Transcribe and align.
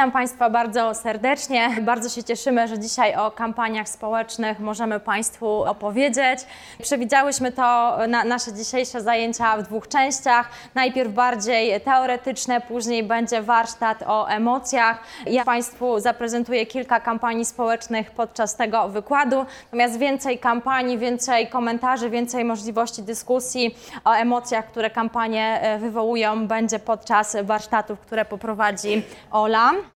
Witam 0.00 0.12
Państwa 0.12 0.50
bardzo 0.50 0.94
serdecznie. 0.94 1.68
Bardzo 1.82 2.08
się 2.08 2.24
cieszymy, 2.24 2.68
że 2.68 2.78
dzisiaj 2.78 3.16
o 3.16 3.30
kampaniach 3.30 3.88
społecznych 3.88 4.60
możemy 4.60 5.00
Państwu 5.00 5.46
opowiedzieć. 5.62 6.38
Przewidziałyśmy 6.82 7.52
to 7.52 7.98
na 8.08 8.24
nasze 8.24 8.52
dzisiejsze 8.52 9.00
zajęcia 9.00 9.56
w 9.56 9.62
dwóch 9.62 9.88
częściach. 9.88 10.48
Najpierw 10.74 11.12
bardziej 11.12 11.80
teoretyczne, 11.80 12.60
później 12.60 13.02
będzie 13.02 13.42
warsztat 13.42 14.02
o 14.06 14.28
emocjach. 14.28 14.98
Ja 15.26 15.44
Państwu 15.44 16.00
zaprezentuję 16.00 16.66
kilka 16.66 17.00
kampanii 17.00 17.44
społecznych 17.44 18.10
podczas 18.10 18.56
tego 18.56 18.88
wykładu. 18.88 19.46
Natomiast 19.64 19.98
więcej 19.98 20.38
kampanii, 20.38 20.98
więcej 20.98 21.48
komentarzy, 21.48 22.10
więcej 22.10 22.44
możliwości 22.44 23.02
dyskusji 23.02 23.76
o 24.04 24.12
emocjach, 24.12 24.66
które 24.66 24.90
kampanie 24.90 25.60
e, 25.62 25.78
wywołują, 25.78 26.46
będzie 26.46 26.78
podczas 26.78 27.36
warsztatów, 27.42 28.00
które 28.00 28.24
poprowadzi 28.24 29.02
Ola. 29.30 29.89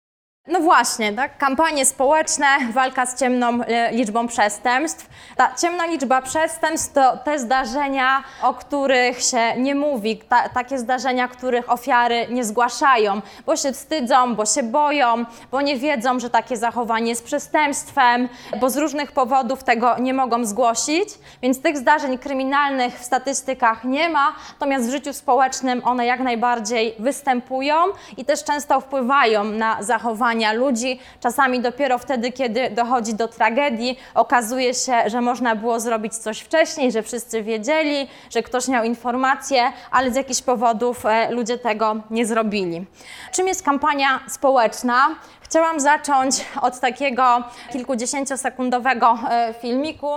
No 0.48 0.60
właśnie, 0.60 1.14
tak? 1.14 1.38
Kampanie 1.38 1.86
społeczne, 1.86 2.46
walka 2.74 3.06
z 3.06 3.20
ciemną 3.20 3.62
e, 3.62 3.92
liczbą 3.92 4.28
przestępstw. 4.28 5.10
Ta 5.36 5.56
ciemna 5.56 5.86
liczba 5.86 6.22
przestępstw 6.22 6.94
to 6.94 7.18
te 7.18 7.40
zdarzenia, 7.40 8.24
o 8.42 8.54
których 8.54 9.24
się 9.24 9.56
nie 9.58 9.76
mówi, 9.76 10.18
ta, 10.18 10.50
takie 10.50 10.80
zdarzenia, 10.80 11.28
których 11.28 11.72
ofiary 11.72 12.28
nie 12.30 12.44
zgłaszają, 12.44 13.22
bo 13.46 13.56
się 13.56 13.72
wstydzą, 13.72 14.36
bo 14.36 14.46
się 14.46 14.64
boją, 14.64 15.26
bo 15.52 15.62
nie 15.62 15.78
wiedzą, 15.78 16.20
że 16.20 16.30
takie 16.30 16.58
zachowanie 16.58 17.10
jest 17.10 17.26
przestępstwem, 17.26 18.30
bo 18.60 18.70
z 18.70 18.78
różnych 18.78 19.12
powodów 19.12 19.64
tego 19.64 19.98
nie 20.00 20.14
mogą 20.14 20.46
zgłosić. 20.46 21.10
Więc 21.42 21.62
tych 21.62 21.78
zdarzeń 21.78 22.18
kryminalnych 22.18 23.00
w 23.00 23.04
statystykach 23.04 23.84
nie 23.84 24.10
ma, 24.10 24.36
natomiast 24.54 24.88
w 24.88 24.92
życiu 24.92 25.14
społecznym 25.14 25.82
one 25.86 26.06
jak 26.06 26.20
najbardziej 26.20 26.96
występują 27.00 27.76
i 28.18 28.26
też 28.26 28.44
często 28.44 28.82
wpływają 28.82 29.44
na 29.44 29.84
zachowanie 29.84 30.31
ludzi. 30.54 31.00
Czasami 31.20 31.60
dopiero 31.60 31.98
wtedy, 31.98 32.32
kiedy 32.32 32.70
dochodzi 32.70 33.14
do 33.14 33.28
tragedii, 33.28 34.00
okazuje 34.16 34.74
się, 34.74 34.94
że 35.10 35.22
można 35.22 35.56
było 35.56 35.80
zrobić 35.80 36.18
coś 36.18 36.40
wcześniej, 36.40 36.92
że 36.92 37.04
wszyscy 37.04 37.44
wiedzieli, 37.44 38.08
że 38.30 38.44
ktoś 38.44 38.68
miał 38.68 38.84
informacje, 38.84 39.72
ale 39.92 40.12
z 40.12 40.16
jakichś 40.16 40.42
powodów 40.42 41.06
e, 41.06 41.32
ludzie 41.32 41.58
tego 41.58 41.96
nie 42.10 42.26
zrobili. 42.26 42.86
Czym 43.32 43.48
jest 43.48 43.64
kampania 43.64 44.20
społeczna? 44.28 45.16
Chciałam 45.42 45.80
zacząć 45.80 46.46
od 46.62 46.80
takiego 46.80 47.44
kilkudziesięciosekundowego 47.72 49.20
e, 49.30 49.54
filmiku. 49.62 50.08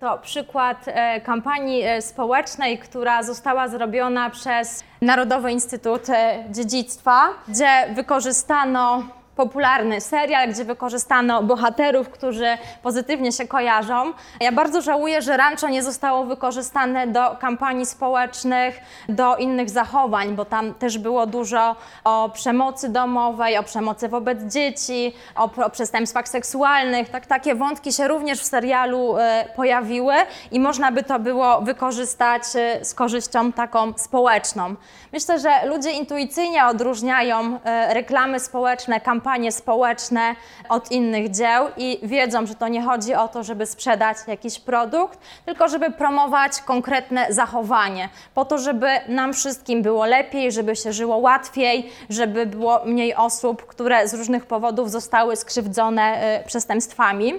To 0.00 0.18
przykład 0.18 0.84
e, 0.86 1.20
kampanii 1.20 1.82
e, 1.82 2.02
społecznej, 2.02 2.78
która 2.78 3.22
została 3.22 3.68
zrobiona 3.68 4.30
przez 4.30 4.84
Narodowy 5.00 5.52
Instytut 5.52 6.08
e, 6.08 6.44
Dziedzictwa, 6.50 7.28
gdzie 7.48 7.94
wykorzystano 7.94 9.02
popularny 9.36 10.00
serial, 10.00 10.48
gdzie 10.48 10.64
wykorzystano 10.64 11.42
bohaterów, 11.42 12.08
którzy 12.08 12.46
pozytywnie 12.82 13.32
się 13.32 13.46
kojarzą. 13.46 14.12
Ja 14.40 14.52
bardzo 14.52 14.82
żałuję, 14.82 15.22
że 15.22 15.36
Rancho 15.36 15.68
nie 15.68 15.82
zostało 15.82 16.24
wykorzystane 16.24 17.06
do 17.06 17.36
kampanii 17.40 17.86
społecznych, 17.86 18.80
do 19.08 19.36
innych 19.36 19.70
zachowań, 19.70 20.34
bo 20.34 20.44
tam 20.44 20.74
też 20.74 20.98
było 20.98 21.26
dużo 21.26 21.76
o 22.04 22.30
przemocy 22.34 22.88
domowej, 22.88 23.58
o 23.58 23.62
przemocy 23.62 24.08
wobec 24.08 24.42
dzieci, 24.42 25.14
o, 25.36 25.50
o 25.64 25.70
przestępstwach 25.70 26.28
seksualnych. 26.28 27.08
Tak, 27.08 27.26
takie 27.26 27.54
wątki 27.54 27.92
się 27.92 28.08
również 28.08 28.40
w 28.40 28.44
serialu 28.44 29.16
e, 29.18 29.44
pojawiły 29.56 30.14
i 30.50 30.60
można 30.60 30.92
by 30.92 31.02
to 31.02 31.18
było 31.18 31.60
wykorzystać 31.60 32.42
e, 32.54 32.84
z 32.84 32.94
korzyścią 32.94 33.52
taką 33.52 33.92
społeczną. 33.96 34.74
Myślę, 35.12 35.38
że 35.38 35.66
ludzie 35.66 35.90
intuicyjnie 35.90 36.66
odróżniają 36.66 37.58
e, 37.64 37.94
reklamy 37.94 38.40
społeczne, 38.40 39.00
kampanie 39.00 39.19
kampanie 39.20 39.52
społeczne 39.52 40.36
od 40.68 40.90
innych 40.90 41.30
dzieł 41.30 41.68
i 41.76 41.98
wiedzą, 42.02 42.46
że 42.46 42.54
to 42.54 42.68
nie 42.68 42.82
chodzi 42.82 43.14
o 43.14 43.28
to, 43.28 43.42
żeby 43.42 43.66
sprzedać 43.66 44.16
jakiś 44.26 44.58
produkt, 44.58 45.18
tylko 45.46 45.68
żeby 45.68 45.90
promować 45.90 46.62
konkretne 46.62 47.26
zachowanie, 47.30 48.08
po 48.34 48.44
to, 48.44 48.58
żeby 48.58 48.88
nam 49.08 49.32
wszystkim 49.32 49.82
było 49.82 50.06
lepiej, 50.06 50.52
żeby 50.52 50.76
się 50.76 50.92
żyło 50.92 51.16
łatwiej, 51.16 51.90
żeby 52.10 52.46
było 52.46 52.80
mniej 52.84 53.14
osób, 53.14 53.66
które 53.66 54.08
z 54.08 54.14
różnych 54.14 54.46
powodów 54.46 54.90
zostały 54.90 55.36
skrzywdzone 55.36 56.36
y, 56.40 56.46
przestępstwami. 56.46 57.34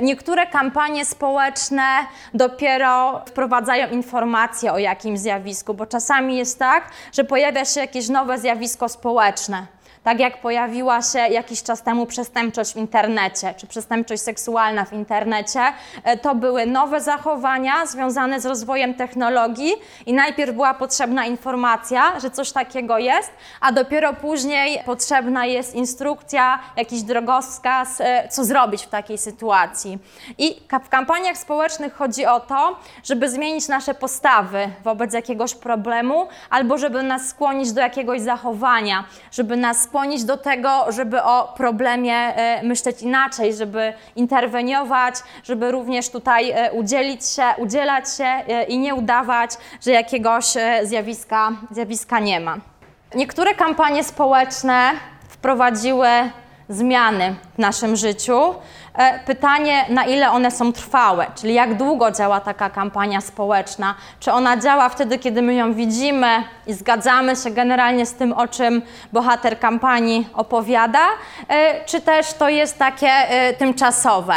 Niektóre 0.00 0.46
kampanie 0.46 1.04
społeczne 1.04 1.84
dopiero 2.34 3.22
wprowadzają 3.26 3.90
informacje 3.90 4.72
o 4.72 4.78
jakimś 4.78 5.18
zjawisku, 5.18 5.74
bo 5.74 5.86
czasami 5.86 6.36
jest 6.36 6.58
tak, 6.58 6.90
że 7.12 7.24
pojawia 7.24 7.64
się 7.64 7.80
jakieś 7.80 8.08
nowe 8.08 8.38
zjawisko 8.38 8.88
społeczne. 8.88 9.66
Tak 10.04 10.20
jak 10.20 10.40
pojawiła 10.40 11.02
się 11.02 11.18
jakiś 11.18 11.62
czas 11.62 11.82
temu 11.82 12.06
przestępczość 12.06 12.72
w 12.72 12.76
internecie, 12.76 13.54
czy 13.56 13.66
przestępczość 13.66 14.22
seksualna 14.22 14.84
w 14.84 14.92
internecie, 14.92 15.60
e, 16.04 16.16
to 16.16 16.34
były 16.34 16.66
nowe 16.66 17.00
zachowania 17.00 17.86
związane 17.86 18.40
z 18.40 18.46
rozwojem 18.46 18.94
technologii 18.94 19.72
i 20.06 20.12
najpierw 20.12 20.52
była 20.54 20.74
potrzebna 20.74 21.26
informacja, 21.26 22.20
że 22.20 22.30
coś 22.30 22.52
takiego 22.52 22.98
jest, 22.98 23.30
a 23.60 23.72
dopiero 23.72 24.14
później 24.14 24.82
potrzebna 24.86 25.46
jest 25.46 25.74
instrukcja, 25.74 26.58
jakiś 26.76 27.02
drogowskaz, 27.02 28.00
e, 28.00 28.28
co 28.28 28.44
zrobić 28.44 28.82
w 28.82 28.88
takiej 28.88 29.18
sytuacji. 29.18 29.98
I 30.38 30.56
w 30.84 30.88
kampaniach 30.88 31.38
społecznych 31.38 31.94
chodzi 31.94 32.26
o 32.26 32.40
to, 32.40 32.76
żeby 33.04 33.30
zmienić 33.30 33.68
nasze 33.68 33.94
postawy 33.94 34.68
wobec 34.84 35.14
jakiegoś 35.14 35.54
problemu, 35.54 36.26
albo 36.50 36.78
żeby 36.78 37.02
nas 37.02 37.28
skłonić 37.28 37.72
do 37.72 37.80
jakiegoś 37.80 38.20
zachowania, 38.20 39.04
żeby 39.32 39.56
nas 39.56 39.82
skłonić 39.92 40.24
do 40.24 40.36
tego, 40.36 40.92
żeby 40.92 41.22
o 41.22 41.52
problemie 41.56 42.14
e, 42.14 42.62
myśleć 42.62 43.02
inaczej, 43.02 43.54
żeby 43.54 43.92
interweniować, 44.16 45.14
żeby 45.44 45.70
również 45.70 46.08
tutaj 46.08 46.50
e, 46.50 46.72
udzielić 46.72 47.28
się, 47.28 47.42
udzielać 47.58 48.16
się 48.16 48.24
e, 48.24 48.64
i 48.64 48.78
nie 48.78 48.94
udawać, 48.94 49.50
że 49.82 49.90
jakiegoś 49.90 50.44
zjawiska, 50.82 51.52
zjawiska 51.70 52.18
nie 52.20 52.40
ma. 52.40 52.56
Niektóre 53.14 53.54
kampanie 53.54 54.04
społeczne 54.04 54.90
wprowadziły 55.28 56.08
zmiany 56.68 57.34
w 57.54 57.58
naszym 57.58 57.96
życiu. 57.96 58.54
E, 58.94 59.18
pytanie, 59.18 59.84
na 59.88 60.04
ile 60.04 60.30
one 60.30 60.50
są 60.50 60.72
trwałe, 60.72 61.26
czyli 61.34 61.54
jak 61.54 61.74
długo 61.74 62.10
działa 62.10 62.40
taka 62.40 62.70
kampania 62.70 63.20
społeczna? 63.20 63.94
Czy 64.20 64.32
ona 64.32 64.56
działa 64.56 64.88
wtedy, 64.88 65.18
kiedy 65.18 65.42
my 65.42 65.54
ją 65.54 65.74
widzimy 65.74 66.44
i 66.66 66.72
zgadzamy 66.74 67.36
się 67.36 67.50
generalnie 67.50 68.06
z 68.06 68.14
tym, 68.14 68.32
o 68.32 68.48
czym 68.48 68.82
bohater 69.12 69.58
kampanii 69.58 70.28
opowiada, 70.34 71.06
e, 71.48 71.84
czy 71.84 72.00
też 72.00 72.32
to 72.32 72.48
jest 72.48 72.78
takie 72.78 73.08
e, 73.08 73.54
tymczasowe? 73.54 74.34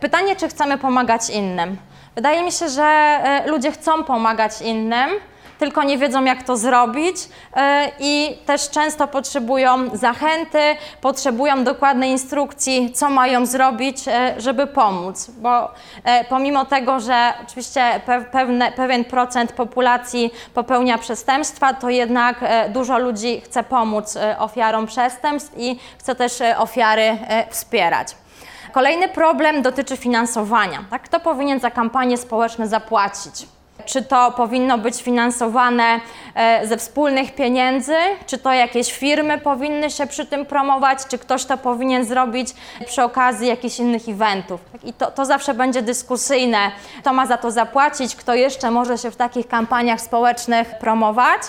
Pytanie, 0.00 0.36
czy 0.36 0.48
chcemy 0.48 0.78
pomagać 0.78 1.30
innym? 1.30 1.76
Wydaje 2.14 2.42
mi 2.42 2.52
się, 2.52 2.68
że 2.68 3.20
ludzie 3.46 3.72
chcą 3.72 4.04
pomagać 4.04 4.60
innym 4.62 5.10
tylko 5.58 5.82
nie 5.82 5.98
wiedzą, 5.98 6.24
jak 6.24 6.42
to 6.42 6.56
zrobić 6.56 7.16
e, 7.56 7.90
i 8.00 8.38
też 8.46 8.70
często 8.70 9.08
potrzebują 9.08 9.96
zachęty, 9.96 10.76
potrzebują 11.00 11.64
dokładnej 11.64 12.10
instrukcji, 12.10 12.92
co 12.92 13.10
mają 13.10 13.46
zrobić, 13.46 14.08
e, 14.08 14.34
żeby 14.38 14.66
pomóc. 14.66 15.30
Bo 15.30 15.70
e, 16.04 16.24
pomimo 16.24 16.64
tego, 16.64 17.00
że 17.00 17.32
oczywiście 17.42 18.00
pewne, 18.32 18.72
pewien 18.72 19.04
procent 19.04 19.52
populacji 19.52 20.34
popełnia 20.54 20.98
przestępstwa, 20.98 21.74
to 21.74 21.90
jednak 21.90 22.40
dużo 22.68 22.98
ludzi 22.98 23.40
chce 23.40 23.62
pomóc 23.64 24.18
ofiarom 24.38 24.86
przestępstw 24.86 25.52
i 25.58 25.78
chce 25.98 26.14
też 26.14 26.32
ofiary 26.58 27.18
wspierać. 27.50 28.16
Kolejny 28.72 29.08
problem 29.08 29.62
dotyczy 29.62 29.96
finansowania. 29.96 30.84
Tak? 30.90 31.02
Kto 31.02 31.20
powinien 31.20 31.60
za 31.60 31.70
kampanie 31.70 32.16
społeczne 32.18 32.68
zapłacić? 32.68 33.57
Czy 33.88 34.02
to 34.02 34.30
powinno 34.30 34.78
być 34.78 35.02
finansowane 35.02 36.00
e, 36.34 36.66
ze 36.66 36.76
wspólnych 36.76 37.34
pieniędzy, 37.34 37.96
czy 38.26 38.38
to 38.38 38.52
jakieś 38.52 38.92
firmy 38.92 39.38
powinny 39.38 39.90
się 39.90 40.06
przy 40.06 40.26
tym 40.26 40.46
promować, 40.46 40.98
czy 41.08 41.18
ktoś 41.18 41.44
to 41.44 41.58
powinien 41.58 42.04
zrobić 42.04 42.48
przy 42.86 43.02
okazji 43.02 43.48
jakichś 43.48 43.78
innych 43.78 44.08
eventów. 44.08 44.60
I 44.84 44.92
to, 44.92 45.10
to 45.10 45.24
zawsze 45.24 45.54
będzie 45.54 45.82
dyskusyjne, 45.82 46.58
kto 47.00 47.12
ma 47.12 47.26
za 47.26 47.36
to 47.36 47.50
zapłacić, 47.50 48.16
kto 48.16 48.34
jeszcze 48.34 48.70
może 48.70 48.98
się 48.98 49.10
w 49.10 49.16
takich 49.16 49.48
kampaniach 49.48 50.00
społecznych 50.00 50.78
promować. 50.78 51.42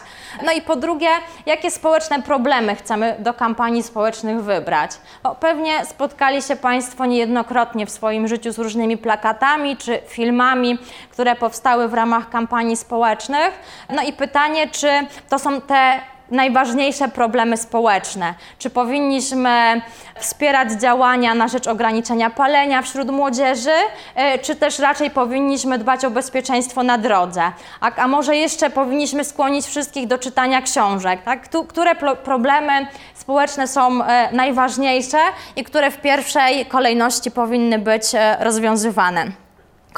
No 0.45 0.51
i 0.51 0.61
po 0.61 0.75
drugie, 0.75 1.09
jakie 1.45 1.71
społeczne 1.71 2.21
problemy 2.21 2.75
chcemy 2.75 3.15
do 3.19 3.33
kampanii 3.33 3.83
społecznych 3.83 4.43
wybrać. 4.43 4.91
Bo 5.23 5.35
pewnie 5.35 5.85
spotkali 5.85 6.41
się 6.41 6.55
Państwo 6.55 7.05
niejednokrotnie 7.05 7.85
w 7.85 7.89
swoim 7.89 8.27
życiu 8.27 8.51
z 8.51 8.59
różnymi 8.59 8.97
plakatami 8.97 9.77
czy 9.77 9.99
filmami, 10.07 10.77
które 11.11 11.35
powstały 11.35 11.87
w 11.87 11.93
ramach 11.93 12.28
ramach 12.29 12.39
kampanii 12.39 12.77
społecznych. 12.77 13.51
No 13.89 14.03
i 14.03 14.13
pytanie, 14.13 14.67
czy 14.67 14.87
to 15.29 15.39
są 15.39 15.61
te 15.61 15.99
najważniejsze 16.31 17.07
problemy 17.07 17.57
społeczne. 17.57 18.33
Czy 18.59 18.69
powinniśmy 18.69 19.81
wspierać 20.19 20.71
działania 20.71 21.35
na 21.35 21.47
rzecz 21.47 21.67
ograniczenia 21.67 22.29
palenia 22.29 22.81
wśród 22.81 23.09
młodzieży, 23.09 23.73
e, 24.15 24.39
czy 24.39 24.55
też 24.55 24.79
raczej 24.79 25.09
powinniśmy 25.09 25.77
dbać 25.77 26.05
o 26.05 26.11
bezpieczeństwo 26.11 26.83
na 26.83 26.97
drodze? 26.97 27.41
A, 27.81 27.95
a 27.95 28.07
może 28.07 28.35
jeszcze 28.35 28.69
powinniśmy 28.69 29.23
skłonić 29.23 29.65
wszystkich 29.65 30.07
do 30.07 30.17
czytania 30.17 30.61
książek? 30.61 31.23
Tak? 31.23 31.49
Które 31.67 31.95
problemy 32.23 32.87
społeczne 33.15 33.67
są 33.67 34.03
e, 34.03 34.29
najważniejsze 34.31 35.17
i 35.55 35.63
które 35.63 35.91
w 35.91 36.01
pierwszej 36.01 36.65
kolejności 36.65 37.31
powinny 37.31 37.79
być 37.79 38.03
e, 38.13 38.37
rozwiązywane? 38.39 39.48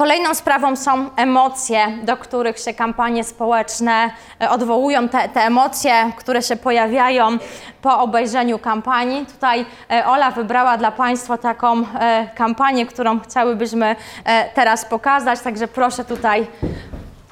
Kolejną 0.01 0.35
sprawą 0.35 0.75
są 0.75 1.09
emocje, 1.15 1.87
do 2.03 2.17
których 2.17 2.59
się 2.59 2.73
kampanie 2.73 3.23
społeczne 3.23 4.11
e, 4.41 4.49
odwołują, 4.49 5.09
te, 5.09 5.29
te, 5.29 5.41
emocje, 5.41 6.11
które 6.17 6.41
się 6.41 6.55
pojawiają 6.55 7.37
po 7.81 7.99
obejrzeniu 7.99 8.59
kampanii. 8.59 9.25
Tutaj 9.25 9.65
e, 9.91 10.05
Ola 10.05 10.31
wybrała 10.31 10.77
dla 10.77 10.91
Państwa 10.91 11.37
taką 11.37 11.83
e, 11.99 12.27
kampanię, 12.35 12.85
którą 12.85 13.19
chciałybyśmy 13.19 13.95
teraz 14.53 14.85
pokazać, 14.85 15.39
także 15.39 15.67
proszę 15.67 16.05
tutaj 16.05 16.47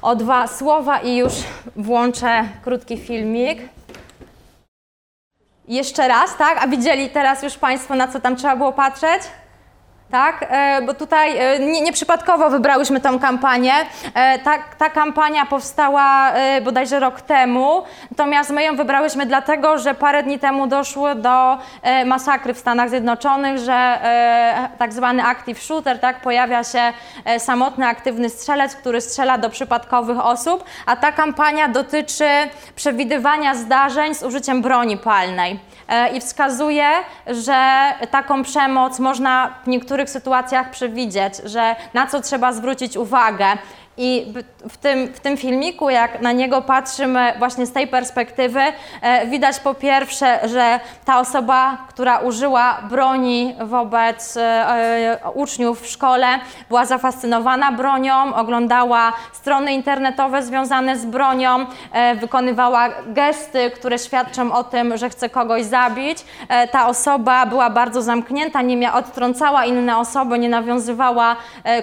o 0.02 0.16
dwa 0.16 0.46
słowa 0.46 0.98
i 0.98 1.16
już 1.16 1.32
włączę 1.76 2.44
krótki 2.64 2.98
filmik. 2.98 3.58
Jeszcze 5.68 6.08
raz, 6.08 6.36
tak? 6.36 6.58
A 6.64 6.68
widzieli 6.68 7.08
teraz 7.08 7.42
już 7.42 7.58
Państwo, 7.58 7.94
na 7.94 8.08
co 8.08 8.20
tam 8.20 8.36
trzeba 8.36 8.56
było 8.56 8.72
patrzeć? 8.72 9.22
Tak? 10.10 10.46
E, 10.48 10.82
bo 10.82 10.94
tutaj 10.94 11.36
e, 11.38 11.58
nie, 11.58 11.80
nieprzypadkowo 11.80 12.50
wybrałyśmy 12.50 13.00
tą 13.00 13.18
kampanię. 13.18 13.72
E, 14.14 14.38
ta, 14.38 14.58
ta 14.78 14.90
kampania 14.90 15.46
powstała 15.46 16.32
bodajże 16.62 17.00
rok 17.00 17.20
temu, 17.20 17.82
natomiast 18.10 18.50
my 18.50 18.62
ją 18.62 18.76
wybrałyśmy 18.76 19.26
dlatego, 19.26 19.78
że 19.78 19.94
parę 19.94 20.22
dni 20.22 20.38
temu 20.38 20.66
doszło 20.66 21.14
do 21.14 21.58
masakry 22.06 22.54
w 22.54 22.58
Stanach 22.58 22.90
Zjednoczonych, 22.90 23.58
że 23.58 23.98
tak 24.78 24.92
zwany 24.92 25.24
active 25.24 25.62
shooter, 25.62 26.00
tak? 26.00 26.20
Pojawia 26.20 26.64
się 26.64 26.92
samotny, 27.38 27.86
aktywny 27.86 28.30
strzelec, 28.30 28.76
który 28.76 29.00
strzela 29.00 29.38
do 29.38 29.50
przypadkowych 29.50 30.26
osób, 30.26 30.64
a 30.86 30.96
ta 30.96 31.12
kampania 31.12 31.68
dotyczy 31.68 32.28
przewidywania 32.76 33.54
zdarzeń 33.54 34.14
z 34.14 34.22
użyciem 34.22 34.62
broni 34.62 34.96
palnej. 34.96 35.60
E, 35.90 36.16
i 36.16 36.20
wskazuje, 36.20 36.88
że 37.26 37.92
taką 38.10 38.42
przemoc 38.42 38.98
można 38.98 39.54
w 39.64 39.66
niektórych 39.66 40.10
sytuacjach 40.10 40.70
przewidzieć, 40.70 41.34
że 41.44 41.76
na 41.94 42.06
co 42.06 42.20
trzeba 42.20 42.52
zwrócić 42.52 42.96
uwagę. 42.96 43.46
I 44.02 44.32
w 44.68 44.76
tym, 44.76 45.06
w 45.06 45.20
tym 45.20 45.36
filmiku, 45.36 45.90
jak 45.90 46.20
na 46.20 46.32
niego 46.32 46.62
patrzymy 46.62 47.32
właśnie 47.38 47.66
z 47.66 47.72
tej 47.72 47.86
perspektywy, 47.86 48.60
e, 49.02 49.26
widać 49.26 49.60
po 49.60 49.74
pierwsze, 49.74 50.48
że 50.48 50.80
ta 51.04 51.20
osoba, 51.20 51.78
która 51.88 52.18
użyła 52.18 52.78
broni 52.90 53.54
wobec 53.60 54.36
e, 54.36 54.42
e, 54.42 55.18
uczniów 55.34 55.82
w 55.82 55.86
szkole, 55.86 56.26
była 56.68 56.86
zafascynowana 56.86 57.72
bronią, 57.72 58.34
oglądała 58.34 59.12
strony 59.32 59.72
internetowe 59.72 60.42
związane 60.42 60.98
z 60.98 61.06
bronią, 61.06 61.66
wykonywała 62.20 62.88
gesty, 63.06 63.70
które 63.70 63.98
świadczą 63.98 64.52
o 64.52 64.64
tym, 64.64 64.96
że 64.96 65.10
chce 65.10 65.28
kogoś 65.28 65.64
zabić. 65.64 66.18
Ta 66.70 66.86
osoba 66.86 67.46
była 67.46 67.70
bardzo 67.70 68.02
zamknięta, 68.02 68.62
nie 68.62 68.76
miała, 68.76 68.98
odtrącała 68.98 69.64
inne 69.64 69.98
osoby, 69.98 70.38
nie 70.38 70.48
nawiązywała 70.48 71.36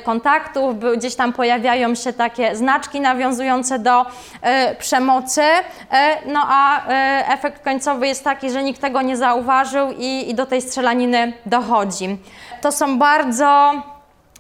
kontaktów, 0.04 0.76
gdzieś 0.98 1.16
tam 1.16 1.34
pojawiają 1.34 1.96
się 1.96 2.07
takie 2.14 2.56
znaczki 2.56 3.02
nawiązujące 3.02 3.80
do 3.80 4.06
e, 4.42 4.76
przemocy, 4.76 5.42
e, 5.42 6.18
no 6.26 6.44
a 6.48 6.88
e, 6.88 7.28
efekt 7.28 7.64
końcowy 7.64 8.08
jest 8.08 8.24
taki, 8.24 8.52
że 8.52 8.64
nikt 8.64 8.82
tego 8.82 9.02
nie 9.02 9.18
zauważył 9.18 9.92
i, 9.98 10.30
i 10.30 10.36
do 10.36 10.46
tej 10.46 10.62
strzelaniny 10.62 11.34
dochodzi. 11.46 12.18
To 12.62 12.72
są 12.72 13.00
bardzo 13.00 13.74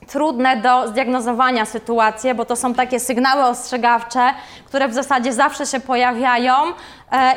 trudne 0.07 0.57
do 0.57 0.87
zdiagnozowania 0.87 1.65
sytuacje, 1.65 2.35
bo 2.35 2.45
to 2.45 2.55
są 2.55 2.73
takie 2.73 2.99
sygnały 2.99 3.43
ostrzegawcze, 3.43 4.33
które 4.65 4.87
w 4.87 4.93
zasadzie 4.93 5.33
zawsze 5.33 5.65
się 5.65 5.79
pojawiają 5.79 6.53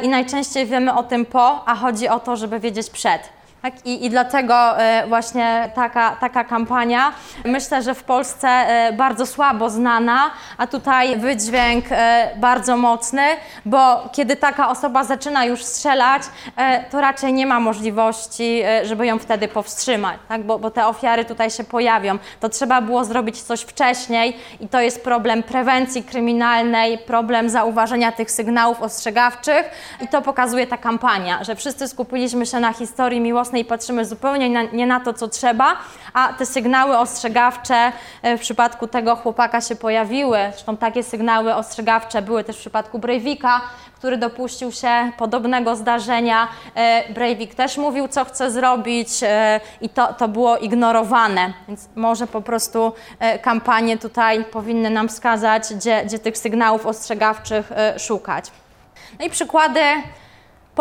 i 0.02 0.08
najczęściej 0.08 0.66
wiemy 0.66 0.94
o 0.94 1.02
tym 1.02 1.26
po, 1.26 1.68
a 1.68 1.74
chodzi 1.74 2.08
o 2.08 2.20
to, 2.20 2.36
żeby 2.36 2.60
wiedzieć 2.60 2.90
przed. 2.90 3.39
Tak? 3.62 3.86
I, 3.86 4.06
I 4.06 4.10
dlatego 4.10 4.80
e, 4.80 5.06
właśnie 5.08 5.70
taka, 5.74 6.16
taka 6.16 6.44
kampania, 6.44 7.12
myślę, 7.44 7.82
że 7.82 7.94
w 7.94 8.04
Polsce 8.04 8.48
e, 8.48 8.92
bardzo 8.92 9.26
słabo 9.26 9.70
znana, 9.70 10.30
a 10.58 10.66
tutaj 10.66 11.18
wydźwięk 11.18 11.84
e, 11.90 12.30
bardzo 12.36 12.76
mocny, 12.76 13.22
bo 13.64 14.08
kiedy 14.12 14.36
taka 14.36 14.68
osoba 14.68 15.04
zaczyna 15.04 15.44
już 15.44 15.64
strzelać, 15.64 16.22
to 16.90 17.00
raczej 17.00 17.32
nie 17.32 17.46
ma 17.46 17.60
możliwości, 17.60 18.62
żeby 18.84 19.06
ją 19.06 19.18
wtedy 19.18 19.48
powstrzymać, 19.48 20.20
tak? 20.28 20.42
bo, 20.42 20.58
bo 20.58 20.70
te 20.70 20.86
ofiary 20.86 21.24
tutaj 21.24 21.50
się 21.50 21.64
pojawią. 21.64 22.18
To 22.40 22.48
trzeba 22.48 22.80
było 22.80 23.04
zrobić 23.04 23.42
coś 23.42 23.60
wcześniej 23.60 24.36
i 24.60 24.68
to 24.68 24.80
jest 24.80 25.04
problem 25.04 25.42
prewencji 25.42 26.02
kryminalnej, 26.02 26.98
problem 26.98 27.50
zauważenia 27.50 28.12
tych 28.12 28.30
sygnałów 28.30 28.82
ostrzegawczych 28.82 29.70
i 30.00 30.08
to 30.08 30.22
pokazuje 30.22 30.66
ta 30.66 30.76
kampania, 30.76 31.44
że 31.44 31.56
wszyscy 31.56 31.88
skupiliśmy 31.88 32.46
się 32.46 32.60
na 32.60 32.72
historii 32.72 33.20
miłosnej, 33.20 33.49
i 33.58 33.64
patrzymy 33.64 34.04
zupełnie 34.04 34.50
na, 34.50 34.62
nie 34.62 34.86
na 34.86 35.00
to, 35.00 35.12
co 35.12 35.28
trzeba, 35.28 35.76
a 36.12 36.32
te 36.32 36.46
sygnały 36.46 36.98
ostrzegawcze 36.98 37.92
e, 38.22 38.38
w 38.38 38.40
przypadku 38.40 38.86
tego 38.86 39.16
chłopaka 39.16 39.60
się 39.60 39.76
pojawiły. 39.76 40.38
Zresztą 40.50 40.76
takie 40.76 41.02
sygnały 41.02 41.54
ostrzegawcze 41.54 42.22
były 42.22 42.44
też 42.44 42.56
w 42.56 42.60
przypadku 42.60 42.98
Breivika, 42.98 43.60
który 43.94 44.16
dopuścił 44.16 44.72
się 44.72 45.12
podobnego 45.18 45.76
zdarzenia. 45.76 46.48
E, 46.74 47.12
Breivik 47.12 47.54
też 47.54 47.76
mówił, 47.76 48.08
co 48.08 48.24
chce 48.24 48.50
zrobić 48.50 49.08
e, 49.22 49.60
i 49.80 49.88
to, 49.88 50.12
to 50.12 50.28
było 50.28 50.56
ignorowane. 50.56 51.52
Więc 51.68 51.88
może 51.96 52.26
po 52.26 52.40
prostu 52.40 52.92
kampanie 53.42 53.98
tutaj 53.98 54.44
powinny 54.44 54.90
nam 54.90 55.08
wskazać, 55.08 55.74
gdzie, 55.74 56.04
gdzie 56.04 56.18
tych 56.18 56.38
sygnałów 56.38 56.86
ostrzegawczych 56.86 57.72
szukać. 57.98 58.44
No 59.18 59.26
i 59.26 59.30
przykłady 59.30 59.80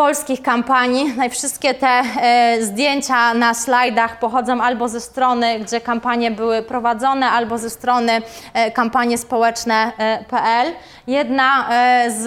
polskich 0.00 0.42
kampanii. 0.42 1.12
Wszystkie 1.30 1.74
te 1.74 2.02
e, 2.20 2.58
zdjęcia 2.62 3.34
na 3.34 3.54
slajdach 3.54 4.18
pochodzą 4.18 4.62
albo 4.62 4.88
ze 4.88 5.00
strony, 5.00 5.60
gdzie 5.60 5.80
kampanie 5.80 6.30
były 6.30 6.62
prowadzone, 6.62 7.26
albo 7.26 7.58
ze 7.58 7.70
strony 7.70 8.12
e, 8.54 8.70
kampaniespołeczne.pl. 8.70 10.66
E, 10.68 10.72
Jedna 11.06 11.68
z 12.08 12.24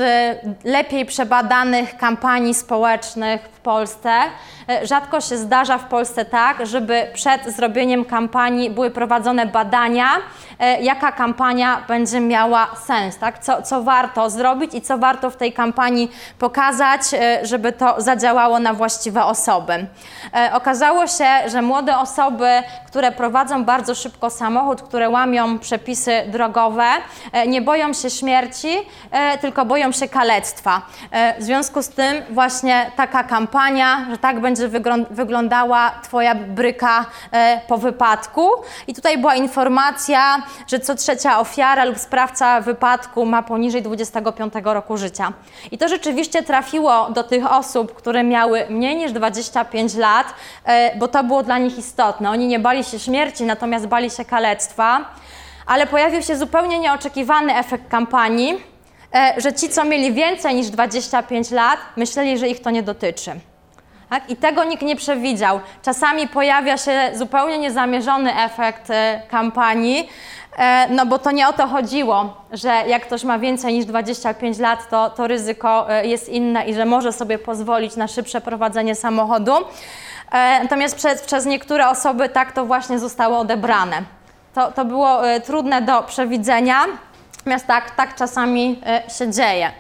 lepiej 0.64 1.06
przebadanych 1.06 1.98
kampanii 1.98 2.54
społecznych 2.54 3.53
Polsce. 3.64 4.12
E, 4.70 4.88
rzadko 4.88 5.22
się 5.22 5.38
zdarza 5.38 5.78
w 5.78 5.84
Polsce 5.84 6.26
tak, 6.26 6.66
żeby 6.66 7.08
przed 7.14 7.46
zrobieniem 7.56 8.06
kampanii 8.06 8.70
były 8.70 8.92
prowadzone 8.92 9.46
badania, 9.46 10.10
e, 10.60 10.82
jaka 10.82 11.12
kampania 11.12 11.84
będzie 11.88 12.20
miała 12.20 12.68
sens, 12.86 13.18
tak? 13.18 13.40
co, 13.40 13.62
co 13.62 13.84
warto 13.84 14.30
zrobić 14.30 14.74
i 14.74 14.82
co 14.82 14.98
warto 14.98 15.30
w 15.30 15.36
tej 15.36 15.54
kampanii 15.54 16.12
pokazać, 16.40 17.02
e, 17.14 17.46
żeby 17.46 17.72
to 17.72 17.96
zadziałało 17.98 18.60
na 18.60 18.74
właściwe 18.74 19.26
osoby. 19.26 19.86
Okazało 20.54 21.08
się, 21.08 21.26
że 21.48 21.62
młode 21.62 21.98
osoby, 21.98 22.50
które 22.88 23.12
prowadzą 23.12 23.64
bardzo 23.64 23.96
szybko 23.96 24.30
samochód, 24.30 24.82
które 24.82 25.10
łamią 25.10 25.60
przepisy 25.60 26.24
drogowe, 26.28 26.86
nie 27.48 27.62
boją 27.62 27.94
się 27.94 28.10
śmierci, 28.10 28.78
tylko 29.42 29.66
boją 29.66 29.92
się 29.92 30.08
kalectwa. 30.08 30.82
W 31.40 31.44
związku 31.44 31.82
z 31.82 31.90
tym 31.90 32.24
właśnie 32.30 32.92
taka 32.96 33.24
kampania, 33.24 33.53
że 34.12 34.18
tak 34.18 34.40
będzie 34.40 34.70
wyglądała 35.10 35.92
Twoja 36.04 36.36
bryka 36.36 37.06
e, 37.32 37.62
po 37.68 37.78
wypadku. 37.78 38.50
I 38.88 38.94
tutaj 38.94 39.18
była 39.18 39.36
informacja, 39.36 40.44
że 40.68 40.80
co 40.80 40.96
trzecia 40.96 41.40
ofiara 41.40 41.86
lub 41.86 41.98
sprawca 41.98 42.62
wypadku 42.62 43.26
ma 43.26 43.44
poniżej 43.44 43.82
25 43.82 44.54
roku 44.64 44.98
życia. 44.98 45.34
I 45.72 45.78
to 45.78 45.88
rzeczywiście 45.88 46.44
trafiło 46.44 47.10
do 47.10 47.24
tych 47.24 47.52
osób, 47.52 47.96
które 47.96 48.24
miały 48.24 48.66
mniej 48.70 48.96
niż 48.96 49.12
25 49.12 49.96
lat, 49.96 50.34
e, 50.66 50.98
bo 50.98 51.08
to 51.08 51.24
było 51.24 51.44
dla 51.44 51.58
nich 51.58 51.78
istotne. 51.78 52.30
Oni 52.30 52.48
nie 52.48 52.60
bali 52.60 52.84
się 52.84 53.00
śmierci, 53.00 53.44
natomiast 53.44 53.88
bali 53.88 54.10
się 54.10 54.26
kalectwa. 54.26 55.06
Ale 55.66 55.88
pojawił 55.88 56.22
się 56.22 56.38
zupełnie 56.38 56.80
nieoczekiwany 56.80 57.58
efekt 57.58 57.90
kampanii, 57.90 58.73
że 59.38 59.54
ci, 59.54 59.70
co 59.70 59.84
mieli 59.84 60.14
więcej 60.14 60.56
niż 60.56 60.70
25 60.70 61.52
lat, 61.52 61.80
myśleli, 61.98 62.38
że 62.38 62.48
ich 62.48 62.62
to 62.62 62.70
nie 62.70 62.84
dotyczy. 62.84 63.32
Tak? 64.14 64.30
I 64.30 64.36
tego 64.36 64.64
nikt 64.64 64.84
nie 64.84 64.96
przewidział. 64.96 65.60
Czasami 65.84 66.28
pojawia 66.28 66.78
się 66.78 67.12
zupełnie 67.14 67.58
niezamierzony 67.58 68.36
efekt 68.42 68.90
e, 68.90 69.22
kampanii, 69.30 70.10
e, 70.58 70.88
no 70.90 71.06
bo 71.06 71.20
to 71.20 71.32
nie 71.32 71.48
o 71.48 71.54
to 71.54 71.68
chodziło, 71.68 72.42
że 72.52 72.84
jak 72.88 73.04
ktoś 73.04 73.24
ma 73.24 73.40
więcej 73.40 73.74
niż 73.74 73.86
25 73.86 74.60
lat, 74.60 74.90
to, 74.90 75.10
to 75.10 75.28
ryzyko 75.28 75.92
e, 75.92 76.08
jest 76.08 76.30
inne 76.30 76.66
i 76.66 76.74
że 76.74 76.86
może 76.86 77.14
sobie 77.14 77.38
pozwolić 77.38 77.96
na 77.96 78.08
szybsze 78.08 78.42
prowadzenie 78.42 78.96
samochodu. 78.96 79.54
Natomiast 80.62 80.96
przez, 80.96 81.22
przez 81.22 81.46
niektóre 81.46 81.90
osoby 81.90 82.30
tak 82.30 82.52
to 82.52 82.66
właśnie 82.66 83.00
zostało 83.00 83.40
odebrane. 83.40 84.02
To, 84.56 84.72
to 84.72 84.86
było 84.86 85.22
trudne 85.46 85.82
do 85.82 86.04
przewidzenia. 86.04 86.86
Natomiast 87.44 87.68
tak, 87.68 87.96
tak 87.96 88.16
czasami 88.16 88.82
e, 88.86 89.04
się 89.10 89.32
dzieje. 89.32 89.72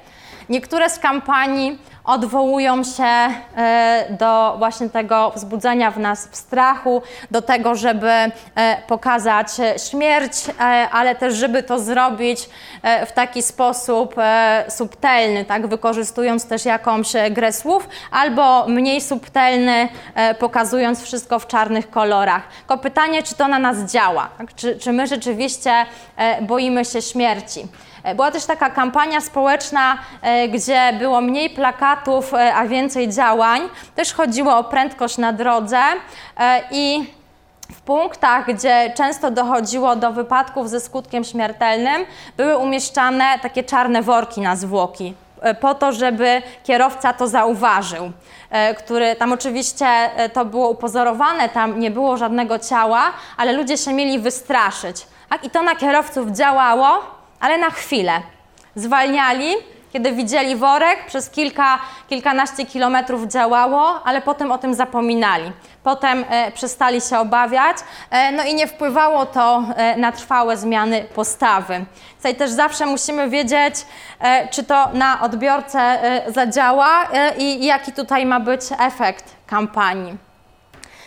Niektóre 0.49 0.89
z 0.89 0.99
kampanii 0.99 1.79
odwołują 2.05 2.83
się 2.83 3.03
e, 3.03 4.05
do 4.19 4.55
właśnie 4.57 4.89
tego 4.89 5.31
wzbudzenia 5.35 5.91
w 5.91 5.99
nas 5.99 6.29
strachu, 6.31 7.01
do 7.31 7.41
tego, 7.41 7.75
żeby 7.75 8.11
e, 8.11 8.31
pokazać 8.87 9.47
śmierć, 9.89 10.33
e, 10.49 10.61
ale 10.91 11.15
też, 11.15 11.33
żeby 11.35 11.63
to 11.63 11.79
zrobić 11.79 12.49
w 13.07 13.11
taki 13.11 13.43
sposób 13.43 14.15
subtelny, 14.69 15.45
tak, 15.45 15.67
wykorzystując 15.67 16.45
też 16.47 16.65
jakąś 16.65 17.07
grę 17.31 17.53
słów, 17.53 17.89
albo 18.11 18.67
mniej 18.67 19.01
subtelny, 19.01 19.87
pokazując 20.39 21.03
wszystko 21.03 21.39
w 21.39 21.47
czarnych 21.47 21.89
kolorach. 21.89 22.41
Tylko 22.57 22.77
pytanie, 22.77 23.23
czy 23.23 23.35
to 23.35 23.47
na 23.47 23.59
nas 23.59 23.77
działa, 23.77 24.29
tak? 24.37 24.55
czy, 24.55 24.75
czy 24.75 24.93
my 24.93 25.07
rzeczywiście 25.07 25.85
boimy 26.41 26.85
się 26.85 27.01
śmierci. 27.01 27.67
E, 28.03 28.15
była 28.15 28.31
też 28.31 28.45
taka 28.45 28.69
kampania 28.69 29.21
społeczna, 29.21 29.97
e, 30.21 30.47
gdzie 30.47 30.93
było 30.99 31.21
mniej 31.21 31.49
plakatów, 31.49 32.33
e, 32.33 32.55
a 32.55 32.67
więcej 32.67 33.09
działań. 33.09 33.61
Też 33.95 34.13
chodziło 34.13 34.57
o 34.57 34.63
prędkość 34.63 35.17
na 35.17 35.33
drodze 35.33 35.79
i 36.71 37.13
w 37.71 37.81
punktach, 37.81 38.45
gdzie 38.45 38.93
często 38.97 39.31
dochodziło 39.31 39.95
do 39.95 40.11
wypadków 40.11 40.69
ze 40.69 40.79
skutkiem 40.79 41.23
śmiertelnym, 41.23 42.05
były 42.37 42.57
umieszczane 42.57 43.25
takie 43.41 43.63
czarne 43.63 44.01
worki 44.01 44.41
na 44.41 44.55
zwłoki, 44.55 45.13
po 45.59 45.75
to, 45.75 45.91
żeby 45.91 46.41
kierowca 46.63 47.13
to 47.13 47.27
zauważył. 47.27 48.11
Który 48.77 49.15
tam 49.15 49.33
oczywiście 49.33 49.85
to 50.33 50.45
było 50.45 50.69
upozorowane, 50.69 51.49
tam 51.49 51.79
nie 51.79 51.91
było 51.91 52.17
żadnego 52.17 52.59
ciała, 52.59 53.01
ale 53.37 53.53
ludzie 53.53 53.77
się 53.77 53.93
mieli 53.93 54.19
wystraszyć. 54.19 55.07
I 55.43 55.49
to 55.49 55.63
na 55.63 55.75
kierowców 55.75 56.31
działało, 56.31 57.01
ale 57.43 57.57
na 57.57 57.69
chwilę. 57.69 58.21
Zwalniali, 58.75 59.53
kiedy 59.93 60.11
widzieli 60.11 60.55
worek, 60.55 61.05
przez 61.05 61.29
kilka, 61.29 61.79
kilkanaście 62.09 62.65
kilometrów 62.65 63.27
działało, 63.27 64.03
ale 64.03 64.21
potem 64.21 64.51
o 64.51 64.57
tym 64.57 64.73
zapominali. 64.73 65.51
Potem 65.83 66.25
e, 66.29 66.51
przestali 66.51 67.01
się 67.01 67.19
obawiać, 67.19 67.77
e, 68.09 68.31
no 68.31 68.43
i 68.43 68.55
nie 68.55 68.67
wpływało 68.67 69.25
to 69.25 69.63
e, 69.75 69.97
na 69.97 70.11
trwałe 70.11 70.57
zmiany 70.57 71.05
postawy. 71.15 71.85
Tutaj 72.17 72.35
też 72.35 72.51
zawsze 72.51 72.85
musimy 72.85 73.29
wiedzieć, 73.29 73.75
e, 74.19 74.47
czy 74.47 74.63
to 74.63 74.89
na 74.93 75.21
odbiorcę 75.21 75.79
e, 75.79 76.31
zadziała 76.31 77.09
e, 77.13 77.37
i 77.37 77.65
jaki 77.65 77.91
tutaj 77.91 78.25
ma 78.25 78.39
być 78.39 78.61
efekt 78.79 79.35
kampanii. 79.47 80.32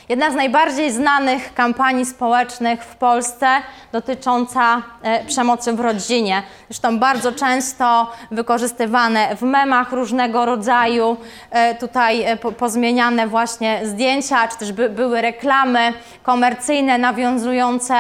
Jedna 0.09 0.31
z 0.31 0.35
najbardziej 0.35 0.93
znanych 0.93 1.55
kampanii 1.55 2.07
społecznych 2.07 2.85
w 2.85 2.97
Polsce 2.97 3.47
dotycząca 3.93 4.83
e, 5.03 5.25
przemocy 5.25 5.73
w 5.73 5.81
rodzinie. 5.81 6.43
Zresztą 6.69 6.99
bardzo 6.99 7.33
często 7.33 8.11
wykorzystywane 8.31 9.37
w 9.37 9.43
memach 9.43 9.93
różnego 9.93 10.45
rodzaju, 10.45 11.17
e, 11.51 11.75
tutaj 11.75 12.23
e, 12.23 12.37
pozmieniane 12.37 13.27
właśnie 13.27 13.81
zdjęcia, 13.85 14.49
czy 14.49 14.59
też 14.59 14.73
by, 14.73 14.89
były 14.89 15.21
reklamy 15.21 15.93
komercyjne 16.23 16.99
nawiązujące 16.99 17.95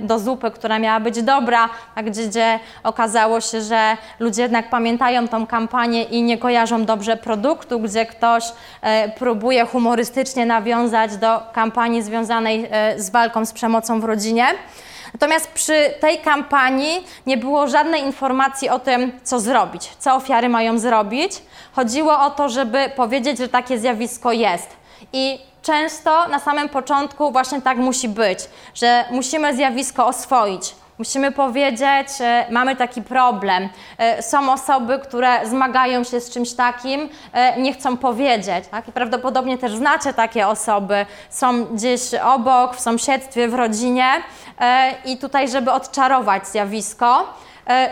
do 0.00 0.18
zupy, 0.18 0.50
która 0.50 0.78
miała 0.78 1.00
być 1.00 1.22
dobra, 1.22 1.68
a 1.94 2.02
gdzie, 2.02 2.26
gdzie 2.26 2.58
okazało 2.82 3.40
się, 3.40 3.62
że 3.62 3.96
ludzie 4.18 4.42
jednak 4.42 4.70
pamiętają 4.70 5.28
tą 5.28 5.46
kampanię 5.46 6.02
i 6.02 6.22
nie 6.22 6.38
kojarzą 6.38 6.84
dobrze 6.84 7.16
produktu, 7.16 7.80
gdzie 7.80 8.06
ktoś 8.06 8.44
próbuje 9.18 9.66
humorystycznie 9.66 10.46
nawiązać 10.46 11.16
do 11.16 11.27
do 11.28 11.52
kampanii 11.52 12.02
związanej 12.02 12.68
e, 12.70 13.00
z 13.00 13.10
walką 13.10 13.44
z 13.44 13.52
przemocą 13.52 14.00
w 14.00 14.04
rodzinie. 14.04 14.46
Natomiast 15.12 15.48
przy 15.48 15.94
tej 16.00 16.18
kampanii 16.18 17.06
nie 17.26 17.36
było 17.36 17.68
żadnej 17.68 18.02
informacji 18.02 18.68
o 18.68 18.78
tym, 18.78 19.12
co 19.22 19.40
zrobić, 19.40 19.90
co 19.98 20.14
ofiary 20.14 20.48
mają 20.48 20.78
zrobić. 20.78 21.32
Chodziło 21.72 22.20
o 22.20 22.30
to, 22.30 22.48
żeby 22.48 22.90
powiedzieć, 22.96 23.38
że 23.38 23.48
takie 23.48 23.78
zjawisko 23.78 24.32
jest. 24.32 24.76
I 25.12 25.38
często 25.62 26.28
na 26.28 26.38
samym 26.38 26.68
początku 26.68 27.32
właśnie 27.32 27.62
tak 27.62 27.78
musi 27.78 28.08
być, 28.08 28.38
że 28.74 29.04
musimy 29.10 29.56
zjawisko 29.56 30.06
oswoić. 30.06 30.74
Musimy 30.98 31.32
powiedzieć, 31.32 32.08
e, 32.20 32.46
mamy 32.50 32.76
taki 32.76 33.02
problem. 33.02 33.68
E, 33.98 34.22
są 34.22 34.52
osoby, 34.52 34.98
które 34.98 35.46
zmagają 35.46 36.04
się 36.04 36.20
z 36.20 36.30
czymś 36.30 36.52
takim, 36.52 37.08
e, 37.32 37.60
nie 37.60 37.72
chcą 37.72 37.96
powiedzieć. 37.96 38.64
Tak? 38.70 38.88
I 38.88 38.92
prawdopodobnie 38.92 39.58
też 39.58 39.76
znacie 39.76 40.14
takie 40.14 40.48
osoby. 40.48 41.06
Są 41.30 41.64
gdzieś 41.64 42.14
obok, 42.14 42.76
w 42.76 42.80
sąsiedztwie, 42.80 43.48
w 43.48 43.54
rodzinie. 43.54 44.12
I 45.04 45.16
tutaj, 45.16 45.48
żeby 45.48 45.72
odczarować 45.72 46.48
zjawisko, 46.48 47.34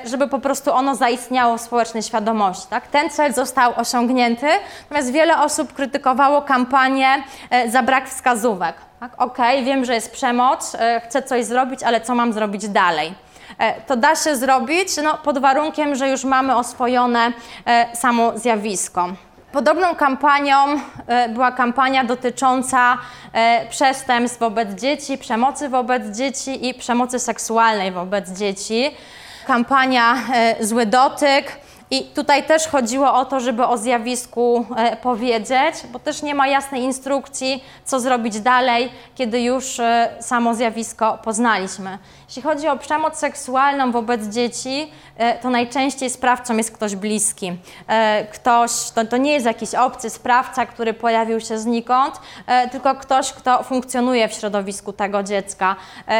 żeby 0.04 0.28
po 0.28 0.38
prostu 0.38 0.72
ono 0.72 0.94
zaistniało 0.94 1.56
w 1.56 1.60
społecznej 1.60 2.02
świadomości. 2.02 2.66
Tak? 2.70 2.86
Ten 2.86 3.10
cel 3.10 3.34
został 3.34 3.72
osiągnięty, 3.76 4.46
natomiast 4.82 5.12
wiele 5.12 5.40
osób 5.40 5.72
krytykowało 5.72 6.42
kampanię 6.42 7.08
za 7.68 7.82
brak 7.82 8.08
wskazówek. 8.08 8.74
Tak? 9.00 9.12
Ok, 9.18 9.38
wiem, 9.64 9.84
że 9.84 9.94
jest 9.94 10.12
przemoc, 10.12 10.74
e, 10.74 11.00
chcę 11.00 11.22
coś 11.22 11.44
zrobić, 11.44 11.82
ale 11.82 12.00
co 12.00 12.14
mam 12.14 12.32
zrobić 12.32 12.68
dalej? 12.68 13.14
E, 13.58 13.80
to 13.80 13.96
da 13.96 14.16
się 14.16 14.36
zrobić 14.36 14.88
no, 15.02 15.14
pod 15.14 15.38
warunkiem, 15.38 15.94
że 15.94 16.08
już 16.08 16.24
mamy 16.24 16.56
oswojone 16.56 17.32
e, 17.66 17.96
samo 17.96 18.38
zjawisko. 18.38 19.08
Podobną 19.52 19.94
kampanią 19.94 20.56
była 21.28 21.52
kampania 21.52 22.04
dotycząca 22.04 22.98
przestępstw 23.70 24.38
wobec 24.38 24.80
dzieci, 24.80 25.18
przemocy 25.18 25.68
wobec 25.68 26.16
dzieci 26.16 26.68
i 26.68 26.74
przemocy 26.74 27.18
seksualnej 27.18 27.92
wobec 27.92 28.30
dzieci. 28.30 28.90
Kampania 29.46 30.14
Zły 30.60 30.86
Dotyk 30.86 31.60
i 31.90 32.04
tutaj 32.04 32.44
też 32.44 32.68
chodziło 32.68 33.14
o 33.14 33.24
to, 33.24 33.40
żeby 33.40 33.66
o 33.66 33.78
zjawisku 33.78 34.66
e, 34.76 34.96
powiedzieć, 34.96 35.74
bo 35.92 35.98
też 35.98 36.22
nie 36.22 36.34
ma 36.34 36.48
jasnej 36.48 36.82
instrukcji, 36.82 37.64
co 37.84 38.00
zrobić 38.00 38.40
dalej, 38.40 38.90
kiedy 39.14 39.40
już 39.40 39.80
e, 39.80 40.08
samo 40.20 40.54
zjawisko 40.54 41.18
poznaliśmy. 41.24 41.98
Jeśli 42.28 42.42
chodzi 42.42 42.68
o 42.68 42.76
przemoc 42.76 43.18
seksualną 43.18 43.92
wobec 43.92 44.24
dzieci, 44.24 44.90
e, 45.16 45.38
to 45.38 45.50
najczęściej 45.50 46.10
sprawcą 46.10 46.56
jest 46.56 46.70
ktoś 46.70 46.96
bliski. 46.96 47.56
Ktoś, 48.32 48.70
to, 48.94 49.04
to 49.04 49.16
nie 49.16 49.32
jest 49.32 49.46
jakiś 49.46 49.74
obcy 49.74 50.10
sprawca, 50.10 50.66
który 50.66 50.94
pojawił 50.94 51.40
się 51.40 51.58
znikąd, 51.58 52.20
tylko 52.72 52.94
ktoś, 52.94 53.32
kto 53.32 53.62
funkcjonuje 53.62 54.28
w 54.28 54.32
środowisku 54.32 54.92
tego 54.92 55.22
dziecka. 55.22 55.76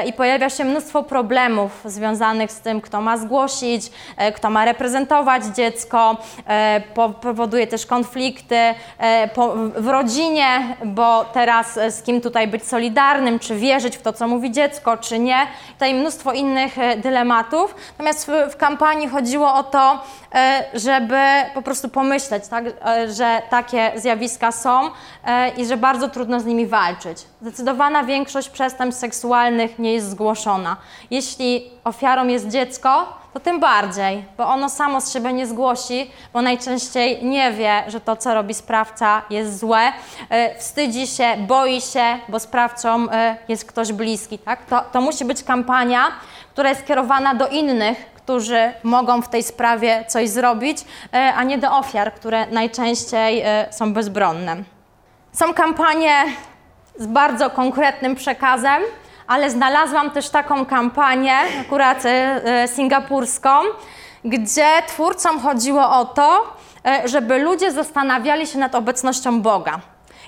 I 0.06 0.12
pojawia 0.12 0.50
się 0.50 0.64
mnóstwo 0.64 1.02
problemów 1.02 1.80
związanych 1.84 2.52
z 2.52 2.60
tym, 2.60 2.80
kto 2.80 3.00
ma 3.00 3.16
zgłosić, 3.16 3.90
kto 4.34 4.50
ma 4.50 4.64
reprezentować 4.64 5.44
dziecko, 5.56 6.16
e, 6.46 6.82
powoduje 7.20 7.66
też 7.66 7.86
konflikty 7.86 8.56
e, 8.56 8.74
w 9.76 9.88
rodzinie, 9.88 10.76
bo 10.84 11.24
teraz 11.24 11.76
e, 11.76 11.90
z 11.90 12.02
kim 12.02 12.20
tutaj 12.20 12.48
być 12.48 12.64
solidarnym, 12.64 13.38
czy 13.38 13.56
wierzyć 13.56 13.96
w 13.96 14.02
to, 14.02 14.12
co 14.12 14.28
mówi 14.28 14.50
dziecko, 14.50 14.96
czy 14.96 15.18
nie. 15.18 15.46
Tutaj 15.72 15.94
mnóstwo 15.94 16.32
innych 16.32 16.76
dylematów. 16.96 17.74
Natomiast 17.92 18.30
w, 18.50 18.56
kampanii 18.56 19.08
chodziło 19.08 19.54
o 19.54 19.62
to, 19.62 20.00
żeby 20.74 21.18
po 21.54 21.62
prostu 21.62 21.88
pomyśleć, 21.88 22.48
tak, 22.48 22.64
że 23.08 23.42
takie 23.50 23.92
zjawiska 23.96 24.52
są 24.52 24.90
i 25.56 25.66
że 25.66 25.76
bardzo 25.76 26.08
trudno 26.08 26.40
z 26.40 26.44
nimi 26.44 26.66
walczyć. 26.66 27.18
Zdecydowana 27.42 28.04
większość 28.04 28.48
przestępstw 28.48 29.00
seksualnych 29.00 29.78
nie 29.78 29.92
jest 29.92 30.10
zgłoszona. 30.10 30.76
Jeśli 31.10 31.70
ofiarą 31.84 32.26
jest 32.26 32.48
dziecko, 32.48 33.16
to 33.36 33.40
tym 33.40 33.60
bardziej, 33.60 34.24
bo 34.36 34.48
ono 34.48 34.68
samo 34.68 35.00
z 35.00 35.12
siebie 35.12 35.32
nie 35.32 35.46
zgłosi, 35.46 36.10
bo 36.32 36.42
najczęściej 36.42 37.24
nie 37.24 37.52
wie, 37.52 37.82
że 37.88 38.00
to, 38.00 38.16
co 38.16 38.34
robi 38.34 38.54
sprawca, 38.54 39.22
jest 39.30 39.58
złe, 39.58 39.92
e, 40.30 40.58
wstydzi 40.58 41.06
się, 41.06 41.36
boi 41.38 41.80
się, 41.80 42.18
bo 42.28 42.40
sprawcą 42.40 43.10
e, 43.10 43.36
jest 43.48 43.64
ktoś 43.64 43.92
bliski. 43.92 44.38
Tak? 44.38 44.64
To, 44.64 44.80
to 44.92 45.00
musi 45.00 45.24
być 45.24 45.44
kampania, 45.44 46.04
która 46.52 46.68
jest 46.68 46.80
skierowana 46.80 47.34
do 47.34 47.48
innych, 47.48 47.98
którzy 48.14 48.72
mogą 48.82 49.22
w 49.22 49.28
tej 49.28 49.42
sprawie 49.42 50.04
coś 50.08 50.28
zrobić, 50.28 50.78
e, 51.12 51.34
a 51.34 51.42
nie 51.42 51.58
do 51.58 51.78
ofiar, 51.78 52.14
które 52.14 52.46
najczęściej 52.46 53.44
są 53.70 53.92
bezbronne. 53.92 54.56
Są 55.32 55.54
kampanie 55.54 56.24
z 56.98 57.06
bardzo 57.06 57.50
konkretnym 57.50 58.14
przekazem, 58.14 58.82
ale 59.26 59.50
znalazłam 59.50 60.10
też 60.10 60.30
taką 60.30 60.66
kampanię, 60.66 61.36
akurat 61.60 62.06
e, 62.06 62.10
e, 62.44 62.68
singapurską, 62.68 63.50
gdzie 64.24 64.68
twórcom 64.86 65.40
chodziło 65.40 65.90
o 65.90 66.04
to, 66.04 66.56
e, 66.86 67.08
żeby 67.08 67.38
ludzie 67.38 67.72
zastanawiali 67.72 68.46
się 68.46 68.58
nad 68.58 68.74
obecnością 68.74 69.42
Boga. 69.42 69.80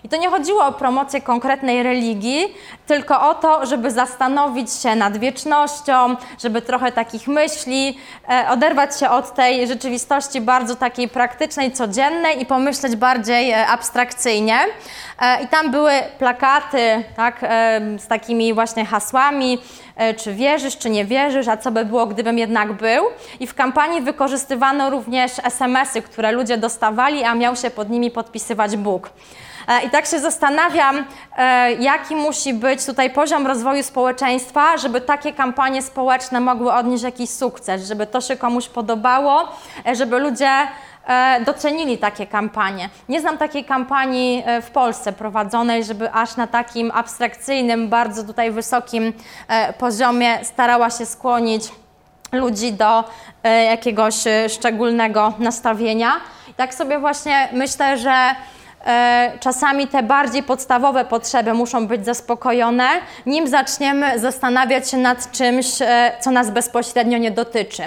I 0.04 0.08
to 0.08 0.16
nie 0.16 0.30
chodziło 0.30 0.66
o 0.66 0.72
promocję 0.72 1.20
konkretnej 1.20 1.82
religii, 1.82 2.54
tylko 2.86 3.30
o 3.30 3.34
to, 3.34 3.66
żeby 3.66 3.90
zastanowić 3.90 4.72
się 4.72 4.94
nad 4.94 5.16
wiecznością, 5.16 6.16
żeby 6.42 6.62
trochę 6.62 6.92
takich 6.92 7.28
myśli, 7.28 7.98
e, 8.28 8.50
oderwać 8.50 9.00
się 9.00 9.10
od 9.10 9.34
tej 9.34 9.66
rzeczywistości 9.66 10.40
bardzo 10.40 10.76
takiej 10.76 11.08
praktycznej, 11.08 11.72
codziennej 11.72 12.42
i 12.42 12.46
pomyśleć 12.46 12.96
bardziej 12.96 13.50
e, 13.50 13.66
abstrakcyjnie. 13.66 14.58
E, 15.20 15.42
I 15.42 15.48
tam 15.48 15.70
były 15.70 15.92
plakaty 16.18 17.04
tak, 17.16 17.38
e, 17.42 17.80
z 17.98 18.06
takimi 18.06 18.54
właśnie 18.54 18.84
hasłami, 18.84 19.58
e, 19.96 20.14
czy 20.14 20.34
wierzysz, 20.34 20.78
czy 20.78 20.90
nie 20.90 21.04
wierzysz, 21.04 21.48
a 21.48 21.56
co 21.56 21.70
by 21.70 21.84
było, 21.84 22.06
gdybym 22.06 22.38
jednak 22.38 22.72
był. 22.72 23.04
I 23.40 23.46
w 23.46 23.54
kampanii 23.54 24.00
wykorzystywano 24.00 24.90
również 24.90 25.32
SMS-y, 25.44 26.02
które 26.02 26.32
ludzie 26.32 26.58
dostawali, 26.58 27.24
a 27.24 27.34
miał 27.34 27.56
się 27.56 27.70
pod 27.70 27.90
nimi 27.90 28.10
podpisywać 28.10 28.76
Bóg. 28.76 29.10
E, 29.68 29.82
I 29.82 29.90
tak 29.90 30.06
się 30.06 30.20
zastanawiam, 30.20 31.04
e, 31.36 31.72
jaki 31.72 32.16
musi 32.16 32.54
być 32.54 32.86
tutaj 32.86 33.10
poziom 33.10 33.46
rozwoju 33.46 33.82
społeczeństwa, 33.82 34.76
żeby 34.76 35.00
takie 35.00 35.32
kampanie 35.32 35.82
społeczne 35.82 36.40
mogły 36.40 36.72
odnieść 36.72 37.04
jakiś 37.04 37.30
sukces, 37.30 37.88
żeby 37.88 38.06
to 38.06 38.20
się 38.20 38.36
komuś 38.36 38.68
podobało, 38.68 39.48
e, 39.86 39.94
żeby 39.94 40.18
ludzie 40.18 40.50
docenili 41.46 41.98
takie 41.98 42.26
kampanie. 42.26 42.88
Nie 43.08 43.20
znam 43.20 43.38
takiej 43.38 43.64
kampanii 43.64 44.44
w 44.62 44.70
Polsce 44.70 45.12
prowadzonej, 45.12 45.84
żeby 45.84 46.12
aż 46.12 46.36
na 46.36 46.46
takim 46.46 46.90
abstrakcyjnym, 46.94 47.88
bardzo 47.88 48.24
tutaj 48.24 48.50
wysokim 48.50 49.12
poziomie 49.78 50.38
starała 50.42 50.90
się 50.90 51.06
skłonić 51.06 51.64
ludzi 52.32 52.72
do 52.72 53.04
jakiegoś 53.44 54.14
szczególnego 54.48 55.32
nastawienia. 55.38 56.12
Tak 56.56 56.74
sobie 56.74 56.98
właśnie 56.98 57.48
myślę, 57.52 57.98
że 57.98 58.34
czasami 59.40 59.86
te 59.86 60.02
bardziej 60.02 60.42
podstawowe 60.42 61.04
potrzeby 61.04 61.54
muszą 61.54 61.86
być 61.86 62.04
zaspokojone, 62.04 62.88
nim 63.26 63.48
zaczniemy 63.48 64.18
zastanawiać 64.18 64.90
się 64.90 64.96
nad 64.96 65.32
czymś, 65.32 65.66
e, 65.82 66.12
co 66.20 66.30
nas 66.30 66.50
bezpośrednio 66.50 67.18
nie 67.18 67.30
dotyczy. 67.30 67.82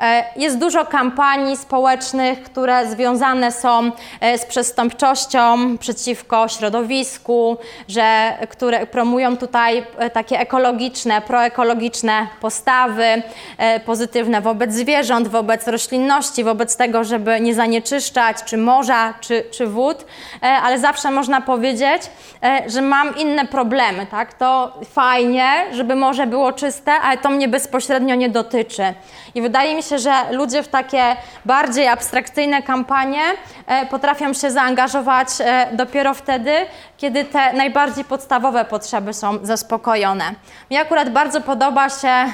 E, 0.00 0.24
jest 0.36 0.58
dużo 0.58 0.84
kampanii 0.84 1.56
społecznych, 1.56 2.42
które 2.42 2.86
związane 2.86 3.52
są 3.52 3.90
z 4.36 4.44
przestępczością 4.46 5.78
przeciwko 5.78 6.48
środowisku, 6.48 7.56
że, 7.88 8.32
które 8.50 8.86
promują 8.86 9.36
tutaj 9.36 9.86
takie 10.12 10.38
ekologiczne, 10.38 11.20
proekologiczne 11.20 12.26
postawy, 12.40 13.22
pozytywne 13.86 14.40
wobec 14.40 14.72
zwierząt, 14.72 15.28
wobec 15.28 15.68
roślinności, 15.68 16.44
wobec 16.44 16.76
tego, 16.76 17.04
żeby 17.04 17.40
nie 17.40 17.54
zanieczyszczać 17.54 18.36
czy 18.44 18.56
morza, 18.56 19.14
czy, 19.20 19.44
czy 19.50 19.66
wód. 19.66 20.04
E, 20.42 20.46
ale 20.46 20.78
zawsze 20.78 21.10
można 21.10 21.40
powiedzieć, 21.40 22.02
e, 22.42 22.70
że 22.70 22.82
mam 22.82 23.16
inne 23.16 23.46
problemy, 23.46 24.06
tak? 24.06 24.34
To 24.34 24.72
fajnie, 24.84 25.66
żeby 25.72 25.94
morze 25.96 26.26
było 26.26 26.52
czyste, 26.52 26.92
ale 26.92 27.18
to 27.18 27.30
mnie 27.30 27.48
bezpośrednio 27.48 28.14
nie 28.14 28.28
dotyczy. 28.28 28.94
I 29.34 29.42
wydaje 29.42 29.74
mi 29.74 29.82
się, 29.82 29.98
że 29.98 30.12
ludzie 30.30 30.62
w 30.62 30.68
takie 30.68 31.16
bardziej 31.44 31.88
abstrakcyjne 31.88 32.62
kampanie 32.62 33.22
e, 33.66 33.86
potrafią 33.86 34.32
się 34.32 34.50
zaangażować 34.50 35.28
dopiero 35.72 36.14
wtedy, 36.14 36.52
kiedy 36.96 37.24
te 37.24 37.52
najbardziej 37.52 38.04
podstawowe 38.04 38.64
potrzeby 38.64 39.14
są 39.14 39.38
zaspokojone. 39.42 40.24
Mi 40.70 40.76
akurat 40.76 41.10
bardzo 41.10 41.40
podoba 41.40 41.88
się 41.88 42.32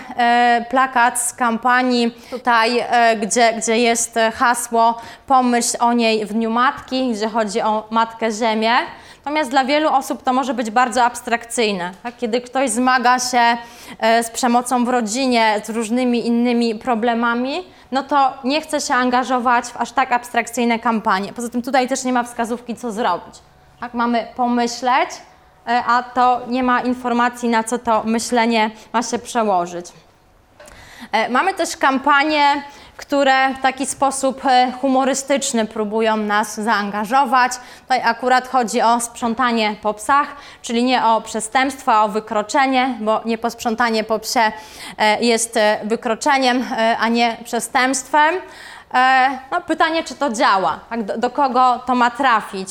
plakat 0.71 1.21
z 1.21 1.33
kampanii 1.33 2.15
tutaj, 2.31 2.85
gdzie, 3.21 3.53
gdzie 3.53 3.79
jest 3.79 4.19
hasło 4.35 4.95
Pomyśl 5.27 5.77
o 5.81 5.93
niej 5.93 6.27
w 6.27 6.33
Dniu 6.33 6.51
Matki, 6.51 7.13
gdzie 7.13 7.29
chodzi 7.29 7.63
o 7.63 7.86
Matkę 7.91 8.33
Ziemię. 8.33 8.73
Natomiast 9.25 9.51
dla 9.51 9.65
wielu 9.65 9.89
osób 9.89 10.23
to 10.23 10.33
może 10.33 10.55
być 10.55 10.71
bardzo 10.71 11.05
abstrakcyjne. 11.05 11.93
Tak? 12.03 12.17
Kiedy 12.17 12.41
ktoś 12.41 12.71
zmaga 12.71 13.19
się 13.19 13.57
e, 13.99 14.23
z 14.23 14.31
przemocą 14.31 14.85
w 14.85 14.89
rodzinie, 14.89 15.61
z 15.65 15.71
różnymi 15.71 16.27
innymi 16.27 16.75
problemami, 16.75 17.65
no 17.93 18.03
to 18.03 18.35
nie 18.45 18.61
chce 18.61 18.81
się 18.81 18.95
angażować 18.95 19.65
w 19.65 19.77
aż 19.77 19.93
tak 19.93 20.13
abstrakcyjne 20.13 20.79
kampanie. 20.79 21.33
Poza 21.33 21.49
tym 21.49 21.63
tutaj 21.63 21.89
też 21.89 22.05
nie 22.05 22.13
ma 22.13 22.23
wskazówki, 22.23 22.77
co 22.77 22.93
zrobić. 22.93 23.35
Tak? 23.81 23.95
Mamy 23.95 24.27
pomyśleć, 24.37 25.11
e, 25.69 25.83
a 25.87 26.03
to 26.03 26.41
nie 26.49 26.63
ma 26.63 26.81
informacji, 26.81 27.49
na 27.49 27.65
co 27.65 27.79
to 27.79 28.03
myślenie 28.05 28.71
ma 28.93 29.03
się 29.03 29.19
przełożyć. 29.19 29.87
E, 31.13 31.29
mamy 31.29 31.55
też 31.55 31.77
kampanię 31.77 32.63
które 32.97 33.55
w 33.55 33.63
taki 33.63 33.87
sposób 33.87 34.45
e, 34.45 34.73
humorystyczny 34.81 35.67
próbują 35.67 36.17
nas 36.17 36.61
zaangażować. 36.61 37.53
Tutaj 37.81 38.03
akurat 38.05 38.49
chodzi 38.49 38.83
o 38.83 39.01
sprzątanie 39.01 39.77
po 39.83 39.95
psach, 39.95 40.29
czyli 40.63 40.85
nie 40.85 41.05
o 41.05 41.21
przestępstwo, 41.21 41.93
a 41.93 42.05
o 42.05 42.09
wykroczenie, 42.09 42.95
bo 43.01 43.21
nieposprzątanie 43.25 44.05
po 44.05 44.19
psie 44.19 44.53
e, 44.99 45.25
jest 45.25 45.57
e, 45.57 45.81
wykroczeniem, 45.85 46.65
a 47.01 47.09
nie 47.09 47.37
przestępstwem. 47.45 48.35
No, 49.51 49.61
pytanie, 49.61 50.05
czy 50.05 50.15
to 50.15 50.31
działa, 50.31 50.81
tak? 50.91 51.05
do, 51.05 51.19
do 51.19 51.31
kogo 51.31 51.81
to 51.87 51.95
ma 51.95 52.11
trafić 52.11 52.69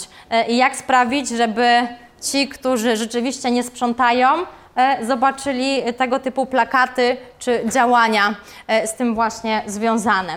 i 0.48 0.58
jak 0.58 0.76
sprawić, 0.76 1.30
żeby 1.30 1.88
ci, 2.22 2.48
którzy 2.48 2.98
rzeczywiście 2.98 3.52
nie 3.52 3.64
sprzątają, 3.64 4.28
zobaczyli 5.02 5.94
tego 5.98 6.20
typu 6.20 6.46
plakaty 6.46 7.18
czy 7.40 7.62
działania 7.74 8.36
e, 8.68 8.88
z 8.88 8.94
tym 8.96 9.16
właśnie 9.16 9.64
związane. 9.66 10.34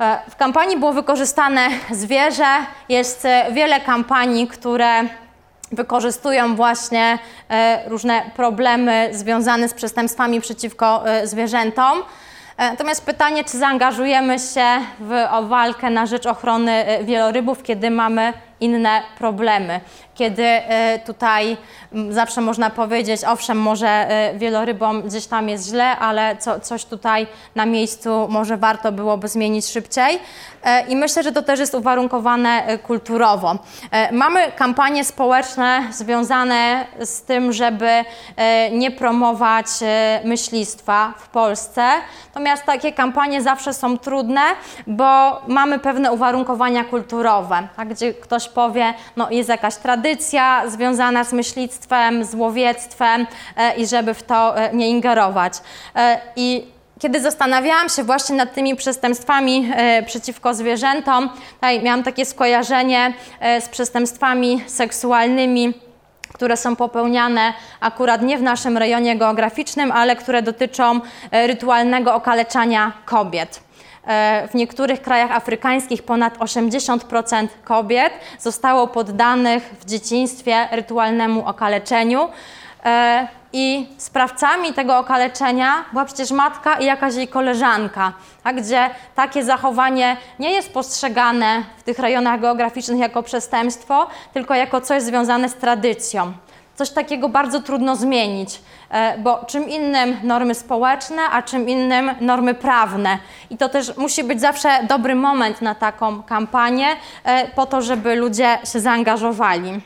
E, 0.00 0.18
w 0.30 0.36
kampanii 0.36 0.76
było 0.76 0.92
wykorzystane 0.92 1.68
zwierzę. 1.90 2.56
Jest 2.88 3.26
wiele 3.52 3.80
kampanii, 3.80 4.48
które 4.48 5.02
wykorzystują 5.72 6.56
właśnie 6.56 7.18
różne 7.86 8.22
problemy 8.36 9.08
związane 9.12 9.68
z 9.68 9.74
przestępstwami 9.74 10.40
przeciwko 10.40 11.04
zwierzętom. 11.24 12.02
Natomiast 12.58 13.06
pytanie, 13.06 13.44
czy 13.44 13.58
zaangażujemy 13.58 14.38
się 14.38 14.66
w 15.00 15.12
walkę 15.48 15.90
na 15.90 16.06
rzecz 16.06 16.26
ochrony 16.26 16.84
wielorybów, 17.04 17.62
kiedy 17.62 17.90
mamy 17.90 18.32
inne 18.60 19.02
problemy. 19.18 19.80
Kiedy 20.20 20.44
e, 20.44 20.98
tutaj 21.06 21.56
zawsze 22.10 22.40
można 22.40 22.70
powiedzieć, 22.70 23.20
owszem, 23.24 23.58
może 23.58 23.88
e, 23.88 24.38
wielorybom 24.38 25.02
gdzieś 25.02 25.26
tam 25.26 25.48
jest 25.48 25.68
źle, 25.68 25.98
ale 25.98 26.36
co, 26.36 26.60
coś 26.60 26.84
tutaj 26.84 27.26
na 27.54 27.66
miejscu 27.66 28.28
może 28.28 28.56
warto 28.56 28.92
byłoby 28.92 29.28
zmienić 29.28 29.66
szybciej. 29.66 30.20
E, 30.64 30.86
I 30.86 30.96
myślę, 30.96 31.22
że 31.22 31.32
to 31.32 31.42
też 31.42 31.60
jest 31.60 31.74
uwarunkowane 31.74 32.78
kulturowo. 32.78 33.58
Mamy 34.12 34.52
kampanie 34.56 35.04
społeczne 35.04 35.82
związane 35.90 36.86
z 37.00 37.22
tym, 37.22 37.52
żeby 37.52 38.04
nie 38.72 38.90
promować 38.90 39.66
myślistwa 40.24 41.14
w 41.18 41.28
Polsce. 41.28 41.82
Natomiast 42.26 42.64
takie 42.64 42.92
kampanie 42.92 43.42
zawsze 43.42 43.74
są 43.74 43.98
trudne, 43.98 44.40
bo 44.86 45.40
mamy 45.46 45.78
pewne 45.78 46.12
uwarunkowania 46.12 46.84
kulturowe, 46.84 47.68
tak, 47.76 47.88
gdzie 47.88 48.14
ktoś 48.14 48.48
powie, 48.48 48.94
no 49.16 49.30
jest 49.30 49.48
jakaś 49.48 49.76
tradycja 49.76 50.09
związana 50.66 51.24
z 51.24 51.32
myślictwem, 51.32 52.24
z 52.24 52.34
łowiectwem 52.34 53.26
e, 53.56 53.76
i 53.76 53.86
żeby 53.86 54.14
w 54.14 54.22
to 54.22 54.58
e, 54.58 54.74
nie 54.74 54.88
ingerować. 54.88 55.52
E, 55.96 56.20
I 56.36 56.64
kiedy 56.98 57.20
zastanawiałam 57.20 57.88
się 57.88 58.04
właśnie 58.04 58.36
nad 58.36 58.54
tymi 58.54 58.76
przestępstwami 58.76 59.70
przeciwko 60.06 60.54
zwierzętom, 60.54 61.30
miałam 61.82 62.02
takie 62.02 62.24
skojarzenie 62.24 63.14
z 63.60 63.68
przestępstwami 63.68 64.64
seksualnymi 64.66 65.74
które 66.32 66.56
są 66.56 66.76
popełniane 66.76 67.52
akurat 67.80 68.22
nie 68.22 68.38
w 68.38 68.42
naszym 68.42 68.78
rejonie 68.78 69.16
geograficznym, 69.16 69.92
ale 69.92 70.16
które 70.16 70.42
dotyczą 70.42 71.00
rytualnego 71.32 72.14
okaleczania 72.14 72.92
kobiet. 73.04 73.60
E, 74.10 74.48
w 74.48 74.54
niektórych 74.54 75.02
krajach 75.02 75.30
afrykańskich 75.30 76.02
ponad 76.02 76.38
80% 76.38 77.48
kobiet 77.64 78.12
zostało 78.38 78.86
poddanych 78.86 79.74
w 79.80 79.84
dzieciństwie 79.84 80.68
rytualnemu 80.70 81.46
okaleczeniu. 81.46 82.28
E, 82.84 83.28
I 83.52 83.88
sprawcami 83.98 84.72
tego 84.72 84.98
okaleczenia 84.98 85.84
była 85.92 86.04
przecież 86.04 86.30
matka 86.30 86.74
i 86.74 86.84
jakaś 86.84 87.14
jej 87.14 87.28
koleżanka, 87.28 88.12
tak, 88.44 88.56
gdzie 88.56 88.90
takie 89.14 89.44
zachowanie 89.44 90.16
nie 90.38 90.50
jest 90.50 90.72
postrzegane 90.72 91.62
w 91.78 91.82
tych 91.82 91.98
rejonach 91.98 92.40
geograficznych 92.40 92.98
jako 92.98 93.22
przestępstwo, 93.22 94.06
tylko 94.32 94.54
jako 94.54 94.80
coś 94.80 95.02
związane 95.02 95.48
z 95.48 95.54
tradycją. 95.54 96.32
Coś 96.80 96.90
takiego 96.90 97.28
bardzo 97.28 97.60
trudno 97.60 97.96
zmienić. 97.96 98.60
E, 98.90 99.18
bo 99.18 99.44
czym 99.46 99.68
innym 99.68 100.16
normy 100.22 100.54
społeczne, 100.54 101.22
a 101.32 101.42
czym 101.42 101.68
innym 101.68 102.10
normy 102.20 102.54
prawne. 102.54 103.18
I 103.50 103.56
to 103.56 103.68
też 103.68 103.96
musi 103.96 104.24
być 104.24 104.40
zawsze 104.40 104.68
dobry 104.88 105.14
moment 105.14 105.62
na 105.62 105.74
taką 105.74 106.22
kampanię, 106.22 106.86
e, 107.24 107.48
po 107.48 107.66
to, 107.66 107.82
żeby 107.82 108.16
ludzie 108.16 108.58
się 108.72 108.80
zaangażowali. 108.80 109.80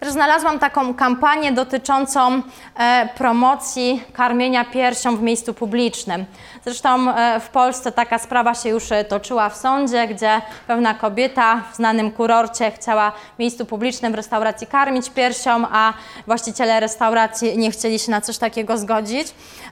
Też 0.00 0.12
znalazłam 0.12 0.58
taką 0.58 0.94
kampanię 0.94 1.52
dotyczącą 1.52 2.42
e, 2.76 3.08
promocji 3.16 4.02
karmienia 4.12 4.64
piersią 4.64 5.16
w 5.16 5.22
miejscu 5.22 5.54
publicznym. 5.54 6.24
Zresztą 6.64 7.10
e, 7.10 7.40
w 7.40 7.48
Polsce 7.48 7.92
taka 7.92 8.18
sprawa 8.18 8.54
się 8.54 8.68
już 8.68 8.92
e, 8.92 9.04
toczyła 9.04 9.48
w 9.48 9.56
sądzie, 9.56 10.08
gdzie 10.08 10.40
pewna 10.66 10.94
kobieta 10.94 11.62
w 11.72 11.76
znanym 11.76 12.10
kurorcie 12.10 12.70
chciała 12.70 13.12
w 13.36 13.38
miejscu 13.38 13.66
publicznym 13.66 14.12
w 14.12 14.14
restauracji 14.14 14.66
karmić 14.66 15.10
piersią, 15.10 15.66
a 15.72 15.92
właściciele 16.26 16.80
restauracji 16.80 17.58
nie 17.58 17.70
chcieli 17.70 17.98
się 17.98 18.10
na 18.10 18.20
coś 18.20 18.38
takiego 18.38 18.78
zgodzić. 18.78 19.28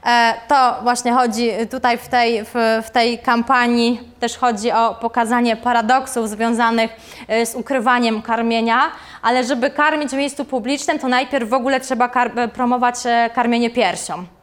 E, 0.06 0.34
to 0.48 0.74
właśnie 0.82 1.12
chodzi 1.12 1.50
tutaj 1.70 1.98
w 1.98 2.08
tej, 2.08 2.44
w, 2.44 2.82
w 2.86 2.90
tej 2.90 3.18
kampanii, 3.18 4.00
też 4.20 4.36
chodzi 4.36 4.72
o 4.72 4.94
pokazanie 4.94 5.56
paradoksów 5.56 6.28
związanych 6.28 6.90
z 7.44 7.54
ukrywaniem 7.54 8.22
karmienia, 8.22 8.90
ale 9.22 9.44
żeby 9.44 9.70
karmić 9.70 10.10
w 10.10 10.16
miejscu 10.16 10.44
publicznym, 10.44 10.98
to 10.98 11.08
najpierw 11.08 11.48
w 11.48 11.52
ogóle 11.52 11.80
trzeba 11.80 12.08
kar- 12.08 12.50
promować 12.52 12.94
karmienie 13.34 13.70
piersią. 13.70 14.37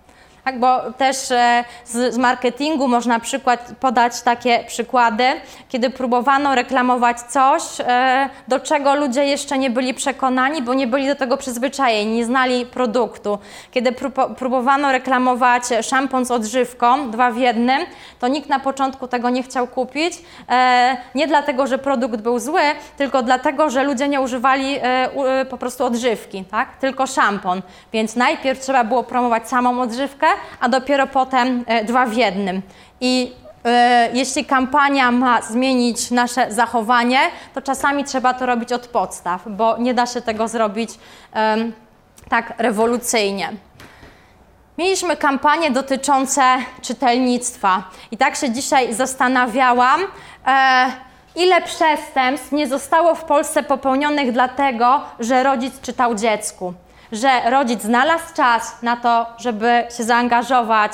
Tak, 0.46 0.60
bo 0.60 0.92
też 0.98 1.32
e, 1.32 1.64
z, 1.86 2.14
z 2.14 2.18
marketingu 2.18 2.88
można 2.88 3.20
przykład, 3.20 3.72
podać 3.80 4.22
takie 4.22 4.64
przykłady, 4.68 5.24
kiedy 5.70 5.90
próbowano 5.90 6.56
reklamować 6.56 7.22
coś, 7.22 7.62
e, 7.80 8.30
do 8.48 8.60
czego 8.60 8.96
ludzie 8.96 9.26
jeszcze 9.26 9.58
nie 9.58 9.70
byli 9.70 9.94
przekonani, 9.94 10.62
bo 10.62 10.74
nie 10.74 10.88
byli 10.88 11.08
do 11.08 11.16
tego 11.16 11.38
przyzwyczajeni, 11.38 12.16
nie 12.18 12.26
znali 12.26 12.66
produktu. 12.66 13.40
Kiedy 13.72 13.92
pró- 13.92 14.36
próbowano 14.36 14.92
reklamować 14.92 15.64
szampon 15.82 16.26
z 16.26 16.32
odżywką, 16.32 17.12
dwa 17.12 17.32
w 17.32 17.38
jednym, 17.38 17.82
to 18.20 18.28
nikt 18.28 18.50
na 18.50 18.60
początku 18.60 19.08
tego 19.08 19.30
nie 19.30 19.44
chciał 19.44 19.68
kupić. 19.68 20.14
E, 20.50 20.98
nie 21.16 21.28
dlatego, 21.28 21.68
że 21.68 21.78
produkt 21.78 22.22
był 22.22 22.40
zły, 22.40 22.62
tylko 22.98 23.24
dlatego, 23.24 23.70
że 23.70 23.84
ludzie 23.84 24.08
nie 24.08 24.22
używali 24.22 24.76
po 25.50 25.58
prostu 25.58 25.86
odżywki, 25.86 26.46
tak? 26.52 26.78
tylko 26.78 27.08
szampon. 27.08 27.62
Więc 27.94 28.16
najpierw 28.16 28.60
trzeba 28.60 28.84
było 28.84 29.04
promować 29.04 29.50
samą 29.50 29.82
odżywkę, 29.82 30.28
a 30.60 30.70
dopiero 30.70 31.08
potem 31.08 31.64
e, 31.68 31.84
dwa 31.84 32.06
w 32.06 32.14
jednym. 32.14 32.62
I 33.02 33.34
e, 33.66 34.10
jeśli 34.14 34.46
kampania 34.46 35.12
ma 35.12 35.42
zmienić 35.42 36.12
nasze 36.12 36.52
zachowanie, 36.52 37.20
to 37.54 37.62
czasami 37.62 38.04
trzeba 38.04 38.34
to 38.34 38.46
robić 38.46 38.74
od 38.74 38.88
podstaw, 38.88 39.42
bo 39.48 39.78
nie 39.78 39.94
da 39.94 40.06
się 40.06 40.22
tego 40.22 40.48
zrobić 40.48 40.90
tak 42.30 42.54
rewolucyjnie. 42.58 43.54
Mieliśmy 44.78 45.18
kampanie 45.18 45.72
dotyczące 45.72 46.42
czytelnictwa 46.82 47.84
i 48.12 48.18
tak 48.18 48.36
się 48.36 48.52
dzisiaj 48.52 48.94
zastanawiałam, 48.94 50.02
e, 50.48 50.92
ile 51.36 51.62
przestępstw 51.62 52.52
nie 52.52 52.68
zostało 52.68 53.16
w 53.16 53.24
Polsce 53.24 53.64
popełnionych 53.64 54.32
dlatego, 54.32 55.02
że 55.20 55.44
rodzic 55.44 55.82
czytał 55.82 56.16
dziecku, 56.16 56.74
że 57.12 57.50
rodzic 57.50 57.82
znalazł 57.82 58.34
czas 58.34 58.82
na 58.82 58.98
to, 58.98 59.26
żeby 59.38 59.84
się 59.98 60.04
zaangażować, 60.04 60.92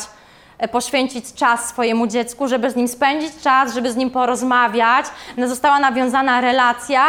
e, 0.57 0.67
poświęcić 0.67 1.33
czas 1.33 1.69
swojemu 1.69 2.07
dziecku, 2.07 2.47
żeby 2.47 2.71
z 2.71 2.75
nim 2.75 2.87
spędzić 2.87 3.31
czas, 3.43 3.73
żeby 3.73 3.91
z 3.91 3.95
nim 3.95 4.09
porozmawiać. 4.09 5.05
No, 5.37 5.47
Została 5.47 5.79
nawiązana 5.79 6.41
relacja 6.41 7.03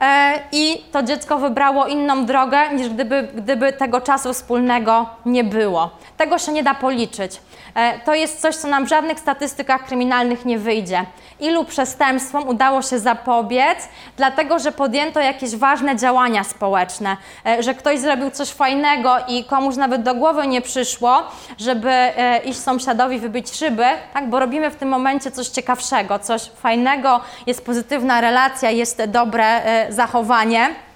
e, 0.00 0.38
i 0.52 0.84
to 0.92 1.02
dziecko 1.02 1.38
wybrało 1.38 1.86
inną 1.86 2.26
drogę, 2.26 2.74
niż 2.74 2.88
gdyby, 2.88 3.28
gdyby 3.34 3.72
tego 3.72 4.00
czasu 4.00 4.32
wspólnego 4.32 5.06
nie 5.26 5.44
było. 5.44 5.90
Tego 6.16 6.38
się 6.38 6.52
nie 6.52 6.62
da 6.62 6.74
policzyć. 6.74 7.40
E, 7.74 7.98
To 7.98 8.14
jest 8.14 8.40
coś, 8.40 8.56
co 8.56 8.68
nam 8.68 8.84
w 8.86 8.88
żadnych 8.88 9.20
statystykach 9.20 9.84
kryminalnych 9.84 10.44
nie 10.44 10.58
wyjdzie. 10.58 11.04
Ilu 11.40 11.64
przestępstwom 11.64 12.48
udało 12.48 12.82
się 12.82 12.98
zapobiec, 12.98 13.78
dlatego 14.16 14.58
że 14.58 14.72
podjęto 14.72 15.20
jakieś 15.20 15.56
ważne 15.56 15.96
działania 15.96 16.44
społeczne, 16.44 17.16
e, 17.46 17.62
że 17.62 17.74
ktoś 17.74 17.98
zrobił 17.98 18.30
coś 18.30 18.48
fajnego 18.50 19.16
i 19.28 19.44
komuś 19.44 19.76
nawet 19.76 20.02
do 20.02 20.14
głowy 20.14 20.46
nie 20.46 20.60
przyszło, 20.62 21.22
żeby 21.58 21.90
e, 21.90 22.38
iść 22.44 22.58
sąsiadowi 22.60 23.18
wybić 23.18 23.56
szyby, 23.56 23.84
tak? 24.14 24.30
bo 24.30 24.38
robimy 24.38 24.70
w 24.70 24.76
tym 24.76 24.88
momencie 24.88 25.30
coś 25.30 25.48
ciekawszego, 25.48 26.18
coś 26.18 26.42
fajnego, 26.42 27.20
jest 27.46 27.66
pozytywna 27.66 28.20
relacja, 28.20 28.70
jest 28.70 29.04
dobre 29.04 29.62
zachowanie. 29.88 30.87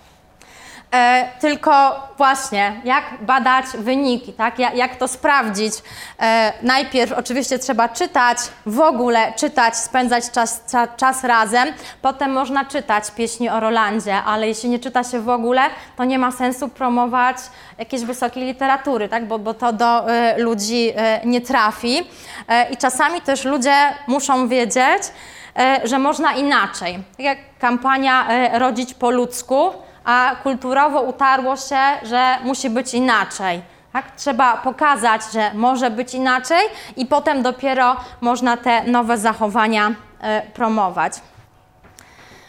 E, 0.93 1.29
tylko 1.41 1.95
właśnie, 2.17 2.81
jak 2.85 3.05
badać 3.21 3.65
wyniki, 3.79 4.33
tak? 4.33 4.59
jak, 4.59 4.77
jak 4.77 4.97
to 4.97 5.09
sprawdzić? 5.09 5.75
E, 6.21 6.53
najpierw 6.63 7.13
oczywiście 7.13 7.59
trzeba 7.59 7.89
czytać, 7.89 8.39
w 8.67 8.81
ogóle 8.81 9.33
czytać, 9.37 9.77
spędzać 9.77 10.31
czas, 10.31 10.63
cza, 10.71 10.87
czas 10.87 11.25
razem, 11.25 11.69
potem 12.03 12.33
można 12.33 12.65
czytać 12.65 13.11
pieśni 13.11 13.49
o 13.49 13.61
Rolandzie, 13.61 14.17
ale 14.17 14.49
jeśli 14.49 14.71
nie 14.71 14.79
czyta 14.79 15.05
się 15.05 15.21
w 15.21 15.29
ogóle, 15.29 15.63
to 15.97 16.05
nie 16.05 16.19
ma 16.19 16.33
sensu 16.33 16.69
promować 16.69 17.37
jakiejś 17.79 18.03
wysokiej 18.03 18.45
literatury, 18.45 19.09
tak? 19.09 19.29
bo, 19.29 19.39
bo 19.39 19.55
to 19.55 19.73
do 19.73 20.11
e, 20.11 20.39
ludzi 20.39 20.93
e, 20.97 21.21
nie 21.25 21.41
trafi. 21.41 22.07
E, 22.49 22.71
I 22.71 22.77
czasami 22.77 23.21
też 23.21 23.45
ludzie 23.45 23.75
muszą 24.07 24.49
wiedzieć, 24.49 25.03
e, 25.59 25.81
że 25.85 25.99
można 25.99 26.33
inaczej. 26.33 26.99
Tak 27.17 27.21
jak 27.21 27.39
kampania 27.59 28.27
Rodzić 28.59 28.95
po 28.95 29.11
ludzku, 29.11 29.73
a 30.05 30.37
kulturowo 30.43 31.01
utarło 31.01 31.57
się, 31.57 31.81
że 32.03 32.37
musi 32.45 32.71
być 32.71 32.95
inaczej. 32.95 33.63
Tak? 33.93 34.17
Trzeba 34.17 34.57
pokazać, 34.57 35.23
że 35.33 35.55
może 35.55 35.91
być 35.91 36.15
inaczej 36.15 36.63
i 36.97 37.07
potem 37.07 37.43
dopiero 37.43 37.97
można 38.21 38.57
te 38.57 38.85
nowe 38.85 39.19
zachowania 39.19 39.95
e, 40.21 40.43
promować. 40.43 41.13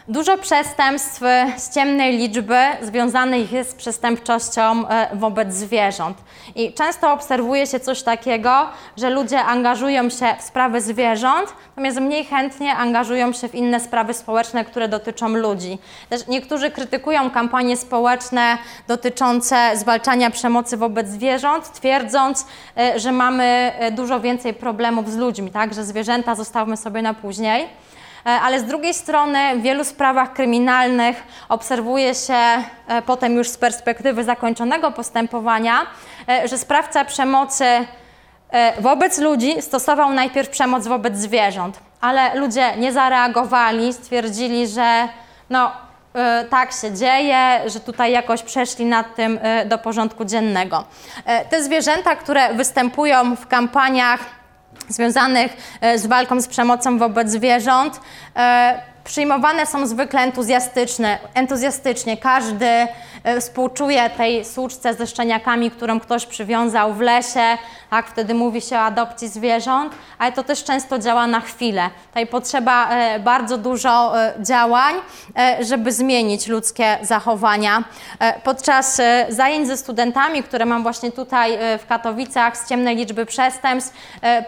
Dużo 0.07 0.37
przestępstw 0.37 1.21
z 1.57 1.73
ciemnej 1.75 2.17
liczby 2.17 2.59
związanych 2.81 3.51
jest 3.51 3.71
z 3.71 3.75
przestępczością 3.75 4.87
e, 4.87 5.15
wobec 5.15 5.53
zwierząt. 5.53 6.17
I 6.55 6.73
często 6.73 7.13
obserwuje 7.13 7.67
się 7.67 7.79
coś 7.79 8.03
takiego, 8.03 8.69
że 8.97 9.09
ludzie 9.09 9.39
angażują 9.39 10.09
się 10.09 10.35
w 10.39 10.41
sprawy 10.41 10.81
zwierząt, 10.81 11.53
natomiast 11.69 11.99
mniej 11.99 12.25
chętnie 12.25 12.75
angażują 12.75 13.33
się 13.33 13.49
w 13.49 13.55
inne 13.55 13.79
sprawy 13.79 14.13
społeczne, 14.13 14.65
które 14.65 14.87
dotyczą 14.87 15.29
ludzi. 15.29 15.77
Też 16.09 16.27
niektórzy 16.27 16.71
krytykują 16.71 17.31
kampanie 17.31 17.77
społeczne 17.77 18.57
dotyczące 18.87 19.71
zwalczania 19.77 20.29
przemocy 20.29 20.77
wobec 20.77 21.07
zwierząt, 21.07 21.73
twierdząc, 21.73 22.45
e, 22.77 22.99
że 22.99 23.11
mamy 23.11 23.43
e, 23.79 23.91
dużo 23.91 24.19
więcej 24.19 24.53
problemów 24.53 25.11
z 25.11 25.17
ludźmi, 25.17 25.51
tak? 25.51 25.73
że 25.73 25.83
zwierzęta 25.83 26.35
zostawmy 26.35 26.77
sobie 26.77 27.01
na 27.01 27.13
później. 27.13 27.83
E, 28.25 28.29
ale 28.29 28.59
z 28.59 28.63
drugiej 28.63 28.93
strony 28.93 29.55
w 29.55 29.62
wielu 29.62 29.83
sprawach 29.83 30.33
kryminalnych 30.33 31.23
obserwuje 31.49 32.15
się 32.15 32.33
e, 32.33 32.63
potem 33.05 33.33
już 33.36 33.49
z 33.49 33.57
perspektywy 33.57 34.23
zakończonego 34.23 34.91
postępowania, 34.91 35.86
e, 36.29 36.47
że 36.47 36.57
sprawca 36.57 37.05
przemocy 37.05 37.65
wobec 38.79 39.17
ludzi 39.17 39.62
stosował 39.62 40.13
najpierw 40.13 40.49
przemoc 40.49 40.88
wobec 40.88 41.17
zwierząt, 41.17 41.79
ale 42.01 42.36
ludzie 42.36 42.77
nie 42.77 42.91
zareagowali, 42.91 43.93
stwierdzili, 43.93 44.67
że 44.67 45.07
no, 45.49 45.71
tak 46.49 46.71
się 46.71 46.91
dzieje, 46.91 47.62
że 47.65 47.79
tutaj 47.79 48.12
jakoś 48.12 48.43
przeszli 48.43 48.86
nad 48.86 49.15
tym 49.15 49.39
do 49.65 49.77
porządku 49.77 50.25
dziennego. 50.25 50.83
Te 51.49 51.63
zwierzęta, 51.63 52.15
które 52.15 52.53
występują 52.53 53.36
w 53.36 53.47
kampaniach 53.47 54.19
związanych 54.93 55.77
e, 55.82 55.99
z 55.99 56.06
walką 56.06 56.41
z 56.41 56.47
przemocą 56.47 56.97
wobec 56.97 57.29
zwierząt. 57.29 57.99
E, 58.36 58.92
przyjmowane 59.03 59.65
są 59.65 59.87
zwykle 59.87 60.21
entuzjastycznie. 60.21 61.19
entuzjastycznie. 61.33 62.17
Każdy 62.17 62.65
e, 63.23 63.41
współczuje 63.41 64.09
tej 64.09 64.45
słuczce 64.45 64.93
ze 64.93 65.07
szczeniakami, 65.07 65.71
którą 65.71 65.99
ktoś 65.99 66.25
przywiązał 66.25 66.93
w 66.93 67.01
lesie, 67.01 67.57
tak, 67.89 68.07
wtedy 68.07 68.33
mówi 68.33 68.61
się 68.61 68.75
o 68.75 68.79
adopcji 68.79 69.27
zwierząt, 69.27 69.93
ale 70.19 70.31
to 70.31 70.43
też 70.43 70.63
często 70.63 70.99
działa 70.99 71.27
na 71.27 71.39
chwilę. 71.39 71.89
Tutaj 72.07 72.27
potrzeba 72.27 72.89
e, 72.89 73.19
bardzo 73.19 73.57
dużo 73.57 74.21
e, 74.21 74.33
działań, 74.39 74.95
żeby 75.61 75.91
zmienić 75.91 76.47
ludzkie 76.47 76.97
zachowania. 77.01 77.83
Podczas 78.43 79.01
zajęć 79.29 79.67
ze 79.67 79.77
studentami, 79.77 80.43
które 80.43 80.65
mam 80.65 80.83
właśnie 80.83 81.11
tutaj 81.11 81.57
w 81.79 81.87
Katowicach 81.87 82.57
z 82.57 82.69
ciemnej 82.69 82.95
liczby 82.95 83.25
przestępstw, 83.25 83.97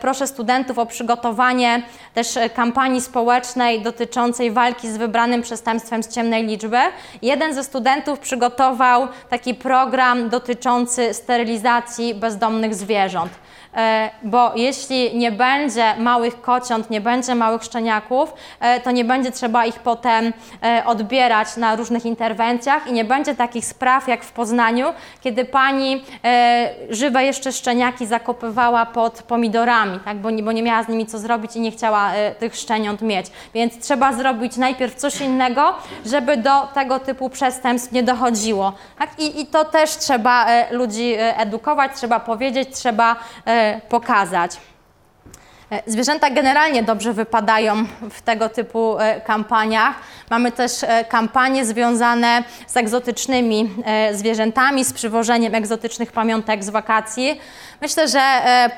proszę 0.01 0.27
studentów 0.27 0.79
o 0.79 0.85
przygotowanie 0.85 1.81
też 2.13 2.39
kampanii 2.55 3.01
społecznej 3.01 3.81
dotyczącej 3.81 4.44
walki 4.51 4.89
z 4.89 4.97
wybranym 4.97 5.41
przestępstwem 5.41 6.03
z 6.03 6.07
ciemnej 6.07 6.45
liczby. 6.45 6.77
Jeden 7.21 7.53
ze 7.53 7.63
studentów 7.63 8.19
przygotował 8.19 9.07
taki 9.29 9.53
program 9.53 10.29
dotyczący 10.29 11.13
sterylizacji 11.13 12.15
bezdomnych 12.15 12.75
zwierząt. 12.75 13.31
E, 13.75 14.09
bo 14.23 14.51
jeśli 14.55 15.17
nie 15.17 15.31
będzie 15.31 15.95
małych 15.97 16.41
kociąt, 16.41 16.89
nie 16.89 17.01
będzie 17.01 17.35
małych 17.35 17.63
szczeniaków, 17.63 18.33
e, 18.59 18.79
to 18.79 18.91
nie 18.91 19.05
będzie 19.05 19.31
trzeba 19.31 19.65
ich 19.65 19.79
potem 19.79 20.33
e, 20.63 20.83
odbierać 20.85 21.57
na 21.57 21.75
różnych 21.75 22.05
interwencjach 22.05 22.87
i 22.87 22.93
nie 22.93 23.05
będzie 23.05 23.35
takich 23.35 23.65
spraw 23.65 24.07
jak 24.07 24.23
w 24.23 24.31
Poznaniu, 24.31 24.93
kiedy 25.21 25.45
pani 25.45 26.03
żywe 26.89 27.25
jeszcze 27.25 27.51
szczeniaki 27.51 28.05
zakopywała 28.05 28.85
pod 28.85 29.23
pomidorami, 29.23 29.99
tak, 30.05 30.17
bo, 30.17 30.29
nie, 30.29 30.43
bo 30.43 30.51
nie 30.51 30.63
miała 30.63 30.83
z 30.83 30.87
nimi 30.87 31.05
co 31.05 31.19
zrobić 31.19 31.55
i 31.55 31.59
nie 31.59 31.71
chciała 31.71 32.11
tych 32.39 32.55
szczeniąt 32.55 33.01
mieć. 33.01 33.27
Więc 33.53 33.79
trzeba 33.79 34.13
zrobić 34.13 34.57
najpierw 34.57 34.95
coś 34.95 35.21
innego, 35.21 35.73
żeby 36.05 36.37
do 36.37 36.67
tego 36.73 36.99
typu 36.99 37.29
przestępstw 37.29 37.91
nie 37.91 38.03
dochodziło. 38.03 38.73
Tak? 38.99 39.09
I, 39.19 39.41
I 39.41 39.45
to 39.45 39.65
też 39.65 39.97
trzeba 39.97 40.45
ludzi 40.71 41.15
edukować, 41.17 41.91
trzeba 41.95 42.19
powiedzieć, 42.19 42.69
trzeba 42.73 43.15
pokazać. 43.89 44.57
E, 45.71 45.91
Zwierzęta 45.91 46.29
generalnie 46.29 46.83
dobrze 46.83 47.13
wypadają 47.13 47.85
w 48.11 48.21
tego 48.21 48.49
typu 48.49 48.99
e, 48.99 49.21
kampaniach. 49.21 49.95
Mamy 50.29 50.51
też 50.51 50.83
e, 50.83 51.05
kampanie 51.05 51.65
związane 51.65 52.43
z 52.67 52.77
egzotycznymi 52.77 53.69
zwierzętami, 54.13 54.85
z 54.85 54.93
przywożeniem 54.93 55.55
egzotycznych 55.55 56.11
pamiątek 56.11 56.63
z 56.63 56.69
wakacji. 56.69 57.41
Myślę, 57.81 58.07
że 58.07 58.21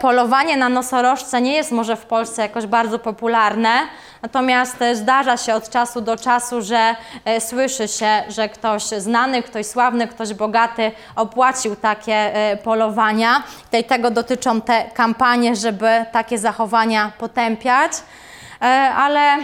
polowanie 0.01 0.57
na 0.57 0.69
nosorożce 0.69 1.41
nie 1.41 1.53
jest 1.53 1.71
może 1.71 1.95
w 1.95 2.05
Polsce 2.05 2.41
jakoś 2.41 2.65
bardzo 2.65 2.99
popularne, 2.99 3.69
natomiast 4.21 4.81
e, 4.81 4.95
zdarza 4.95 5.37
się 5.37 5.55
od 5.55 5.69
czasu 5.69 6.01
do 6.01 6.17
czasu, 6.17 6.61
że 6.61 6.95
e, 7.25 7.41
słyszy 7.41 7.87
się, 7.87 8.23
że 8.29 8.49
ktoś 8.49 8.83
znany, 8.83 9.43
ktoś 9.43 9.65
sławny, 9.65 10.07
ktoś 10.07 10.33
bogaty 10.33 10.91
opłacił 11.15 11.75
takie 11.75 12.13
e, 12.13 12.57
polowania. 12.57 13.43
Tutaj 13.63 13.83
tego 13.83 14.11
dotyczą 14.11 14.61
te 14.61 14.83
kampanie, 14.93 15.55
żeby 15.55 16.05
takie 16.11 16.37
zachowania 16.37 17.11
potępiać, 17.17 17.91
ale 18.95 19.37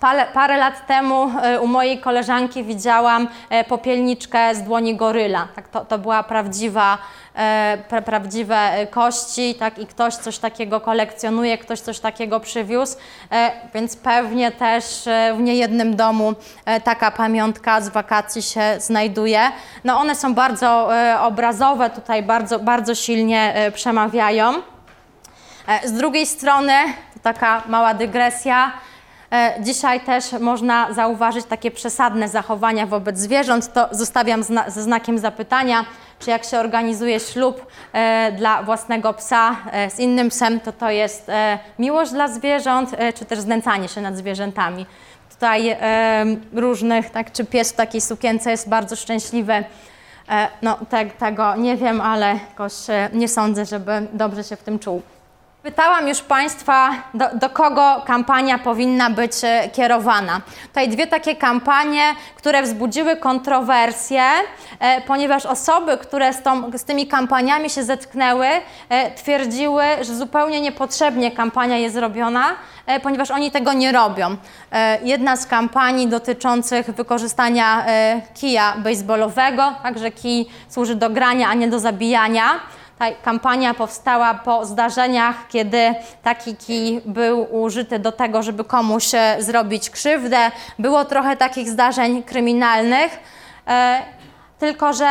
Parę, 0.00 0.26
parę 0.26 0.56
lat 0.56 0.86
temu 0.86 1.30
e, 1.42 1.60
u 1.60 1.66
mojej 1.66 1.98
koleżanki 1.98 2.64
widziałam 2.64 3.28
e, 3.50 3.64
popielniczkę 3.64 4.54
z 4.54 4.62
dłoni 4.62 4.96
goryla. 4.96 5.48
Tak, 5.56 5.68
to, 5.68 5.84
to 5.84 5.98
była 5.98 6.22
prawdziwa, 6.22 6.98
e, 7.34 7.78
pra, 7.88 8.02
prawdziwe 8.02 8.86
kości 8.90 9.54
tak, 9.54 9.78
i 9.78 9.86
ktoś 9.86 10.14
coś 10.14 10.38
takiego 10.38 10.80
kolekcjonuje, 10.80 11.58
ktoś 11.58 11.80
coś 11.80 12.00
takiego 12.00 12.40
przywiózł, 12.40 12.96
więc 13.74 13.96
pewnie 13.96 14.50
też 14.50 14.84
w 15.36 15.40
niejednym 15.40 15.96
domu 15.96 16.34
taka 16.84 17.10
pamiątka 17.10 17.80
z 17.80 17.88
wakacji 17.88 18.42
się 18.42 18.62
znajduje. 18.78 19.40
No 19.84 19.98
one 19.98 20.14
są 20.14 20.34
bardzo 20.34 20.88
obrazowe, 21.20 21.90
tutaj 21.90 22.22
bardzo, 22.22 22.58
bardzo 22.58 22.94
silnie 22.94 23.70
przemawiają. 23.74 24.52
Z 25.84 25.92
drugiej 25.92 26.26
strony, 26.26 26.72
to 27.14 27.20
taka 27.22 27.62
mała 27.68 27.94
dygresja, 27.94 28.72
dzisiaj 29.60 30.00
też 30.00 30.32
można 30.32 30.92
zauważyć 30.92 31.46
takie 31.46 31.70
przesadne 31.70 32.28
zachowania 32.28 32.86
wobec 32.86 33.18
zwierząt. 33.18 33.72
To 33.72 33.88
zostawiam 33.90 34.42
zna 34.42 34.70
ze 34.70 34.82
znakiem 34.82 35.18
zapytania, 35.18 35.84
czy 36.18 36.30
jak 36.30 36.44
się 36.44 36.58
organizuje 36.58 37.20
ślub 37.20 37.66
e, 37.92 38.32
dla 38.32 38.62
własnego 38.62 39.12
psa 39.12 39.56
e, 39.72 39.90
z 39.90 39.98
innym 39.98 40.28
psem, 40.28 40.60
to 40.60 40.72
to 40.72 40.90
jest 40.90 41.28
e, 41.28 41.58
miłość 41.78 42.12
dla 42.12 42.28
zwierząt, 42.28 42.90
e, 42.98 43.12
czy 43.12 43.24
też 43.24 43.38
znęcanie 43.38 43.88
się 43.88 44.00
nad 44.00 44.16
zwierzętami. 44.16 44.86
Tutaj 45.30 45.68
e, 45.68 46.26
różnych, 46.52 47.10
tak, 47.10 47.32
czy 47.32 47.44
pies 47.44 47.72
w 47.72 47.76
takiej 47.76 48.00
sukience 48.00 48.50
jest 48.50 48.68
bardzo 48.68 48.96
szczęśliwy. 48.96 49.52
E, 49.52 50.48
no, 50.62 50.78
te, 50.88 51.06
tego 51.06 51.56
nie 51.56 51.76
wiem, 51.76 52.00
ale 52.00 52.26
jakoś 52.50 52.90
e, 52.90 53.08
nie 53.12 53.28
sądzę, 53.28 53.64
żeby 53.64 54.06
dobrze 54.12 54.44
się 54.44 54.56
w 54.56 54.62
tym 54.62 54.78
czuł. 54.78 55.02
Pytałam 55.62 56.08
już 56.08 56.20
Państwa, 56.22 56.90
do, 57.14 57.24
do, 57.34 57.50
kogo 57.50 58.02
kampania 58.06 58.58
powinna 58.58 59.10
być 59.10 59.32
e, 59.42 59.68
kierowana. 59.68 60.40
Tutaj 60.66 60.88
dwie 60.88 61.06
takie 61.06 61.36
kampanie, 61.36 62.02
które 62.36 62.62
wzbudziły 62.62 63.16
kontrowersje, 63.16 64.22
e, 64.80 65.00
ponieważ 65.00 65.46
osoby, 65.46 65.98
które 65.98 66.32
z, 66.32 66.42
tą, 66.42 66.70
z, 66.78 66.84
tymi 66.84 67.06
kampaniami 67.06 67.70
się 67.70 67.84
zetknęły, 67.84 68.46
e, 68.88 69.10
twierdziły, 69.10 69.84
że 70.00 70.14
zupełnie 70.14 70.60
niepotrzebnie 70.60 71.30
kampania 71.30 71.76
jest 71.76 71.96
robiona, 71.96 72.46
e, 72.86 73.00
ponieważ 73.00 73.30
oni 73.30 73.50
tego 73.50 73.72
nie 73.72 73.92
robią. 73.92 74.36
E, 74.72 74.98
jedna 75.02 75.36
z 75.36 75.46
kampanii 75.46 76.08
dotyczących 76.08 76.86
wykorzystania 76.86 77.86
e, 77.86 78.22
kija 78.34 78.74
baseballowego, 78.76 79.72
także 79.82 80.10
kij 80.10 80.48
służy 80.68 80.94
do 80.94 81.10
grania, 81.10 81.48
a 81.48 81.54
nie 81.54 81.68
do 81.68 81.78
zabijania. 81.78 82.60
Ta 82.98 83.12
kampania 83.12 83.74
powstała 83.74 84.34
po 84.34 84.66
zdarzeniach, 84.66 85.48
kiedy 85.48 85.94
taki 86.22 86.56
kij 86.56 87.00
był 87.04 87.62
użyty 87.62 87.98
do 87.98 88.12
tego, 88.12 88.42
żeby 88.42 88.64
komuś 88.64 89.14
e, 89.14 89.36
zrobić 89.38 89.90
krzywdę. 89.90 90.50
Było 90.78 91.04
trochę 91.04 91.36
takich 91.36 91.68
zdarzeń 91.68 92.22
kryminalnych, 92.22 93.18
e, 93.66 94.02
tylko 94.58 94.92
że 94.92 95.10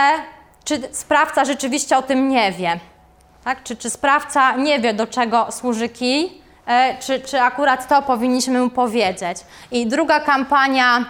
czy 0.63 0.81
sprawca 0.91 1.45
rzeczywiście 1.45 1.97
o 1.97 2.01
tym 2.01 2.29
nie 2.29 2.51
wie? 2.51 2.79
Tak? 3.43 3.63
Czy, 3.63 3.75
czy 3.75 3.89
sprawca 3.89 4.55
nie 4.55 4.79
wie, 4.79 4.93
do 4.93 5.07
czego 5.07 5.47
służy 5.51 5.89
kij? 5.89 6.41
E, 6.65 6.97
czy, 6.99 7.19
czy 7.19 7.41
akurat 7.41 7.87
to 7.87 8.01
powinniśmy 8.01 8.61
mu 8.61 8.69
powiedzieć? 8.69 9.37
I 9.71 9.87
druga 9.87 10.19
kampania 10.19 11.05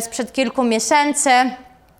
sprzed 0.00 0.32
kilku 0.32 0.64
miesięcy. 0.64 1.30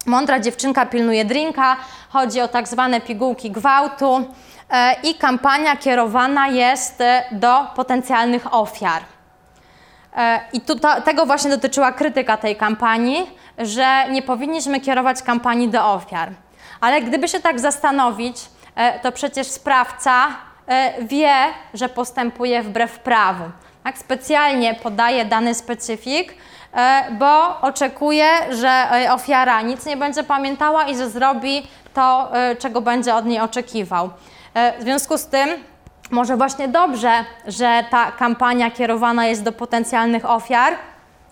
Mądra 0.09 0.41
dziewczynka 0.41 0.87
pilnuje 0.87 1.25
drinka. 1.25 1.77
Chodzi 2.09 2.41
o 2.41 2.49
tak 2.49 2.69
zwane 2.69 3.01
pigułki 3.01 3.51
gwałtu 3.51 4.25
e, 4.71 4.97
i 5.03 5.15
kampania 5.15 5.77
kierowana 5.77 6.49
jest 6.49 7.01
e, 7.01 7.25
do 7.33 7.67
potencjalnych 7.77 8.55
ofiar. 8.55 9.03
E, 10.17 10.41
I 10.53 10.61
tu, 10.61 10.79
to, 10.79 11.01
tego 11.01 11.27
właśnie 11.27 11.51
dotyczyła 11.51 11.93
krytyka 11.93 12.37
tej 12.37 12.57
kampanii, 12.57 13.31
że 13.59 14.05
nie 14.11 14.23
powinniśmy 14.23 14.81
kierować 14.81 15.23
kampanii 15.23 15.69
do 15.69 15.93
ofiar. 15.93 16.31
Ale 16.81 17.03
gdyby 17.03 17.29
się 17.29 17.41
tak 17.41 17.61
zastanowić, 17.61 18.37
to 19.03 19.13
przecież 19.13 19.47
sprawca 19.47 20.27
wie, 21.03 21.35
że 21.75 21.89
postępuje 21.89 22.63
wbrew 22.63 22.99
prawu. 22.99 23.45
Tak? 23.85 23.99
Specjalnie 23.99 24.75
podaje 24.75 25.25
dany 25.25 25.55
specyfik, 25.55 26.35
bo 27.11 27.61
oczekuje, 27.61 28.27
że 28.51 28.69
e, 28.69 29.13
ofiara 29.13 29.63
nic 29.63 29.87
nie 29.87 29.97
będzie 29.97 30.25
pamiętała 30.25 30.85
i 30.85 30.97
że 30.97 31.11
zrobi 31.11 31.67
to, 31.95 32.29
e, 32.37 32.57
czego 32.57 32.81
będzie 32.81 33.15
od 33.15 33.25
niej 33.27 33.41
oczekiwał. 33.41 34.11
E, 34.55 34.79
W 34.79 34.83
związku 34.83 35.19
z 35.19 35.27
tym 35.27 35.49
może 36.11 36.37
właśnie 36.37 36.69
dobrze, 36.69 37.11
że 37.47 37.85
ta 37.91 38.13
kampania 38.13 38.71
kierowana 38.71 39.27
jest 39.27 39.43
do 39.43 39.53
potencjalnych 39.53 40.31
ofiar, 40.31 40.75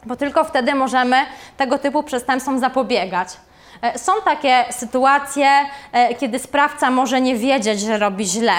bo 0.07 0.17
tylko 0.17 0.45
wtedy 0.45 0.75
możemy 0.75 1.17
tego 1.57 1.79
typu 1.79 2.03
przestępstwom 2.03 2.59
zapobiegać. 2.59 3.29
E, 3.83 3.99
Są 3.99 4.13
takie 4.25 4.65
sytuacje, 4.71 5.49
e, 5.93 6.15
kiedy 6.15 6.39
sprawca 6.39 6.91
może 6.91 7.21
nie 7.21 7.37
wiedzieć, 7.37 7.81
że 7.81 7.99
robi 7.99 8.25
źle, 8.25 8.53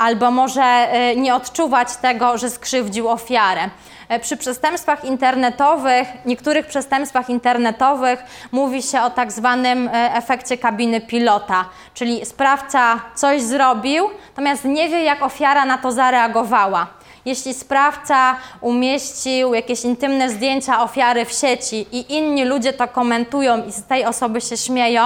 albo 0.00 0.30
może 0.30 0.62
e, 0.62 1.16
nie 1.16 1.34
odczuwać 1.34 1.96
tego, 1.96 2.38
że 2.38 2.50
skrzywdził 2.50 3.08
ofiarę. 3.08 3.70
E, 4.08 4.20
Przy 4.20 4.36
przestępstwach 4.36 5.04
internetowych, 5.04 6.08
niektórych 6.26 6.66
przestępstwach 6.66 7.30
internetowych 7.30 8.24
mówi 8.52 8.82
się 8.82 9.02
o 9.02 9.10
tak 9.10 9.32
zwanym 9.32 9.88
e, 9.88 10.14
efekcie 10.14 10.58
kabiny 10.58 11.00
pilota, 11.00 11.64
czyli 11.94 12.26
sprawca 12.26 13.00
coś 13.14 13.42
zrobił, 13.42 14.10
natomiast 14.28 14.64
nie 14.64 14.88
wie, 14.88 15.04
jak 15.04 15.22
ofiara 15.22 15.64
na 15.64 15.78
to 15.78 15.92
zareagowała. 15.92 16.86
Jeśli 17.24 17.54
sprawca 17.54 18.36
umieścił 18.60 19.54
jakieś 19.54 19.84
intymne 19.84 20.30
zdjęcia 20.30 20.82
ofiary 20.82 21.24
w 21.24 21.32
sieci 21.32 21.86
i 21.92 22.14
inni 22.14 22.44
ludzie 22.44 22.72
to 22.72 22.88
komentują 22.88 23.66
i 23.66 23.72
z 23.72 23.84
tej 23.84 24.04
osoby 24.04 24.40
się 24.40 24.56
śmieją, 24.56 25.02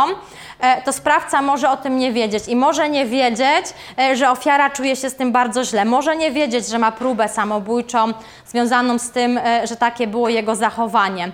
e, 0.61 0.83
to 0.83 0.93
sprawca 0.93 1.43
może 1.43 1.71
o 1.71 1.77
tym 1.77 1.99
nie 1.99 2.13
wiedzieć 2.13 2.49
i 2.49 2.57
może 2.57 2.91
nie 2.91 3.07
wiedzieć, 3.07 3.67
e, 3.99 4.17
że 4.17 4.31
ofiara 4.31 4.71
czuje 4.71 4.97
się 4.97 5.11
z 5.11 5.15
tym 5.15 5.33
bardzo 5.33 5.65
źle. 5.65 5.85
Może 5.85 6.17
nie 6.17 6.31
wiedzieć, 6.31 6.69
że 6.69 6.79
ma 6.79 6.93
próbę 6.93 7.29
samobójczą 7.29 8.13
związaną 8.47 8.99
z 8.99 9.11
tym, 9.11 9.39
e, 9.39 9.67
że 9.67 9.77
takie 9.77 10.07
było 10.07 10.29
jego 10.29 10.57
zachowanie. 10.57 11.33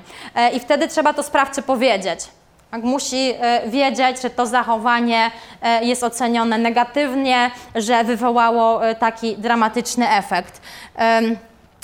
I 0.55 0.61
wtedy 0.61 0.89
trzeba 0.89 1.13
to 1.13 1.23
sprawcy 1.23 1.63
powiedzieć. 1.63 2.21
Tak, 2.71 2.83
musi 2.83 3.33
e, 3.41 3.63
wiedzieć, 3.67 4.23
że 4.23 4.31
to 4.31 4.47
zachowanie 4.47 5.31
e, 5.63 5.85
jest 5.85 6.03
ocenione 6.03 6.59
negatywnie, 6.59 7.51
że 7.75 8.05
wywołało 8.05 8.87
e, 8.87 8.95
taki 8.95 9.37
dramatyczny 9.37 10.11
efekt. 10.11 10.61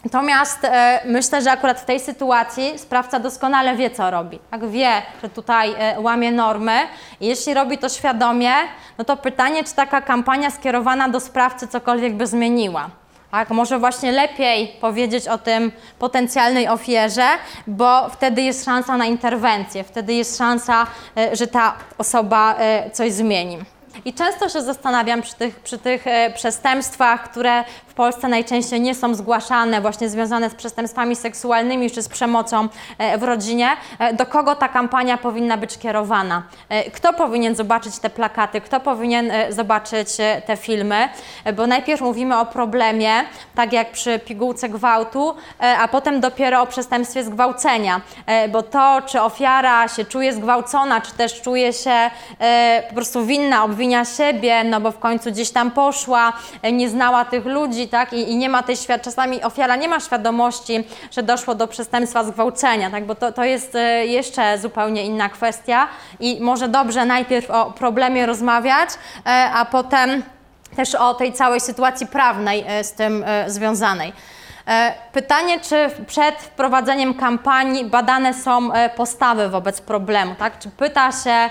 Natomiast 0.05 0.67
myślę, 1.05 1.43
że 1.43 1.51
akurat 1.51 1.81
w 1.81 1.85
tej 1.85 2.01
sytuacji 2.01 2.79
sprawca 2.79 3.21
doskonale 3.21 3.77
wie, 3.77 3.91
co 3.91 4.11
robi. 4.11 4.39
Tak 4.51 4.69
wie, 4.69 5.03
że 5.23 5.29
tutaj 5.29 5.75
łamie 5.99 6.33
normy. 6.33 6.79
I 7.21 7.27
jeśli 7.27 7.55
robi 7.55 7.79
to 7.79 7.89
świadomie, 7.89 8.53
no 8.99 9.05
to 9.05 9.17
pytanie, 9.17 9.65
czy 9.65 9.75
taka 9.75 10.01
kampania 10.01 10.51
skierowana 10.51 11.09
do 11.09 11.21
sprawcy 11.21 11.69
cokolwiek 11.69 12.15
by 12.15 12.27
zmieniła. 12.27 12.91
Tak, 13.37 13.51
może 13.51 13.79
właśnie 13.79 14.13
lepiej 14.13 14.69
powiedzieć 14.81 15.29
o 15.29 15.39
tym 15.39 15.73
potencjalnej 15.99 16.69
ofierze, 16.69 17.27
bo 17.67 18.09
wtedy 18.09 18.43
jest 18.43 18.65
szansa 18.65 18.97
na 18.97 19.07
interwencję, 19.07 19.85
wtedy 19.85 20.15
jest 20.15 20.39
szansa, 20.39 20.87
e, 21.17 21.37
że 21.37 21.47
ta 21.47 21.75
osoba 21.99 22.55
e, 22.59 22.91
coś 22.91 23.13
zmieni. 23.13 23.59
I 24.05 24.15
często 24.15 24.49
się 24.49 24.63
zastanawiam 24.63 25.23
przy 25.23 25.35
tych, 25.35 25.61
przy 25.61 25.79
tych 25.79 26.07
e, 26.07 26.31
przestępstwach, 26.31 27.31
które 27.31 27.65
Polsce 27.97 28.29
najczęściej 28.29 28.81
nie 28.81 28.95
są 28.95 29.15
zgłaszane, 29.15 29.81
właśnie 29.81 30.09
związane 30.09 30.51
z 30.51 30.55
przestępstwami 30.55 31.17
seksualnymi 31.17 31.91
czy 31.91 32.03
z 32.03 32.09
przemocą 32.09 32.69
e, 32.99 33.19
w 33.19 33.23
rodzinie, 33.23 33.69
e, 33.99 34.15
do 34.15 34.27
kogo 34.27 34.55
ta 34.57 34.69
kampania 34.69 35.19
powinna 35.19 35.57
być 35.57 35.79
kierowana. 35.79 36.43
E, 36.69 36.91
Kto 36.91 37.13
powinien 37.13 37.55
zobaczyć 37.55 37.99
te 37.99 38.11
plakaty, 38.11 38.61
kto 38.61 38.81
powinien 38.81 39.33
zobaczyć 39.51 40.09
te 40.47 40.57
filmy, 40.57 41.09
bo 41.57 41.67
najpierw 41.67 42.01
mówimy 42.01 42.39
o 42.39 42.47
problemie, 42.47 43.13
tak 43.55 43.73
jak 43.73 43.91
przy 43.93 44.19
pigułce 44.19 44.69
gwałtu, 44.69 45.35
a 45.79 45.89
potem 45.89 46.21
dopiero 46.21 46.63
o 46.63 46.67
przestępstwie 46.67 47.25
zgwałcenia, 47.25 48.01
bo 48.53 48.63
to, 48.63 49.03
czy 49.07 49.21
ofiara 49.21 49.89
się 49.89 50.05
czuje 50.05 50.33
zgwałcona, 50.33 51.01
czy 51.01 51.13
też 51.13 51.41
czuje 51.43 51.73
się 51.73 52.11
po 52.89 52.95
prostu 52.95 53.27
winna, 53.27 53.65
obwinia 53.65 54.05
siebie, 54.05 54.65
no 54.65 54.81
bo 54.81 54.91
w 54.91 54.99
końcu 54.99 55.31
gdzieś 55.31 55.51
tam 55.51 55.71
poszła, 55.71 56.33
nie 56.73 56.89
znała 56.89 57.25
tych 57.25 57.47
ludzi, 57.47 57.86
tak, 57.89 58.13
i, 58.13 58.31
i 58.31 58.37
nie 58.37 58.49
ma 58.49 58.63
tej 58.63 58.77
świad 58.77 59.03
czasami 59.03 59.43
ofiara 59.43 59.77
nie 59.77 59.89
ma 59.89 60.01
świadomości, 60.01 60.85
że 61.11 61.23
doszło 61.23 61.55
do 61.55 61.67
przestępstwa 61.67 62.25
zgwałcenia, 62.25 62.91
tak, 62.91 63.07
bo 63.07 63.15
to, 63.15 63.33
to 63.33 63.45
jest 63.45 63.75
e, 63.75 64.07
jeszcze 64.07 64.59
zupełnie 64.59 65.05
inna 65.05 65.29
kwestia 65.29 65.89
i 66.21 66.39
może 66.41 66.69
dobrze 66.69 67.05
najpierw 67.05 67.51
o 67.51 67.71
problemie 67.71 68.27
rozmawiać, 68.27 68.91
e, 69.27 69.51
a 69.55 69.65
potem 69.65 70.23
też 70.77 70.95
o 70.95 71.15
tej 71.15 71.33
całej 71.33 71.61
sytuacji 71.61 72.07
prawnej 72.07 72.65
e, 72.67 72.85
z 72.85 72.93
tym 72.93 73.25
związanej. 73.47 74.13
Pytanie, 75.13 75.61
czy 75.61 75.91
przed 76.07 76.35
wprowadzeniem 76.35 77.15
kampanii 77.15 77.85
badane 77.85 78.35
są 78.35 78.71
postawy 78.97 79.49
wobec 79.49 79.81
problemu, 79.81 80.35
tak? 80.35 80.59
Czy 80.59 80.71
pyta 80.71 81.13
się 81.13 81.51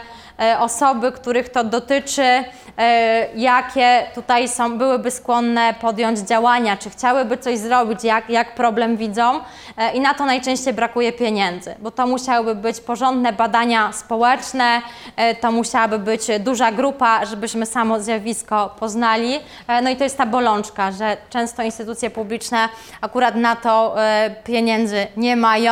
osoby, 0.60 1.12
których 1.12 1.50
to 1.50 1.64
dotyczy, 1.64 2.44
e, 2.78 3.28
jakie 3.36 4.04
tutaj 4.16 4.50
są, 4.50 4.78
byłyby 4.78 5.12
skłonne 5.12 5.74
podjąć 5.82 6.20
działania, 6.20 6.78
czy 6.78 6.90
chciałyby 6.90 7.38
coś 7.38 7.58
zrobić, 7.58 8.04
jak, 8.04 8.30
jak 8.30 8.56
problem 8.56 8.98
widzą 8.98 9.40
E, 9.78 9.94
i 9.94 10.00
na 10.00 10.14
to 10.14 10.26
najczęściej 10.26 10.74
brakuje 10.74 11.14
pieniędzy, 11.14 11.76
bo 11.80 11.92
to 11.92 12.08
musiałyby 12.08 12.56
być 12.62 12.82
porządne 12.82 13.34
badania 13.34 13.92
społeczne, 13.94 14.82
e, 15.16 15.36
to 15.36 15.52
musiałaby 15.52 16.00
być 16.00 16.22
duża 16.40 16.72
grupa, 16.72 17.26
żebyśmy 17.26 17.66
samo 17.66 18.00
zjawisko 18.00 18.76
poznali. 18.80 19.40
E, 19.68 19.82
No 19.82 19.90
i 19.90 19.96
to 19.96 20.04
jest 20.04 20.18
ta 20.18 20.26
bolączka, 20.26 20.92
że 20.92 21.18
często 21.30 21.64
instytucje 21.64 22.10
publiczne 22.10 22.70
akurat 23.02 23.36
na 23.36 23.56
to 23.56 24.04
e, 24.04 24.36
pieniędzy 24.44 25.08
nie 25.18 25.36
mają. 25.36 25.72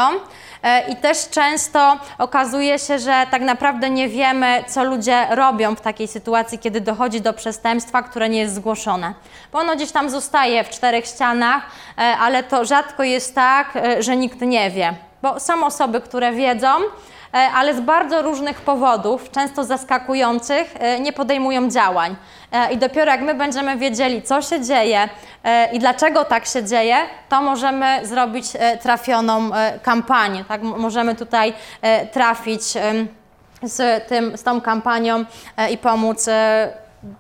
E, 0.64 0.88
I 0.88 0.96
też 0.96 1.30
często 1.30 1.98
okazuje 2.18 2.80
się, 2.80 3.00
że 3.00 3.26
tak 3.32 3.42
naprawdę 3.42 3.90
nie 3.90 4.10
wiemy, 4.10 4.64
co 4.68 4.84
ludzie 4.84 5.28
robią 5.30 5.76
w 5.76 5.82
takiej 5.82 6.08
sytuacji, 6.08 6.60
kiedy 6.60 6.82
dochodzi 6.82 7.22
do 7.22 7.34
przestępstwa, 7.34 8.04
które 8.04 8.30
nie 8.30 8.40
jest 8.40 8.56
zgłoszone. 8.56 9.14
Bo 9.52 9.60
ono 9.60 9.76
gdzieś 9.76 9.92
tam 9.92 10.10
zostaje 10.10 10.64
w 10.64 10.70
czterech 10.70 11.06
ścianach, 11.06 11.64
e, 11.98 12.02
ale 12.02 12.44
to 12.44 12.66
rzadko 12.66 13.04
jest 13.04 13.36
tak, 13.36 13.76
e, 13.76 14.04
że 14.04 14.18
nikt 14.18 14.42
nie 14.42 14.72
wie. 14.72 14.94
Bo 15.22 15.40
są 15.40 15.66
osoby, 15.66 16.02
które 16.02 16.32
wiedzą, 16.32 16.68
ale 17.34 17.76
z 17.76 17.80
bardzo 17.80 18.22
różnych 18.22 18.62
powodów, 18.62 19.32
często 19.32 19.64
zaskakujących, 19.64 20.74
e, 20.80 21.00
nie 21.00 21.14
podejmują 21.14 21.70
działań. 21.70 22.16
E, 22.52 22.74
I 22.74 22.78
dopiero 22.78 23.12
jak 23.12 23.22
my 23.22 23.34
będziemy 23.34 23.78
wiedzieli, 23.78 24.22
co 24.22 24.42
się 24.42 24.62
dzieje 24.62 25.10
e, 25.44 25.74
i 25.74 25.80
dlaczego 25.80 26.26
tak 26.26 26.46
się 26.46 26.64
dzieje, 26.64 26.98
to 27.30 27.42
możemy 27.42 28.00
zrobić 28.04 28.46
e, 28.60 28.78
trafioną 28.78 29.54
e, 29.56 29.80
kampanię. 29.80 30.46
Tak? 30.46 30.62
Możemy 30.64 31.16
tutaj 31.16 31.54
e, 31.82 32.08
trafić 32.08 32.64
z, 33.64 34.08
tym, 34.08 34.38
z 34.38 34.44
tą 34.44 34.62
kampanią 34.62 35.26
e, 35.58 35.72
i 35.72 35.78
pomóc 35.78 36.28
e, 36.28 36.74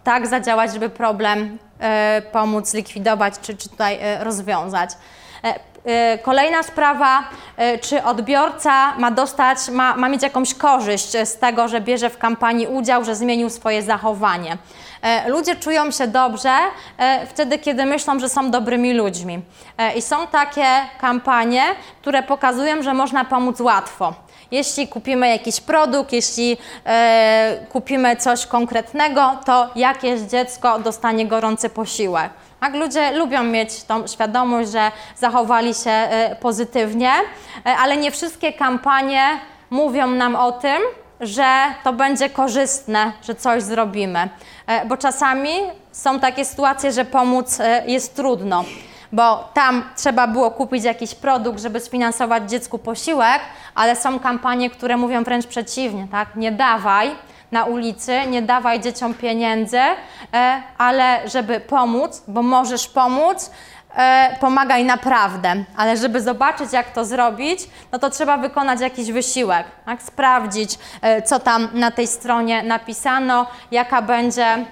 tak 0.03 0.27
zadziałać, 0.27 0.73
żeby 0.73 0.89
problem 0.89 1.57
e, 1.79 2.21
pomóc 2.31 2.73
likwidować 2.73 3.33
czy, 3.41 3.57
czy 3.57 3.69
tutaj 3.69 3.97
e, 4.01 4.23
rozwiązać. 4.23 4.89
E, 5.85 6.17
Kolejna 6.17 6.63
sprawa, 6.63 7.23
e, 7.57 7.77
czy 7.77 8.03
odbiorca 8.03 8.95
ma 8.97 9.11
dostać, 9.11 9.57
ma, 9.69 9.95
ma 9.95 10.09
mieć 10.09 10.23
jakąś 10.23 10.53
korzyść 10.53 11.11
z 11.23 11.37
tego, 11.37 11.67
że 11.67 11.81
bierze 11.81 12.09
w 12.09 12.17
kampanii 12.17 12.67
udział, 12.67 13.05
że 13.05 13.15
zmienił 13.15 13.49
swoje 13.49 13.81
zachowanie. 13.81 14.57
E, 15.01 15.29
Ludzie 15.29 15.55
czują 15.55 15.91
się 15.91 16.07
dobrze 16.07 16.53
wtedy, 17.29 17.59
kiedy 17.59 17.85
myślą, 17.85 18.19
że 18.19 18.29
są 18.29 18.51
dobrymi 18.51 18.93
ludźmi. 18.93 19.41
I 19.95 20.01
są 20.01 20.27
takie 20.27 20.65
kampanie, 21.01 21.63
które 22.01 22.23
pokazują, 22.23 22.81
że 22.83 22.93
można 22.93 23.25
pomóc 23.25 23.59
łatwo. 23.59 24.13
Jeśli 24.51 24.87
kupimy 24.87 25.29
jakiś 25.29 25.61
produkt, 25.61 26.13
jeśli 26.13 26.57
kupimy 27.71 28.15
coś 28.15 28.45
konkretnego, 28.45 29.31
to 29.45 29.69
jakieś 29.75 30.21
dziecko 30.21 30.79
dostanie 30.79 31.25
gorący 31.27 31.69
posiłek. 31.69 32.29
Tak, 32.63 32.75
ludzie 32.75 33.11
lubią 33.11 33.43
mieć 33.43 33.83
tą 33.83 34.07
świadomość, 34.07 34.71
że 34.71 34.91
zachowali 35.17 35.73
się 35.73 35.91
e, 35.91 36.35
pozytywnie, 36.35 37.11
e, 37.65 37.75
ale 37.77 37.97
nie 37.97 38.11
wszystkie 38.11 38.53
kampanie 38.53 39.21
mówią 39.69 40.07
nam 40.07 40.35
o 40.35 40.51
tym, 40.51 40.81
że 41.19 41.45
to 41.83 41.93
będzie 41.93 42.29
korzystne, 42.29 43.11
że 43.21 43.35
coś 43.35 43.63
zrobimy. 43.63 44.29
E, 44.67 44.85
Bo 44.85 44.97
czasami 44.97 45.49
są 45.91 46.19
takie 46.19 46.45
sytuacje, 46.45 46.91
że 46.91 47.05
pomóc 47.05 47.57
jest 47.85 48.15
trudno 48.15 48.63
bo 49.11 49.49
tam 49.53 49.89
trzeba 49.97 50.27
było 50.27 50.51
kupić 50.51 50.83
jakiś 50.83 51.15
produkt, 51.15 51.59
żeby 51.59 51.79
sfinansować 51.79 52.49
dziecku 52.49 52.79
posiłek, 52.79 53.39
ale 53.75 53.95
są 53.95 54.19
kampanie, 54.19 54.69
które 54.69 54.97
mówią 54.97 55.23
wręcz 55.23 55.47
przeciwnie, 55.47 56.07
tak? 56.11 56.35
Nie 56.35 56.51
dawaj 56.51 57.11
na 57.53 57.65
ulicy, 57.65 58.27
nie 58.27 58.41
dawaj 58.41 58.79
dzieciom 58.79 59.13
pieniędzy, 59.13 59.77
e, 59.77 60.61
ale 60.77 61.29
żeby 61.29 61.59
pomóc, 61.59 62.23
bo 62.27 62.43
możesz 62.43 62.87
pomóc, 62.87 63.51
e, 63.95 64.37
pomagaj 64.39 64.85
naprawdę, 64.85 65.55
ale 65.77 65.97
żeby 65.97 66.21
zobaczyć, 66.21 66.73
jak 66.73 66.91
to 66.91 67.05
zrobić, 67.05 67.59
no 67.91 67.99
to 67.99 68.09
trzeba 68.09 68.37
wykonać 68.37 68.81
jakiś 68.81 69.11
wysiłek, 69.11 69.65
tak? 69.85 70.01
sprawdzić, 70.01 70.79
e, 71.01 71.21
co 71.21 71.39
tam 71.39 71.69
na 71.73 71.91
tej 71.91 72.07
stronie 72.07 72.63
napisano, 72.63 73.45
jaka 73.71 74.01
będzie, 74.01 74.65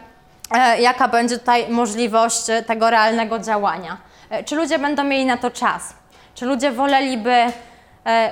jaka 0.80 1.08
będzie 1.08 1.38
tutaj 1.38 1.70
możliwość 1.70 2.46
tego 2.68 2.90
realnego 2.90 3.40
działania. 3.40 3.98
Czy 4.46 4.56
ludzie 4.56 4.80
będą 4.80 5.04
mieli 5.04 5.26
na 5.26 5.38
to 5.38 5.52
czas? 5.52 5.94
Czy 6.36 6.46
ludzie 6.46 6.72
woleliby 6.72 7.46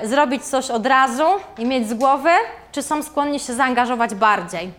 zrobić 0.02 0.44
coś 0.44 0.70
od 0.70 0.86
razu 0.86 1.24
i 1.58 1.64
mieć 1.64 1.88
z 1.88 1.94
głowy, 1.94 2.30
czy 2.72 2.82
są 2.82 3.02
skłonni 3.02 3.40
się 3.40 3.54
zaangażować 3.54 4.14
bardziej? 4.14 4.72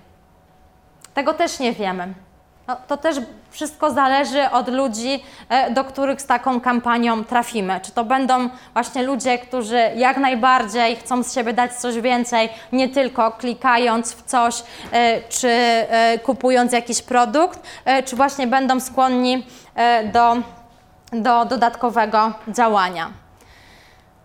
Tego 1.13 1.33
też 1.33 1.59
nie 1.59 1.73
wiemy. 1.73 2.13
No, 2.67 2.77
to 2.87 2.97
też 2.97 3.17
wszystko 3.49 3.91
zależy 3.91 4.49
od 4.49 4.67
ludzi, 4.67 5.23
e, 5.49 5.71
do 5.71 5.83
których 5.83 6.21
z 6.21 6.25
taką 6.25 6.61
kampanią 6.61 7.23
trafimy. 7.23 7.79
Czy 7.83 7.91
to 7.91 8.03
będą 8.03 8.49
właśnie 8.73 9.03
ludzie, 9.03 9.37
którzy 9.37 9.91
jak 9.95 10.17
najbardziej 10.17 10.95
chcą 10.95 11.23
z 11.23 11.33
siebie 11.33 11.53
dać 11.53 11.73
coś 11.73 11.99
więcej, 11.99 12.49
nie 12.71 12.89
tylko 12.89 13.31
klikając 13.31 14.13
w 14.13 14.23
coś, 14.25 14.63
e, 14.91 15.21
czy 15.21 15.49
e, 15.49 16.19
kupując 16.19 16.71
jakiś 16.71 17.01
produkt, 17.01 17.59
e, 17.85 18.03
czy 18.03 18.15
właśnie 18.15 18.47
będą 18.47 18.79
skłonni 18.79 19.45
e, 19.75 20.03
do, 20.03 20.37
do 21.11 21.45
dodatkowego 21.45 22.31
działania. 22.47 23.20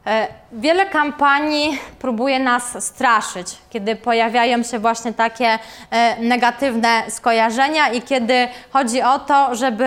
E, 0.06 0.28
Wiele 0.52 0.86
kampanii 0.86 1.78
próbuje 1.98 2.38
nas 2.38 2.84
straszyć, 2.84 3.48
kiedy 3.70 3.96
pojawiają 3.96 4.62
się 4.62 4.78
właśnie 4.78 5.12
takie 5.12 5.58
e, 5.90 6.20
negatywne 6.20 7.02
skojarzenia 7.08 7.88
i 7.88 8.02
kiedy 8.02 8.48
chodzi 8.70 9.02
o 9.02 9.18
to, 9.18 9.54
żeby 9.54 9.86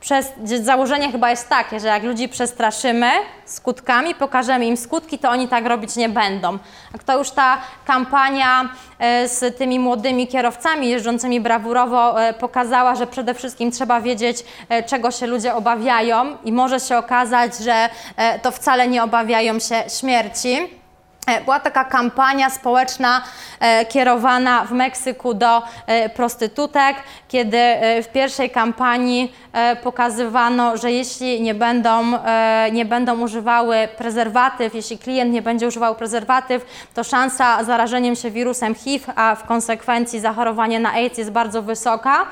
przez, 0.00 0.32
założenie 0.62 1.12
chyba 1.12 1.30
jest 1.30 1.48
takie, 1.48 1.80
że 1.80 1.88
jak 1.88 2.02
ludzi 2.02 2.28
przestraszymy 2.28 3.10
skutkami, 3.44 4.14
pokażemy 4.14 4.66
im 4.66 4.76
skutki, 4.76 5.18
to 5.18 5.30
oni 5.30 5.48
tak 5.48 5.66
robić 5.66 5.96
nie 5.96 6.08
będą. 6.08 6.58
Jak 6.92 7.04
to 7.04 7.18
już 7.18 7.30
ta 7.30 7.58
kampania 7.86 8.68
e, 8.98 9.28
z 9.28 9.58
tymi 9.58 9.78
młodymi 9.80 10.26
kierowcami 10.26 10.88
jeżdżącymi 10.88 11.40
brawurowo 11.40 12.22
e, 12.22 12.34
pokazała, 12.34 12.94
że 12.94 13.06
przede 13.06 13.34
wszystkim 13.34 13.70
trzeba 13.70 14.00
wiedzieć, 14.00 14.44
e, 14.68 14.82
czego 14.82 15.10
się 15.10 15.26
ludzie 15.26 15.54
obawiają 15.54 16.36
i 16.44 16.52
może 16.52 16.80
się 16.80 16.98
okazać, 16.98 17.58
że 17.58 17.88
to 18.42 18.50
wcale 18.50 18.88
nie 18.88 19.02
obawiają 19.02 19.58
się 19.58 19.84
śmierci. 20.00 20.78
E, 21.28 21.40
Była 21.40 21.60
taka 21.60 21.84
kampania 21.84 22.50
społeczna 22.50 23.22
e, 23.60 23.84
kierowana 23.86 24.64
w 24.64 24.72
Meksyku 24.72 25.34
do 25.34 25.62
e, 25.86 26.08
prostytutek, 26.08 26.96
kiedy 27.28 27.58
w 28.02 28.08
pierwszej 28.12 28.50
kampanii 28.50 29.32
pokazywano, 29.82 30.76
że 30.76 30.92
jeśli 30.92 31.40
nie 31.40 31.54
będą, 31.54 32.18
nie 32.72 32.84
będą 32.84 33.20
używały 33.20 33.88
prezerwatyw, 33.98 34.74
jeśli 34.74 34.98
klient 34.98 35.32
nie 35.32 35.42
będzie 35.42 35.66
używał 35.66 35.94
prezerwatyw, 35.94 36.66
to 36.94 37.04
szansa 37.04 37.64
zarażeniem 37.64 38.16
się 38.16 38.30
wirusem 38.30 38.74
HIV, 38.74 39.12
a 39.16 39.34
w 39.34 39.46
konsekwencji 39.46 40.20
zachorowanie 40.20 40.80
na 40.80 40.92
AIDS 40.92 41.18
jest 41.18 41.30
bardzo 41.30 41.62
wysoka 41.62 42.26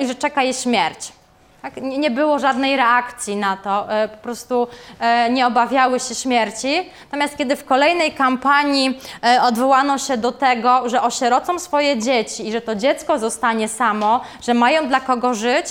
i 0.00 0.06
że 0.06 0.14
czeka 0.14 0.42
je 0.42 0.54
śmierć. 0.54 1.19
Tak? 1.62 1.76
Nie 1.82 2.10
było 2.10 2.38
żadnej 2.38 2.76
reakcji 2.76 3.36
na 3.36 3.56
to, 3.56 3.92
e, 3.92 4.08
po 4.08 4.16
prostu 4.16 4.68
e, 5.00 5.30
nie 5.30 5.46
obawiały 5.46 6.00
się 6.00 6.14
śmierci. 6.14 6.90
Natomiast 7.04 7.36
kiedy 7.36 7.56
w 7.56 7.64
kolejnej 7.64 8.12
kampanii 8.12 9.00
e, 9.24 9.42
odwołano 9.42 9.98
się 9.98 10.16
do 10.16 10.32
tego, 10.32 10.88
że 10.88 11.02
osierocą 11.02 11.58
swoje 11.58 11.98
dzieci 11.98 12.48
i 12.48 12.52
że 12.52 12.60
to 12.60 12.74
dziecko 12.74 13.18
zostanie 13.18 13.68
samo, 13.68 14.20
że 14.42 14.54
mają 14.54 14.88
dla 14.88 15.00
kogo 15.00 15.34
żyć, 15.34 15.66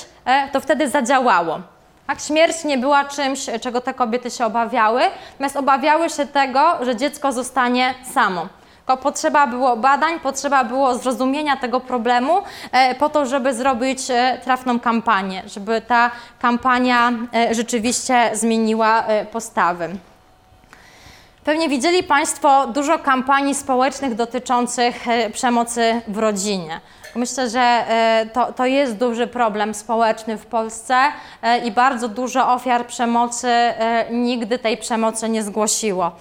to 0.52 0.60
wtedy 0.60 0.90
zadziałało. 0.90 1.60
Tak? 2.08 2.20
Śmierć 2.20 2.64
nie 2.64 2.78
była 2.78 3.06
czymś, 3.06 3.46
czego 3.62 3.82
te 3.82 3.94
kobiety 3.94 4.32
się 4.32 4.46
obawiały, 4.46 5.02
natomiast 5.32 5.56
obawiały 5.56 6.10
się 6.10 6.26
tego, 6.26 6.86
że 6.86 6.96
dziecko 6.96 7.32
zostanie 7.32 7.94
samo. 8.14 8.48
Tylko 8.90 9.04
potrzeba 9.04 9.48
było 9.48 9.78
badań, 9.78 10.20
potrzeba 10.20 10.64
było 10.64 10.96
zrozumienia 10.96 11.58
tego 11.58 11.80
problemu 11.80 12.42
e, 12.72 12.96
po 12.96 13.10
to, 13.10 13.26
żeby 13.26 13.54
zrobić 13.54 14.00
e, 14.10 14.40
trafną 14.44 14.80
kampanię, 14.80 15.44
żeby 15.46 15.82
ta 15.82 16.12
kampania 16.40 17.12
e, 17.34 17.56
rzeczywiście 17.56 18.32
zmieniła 18.34 19.04
postawy. 19.32 19.90
Pewnie 21.44 21.70
widzieli 21.70 22.04
Państwo 22.04 22.68
dużo 22.68 23.00
kampanii 23.00 23.56
społecznych 23.56 24.16
dotyczących 24.16 25.06
przemocy 25.34 26.02
w 26.08 26.18
rodzinie. 26.18 26.80
Myślę, 27.16 27.50
że 27.50 27.86
to, 28.34 28.54
to 28.54 28.66
jest 28.66 28.98
duży 28.98 29.28
problem 29.28 29.74
społeczny 29.74 30.38
w 30.38 30.46
Polsce 30.46 30.96
i 31.64 31.72
bardzo 31.72 32.08
dużo 32.08 32.54
ofiar 32.54 32.86
przemocy 32.88 33.48
nigdy 34.12 34.60
tej 34.60 34.78
przemocy 34.78 35.30
nie 35.30 35.44
zgłosiło. 35.44 36.12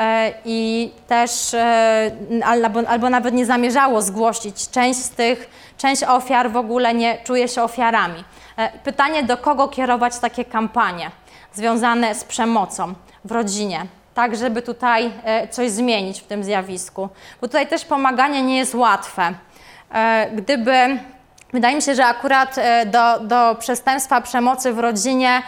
E, 0.00 0.32
I 0.44 0.90
też 1.08 1.54
e, 1.54 2.10
albo, 2.44 2.88
albo 2.88 3.10
nawet 3.10 3.34
nie 3.34 3.46
zamierzało 3.46 4.02
zgłosić. 4.02 4.70
Część 4.70 5.00
z 5.00 5.10
tych, 5.10 5.50
część 5.78 6.02
ofiar 6.02 6.50
w 6.50 6.56
ogóle 6.56 6.94
nie 6.94 7.18
czuje 7.24 7.48
się 7.48 7.62
ofiarami. 7.62 8.24
E, 8.56 8.78
Pytanie, 8.78 9.22
do 9.22 9.36
kogo 9.36 9.68
kierować 9.68 10.18
takie 10.18 10.44
kampanie 10.44 11.10
związane 11.52 12.14
z 12.14 12.24
przemocą 12.24 12.94
w 13.24 13.32
rodzinie? 13.32 13.86
tak, 14.14 14.36
żeby 14.36 14.62
tutaj 14.62 15.12
coś 15.50 15.70
zmienić 15.70 16.20
w 16.20 16.26
tym 16.26 16.44
zjawisku. 16.44 17.08
Bo 17.40 17.46
tutaj 17.46 17.66
też 17.66 17.84
pomaganie 17.84 18.42
nie 18.42 18.58
jest 18.58 18.74
łatwe. 18.74 19.34
Gdyby, 20.32 20.98
wydaje 21.52 21.76
mi 21.76 21.82
się, 21.82 21.94
że 21.94 22.06
akurat 22.06 22.56
do, 22.86 23.20
do 23.20 23.56
przestępstwa 23.58 24.20
przemocy 24.20 24.72
w 24.72 24.78
rodzinie 24.78 25.42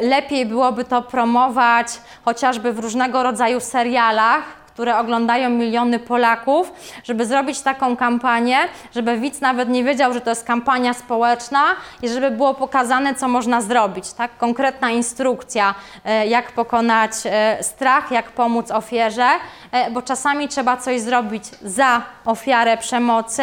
lepiej 0.00 0.46
byłoby 0.46 0.84
to 0.84 1.02
promować 1.02 1.86
chociażby 2.24 2.72
w 2.72 2.78
różnego 2.78 3.22
rodzaju 3.22 3.60
serialach, 3.60 4.64
które 4.74 4.98
oglądają 4.98 5.50
miliony 5.50 5.98
Polaków, 5.98 6.72
żeby 7.04 7.26
zrobić 7.26 7.60
taką 7.60 7.96
kampanię, 7.96 8.58
żeby 8.94 9.18
widz 9.18 9.40
nawet 9.40 9.68
nie 9.68 9.84
wiedział, 9.84 10.12
że 10.12 10.20
to 10.20 10.30
jest 10.30 10.44
kampania 10.44 10.94
społeczna 10.94 11.62
i 12.02 12.08
żeby 12.08 12.30
było 12.30 12.54
pokazane, 12.54 13.14
co 13.14 13.28
można 13.28 13.60
zrobić. 13.60 14.12
Tak? 14.12 14.36
Konkretna 14.38 14.90
instrukcja, 14.90 15.74
e, 16.04 16.26
jak 16.26 16.52
pokonać 16.52 17.12
e, 17.24 17.58
strach, 17.62 18.10
jak 18.10 18.30
pomóc 18.30 18.70
ofierze, 18.70 19.28
e, 19.72 19.90
bo 19.90 20.02
czasami 20.02 20.48
trzeba 20.48 20.76
coś 20.76 21.00
zrobić 21.00 21.44
za 21.62 22.02
ofiarę 22.24 22.76
przemocy. 22.76 23.42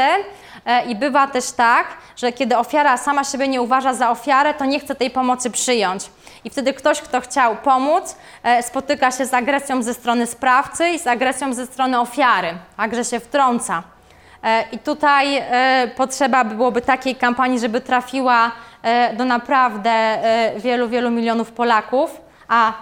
E, 0.65 0.85
I 0.85 0.95
bywa 0.95 1.27
też 1.27 1.51
tak, 1.51 1.87
że 2.15 2.31
kiedy 2.31 2.57
ofiara 2.57 2.97
sama 2.97 3.23
siebie 3.23 3.47
nie 3.47 3.61
uważa 3.61 3.93
za 3.93 4.11
ofiarę, 4.11 4.53
to 4.53 4.65
nie 4.65 4.79
chce 4.79 4.95
tej 4.95 5.09
pomocy 5.09 5.51
przyjąć. 5.51 6.09
I 6.43 6.49
wtedy 6.49 6.73
ktoś, 6.73 7.01
kto 7.01 7.21
chciał 7.21 7.55
pomóc, 7.55 8.15
e, 8.43 8.63
spotyka 8.63 9.11
się 9.11 9.25
z 9.25 9.33
agresją 9.33 9.83
ze 9.83 9.93
strony 9.93 10.27
sprawcy 10.27 10.89
i 10.89 10.99
z 10.99 11.07
agresją 11.07 11.53
ze 11.53 11.65
strony 11.65 11.99
ofiary, 11.99 12.53
także 12.77 13.05
się 13.05 13.19
wtrąca. 13.19 13.83
E, 14.43 14.63
I 14.71 14.79
tutaj 14.79 15.43
potrzeba 15.95 16.43
byłoby 16.43 16.81
takiej 16.81 17.15
kampanii, 17.15 17.59
żeby 17.59 17.81
trafiła 17.81 18.51
do 19.17 19.25
naprawdę 19.25 20.17
wielu, 20.57 20.89
wielu 20.89 21.11
milionów 21.11 21.51
Polaków, 21.51 22.21
a 22.47 22.73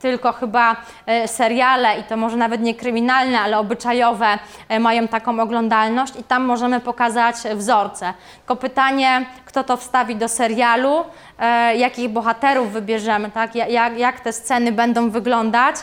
tylko 0.00 0.32
chyba 0.32 0.76
e, 1.06 1.28
seriale 1.28 1.98
i 1.98 2.02
to 2.02 2.16
może 2.16 2.36
nawet 2.36 2.60
nie 2.60 2.74
kryminalne, 2.74 3.40
ale 3.40 3.58
obyczajowe 3.58 4.38
e, 4.68 4.80
mają 4.80 5.08
taką 5.08 5.40
oglądalność 5.40 6.16
i 6.16 6.24
tam 6.24 6.44
możemy 6.44 6.80
pokazać 6.80 7.36
wzorce. 7.54 8.12
Tylko 8.38 8.56
pytanie, 8.56 9.26
kto 9.44 9.64
to 9.64 9.76
wstawi 9.76 10.16
do 10.16 10.28
serialu, 10.28 11.04
e, 11.38 11.76
jakich 11.76 12.08
bohaterów 12.08 12.72
wybierzemy, 12.72 13.30
tak? 13.30 13.54
Ja- 13.54 13.66
jak, 13.66 13.98
jak 13.98 14.20
te 14.20 14.32
sceny 14.32 14.72
będą 14.72 15.10
wyglądać 15.10 15.76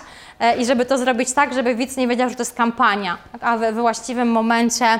i 0.59 0.65
żeby 0.65 0.85
to 0.85 0.97
zrobić 0.97 1.33
tak, 1.33 1.53
żeby 1.53 1.75
widz 1.75 1.97
nie 1.97 2.07
wiedział, 2.07 2.29
że 2.29 2.35
to 2.35 2.41
jest 2.41 2.57
kampania, 2.57 3.17
a 3.41 3.57
we, 3.57 3.71
właściwym 3.71 4.31
momencie 4.31 4.99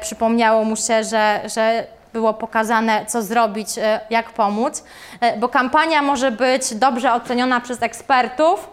przypomniało 0.00 0.64
mu 0.64 0.76
się, 0.76 1.04
że, 1.04 1.40
że 1.54 1.86
było 2.14 2.34
pokazane, 2.34 3.06
co 3.06 3.22
zrobić, 3.22 3.78
e, 3.78 4.00
jak 4.10 4.30
pomóc, 4.30 4.84
E, 5.20 5.38
bo 5.38 5.48
kampania 5.48 6.02
może 6.02 6.30
być 6.30 6.74
dobrze 6.74 7.12
oceniona 7.12 7.60
przez 7.60 7.82
ekspertów, 7.82 8.70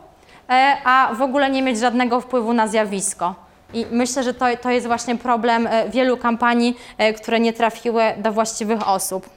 e, 0.50 0.78
a 0.84 1.14
w 1.14 1.22
ogóle 1.22 1.50
nie 1.50 1.62
mieć 1.62 1.80
żadnego 1.80 2.22
wpływu 2.22 2.54
na 2.54 2.68
zjawisko. 2.68 3.36
I 3.74 3.86
myślę, 3.92 4.24
że 4.24 4.34
to, 4.34 4.46
to 4.62 4.70
jest 4.70 4.88
właśnie 4.88 5.16
problem 5.16 5.70
wielu 5.90 6.18
kampanii, 6.18 6.78
które 7.18 7.40
nie 7.40 7.54
trafiły 7.54 8.04
do 8.18 8.32
właściwych 8.32 8.88
osób. 8.88 9.30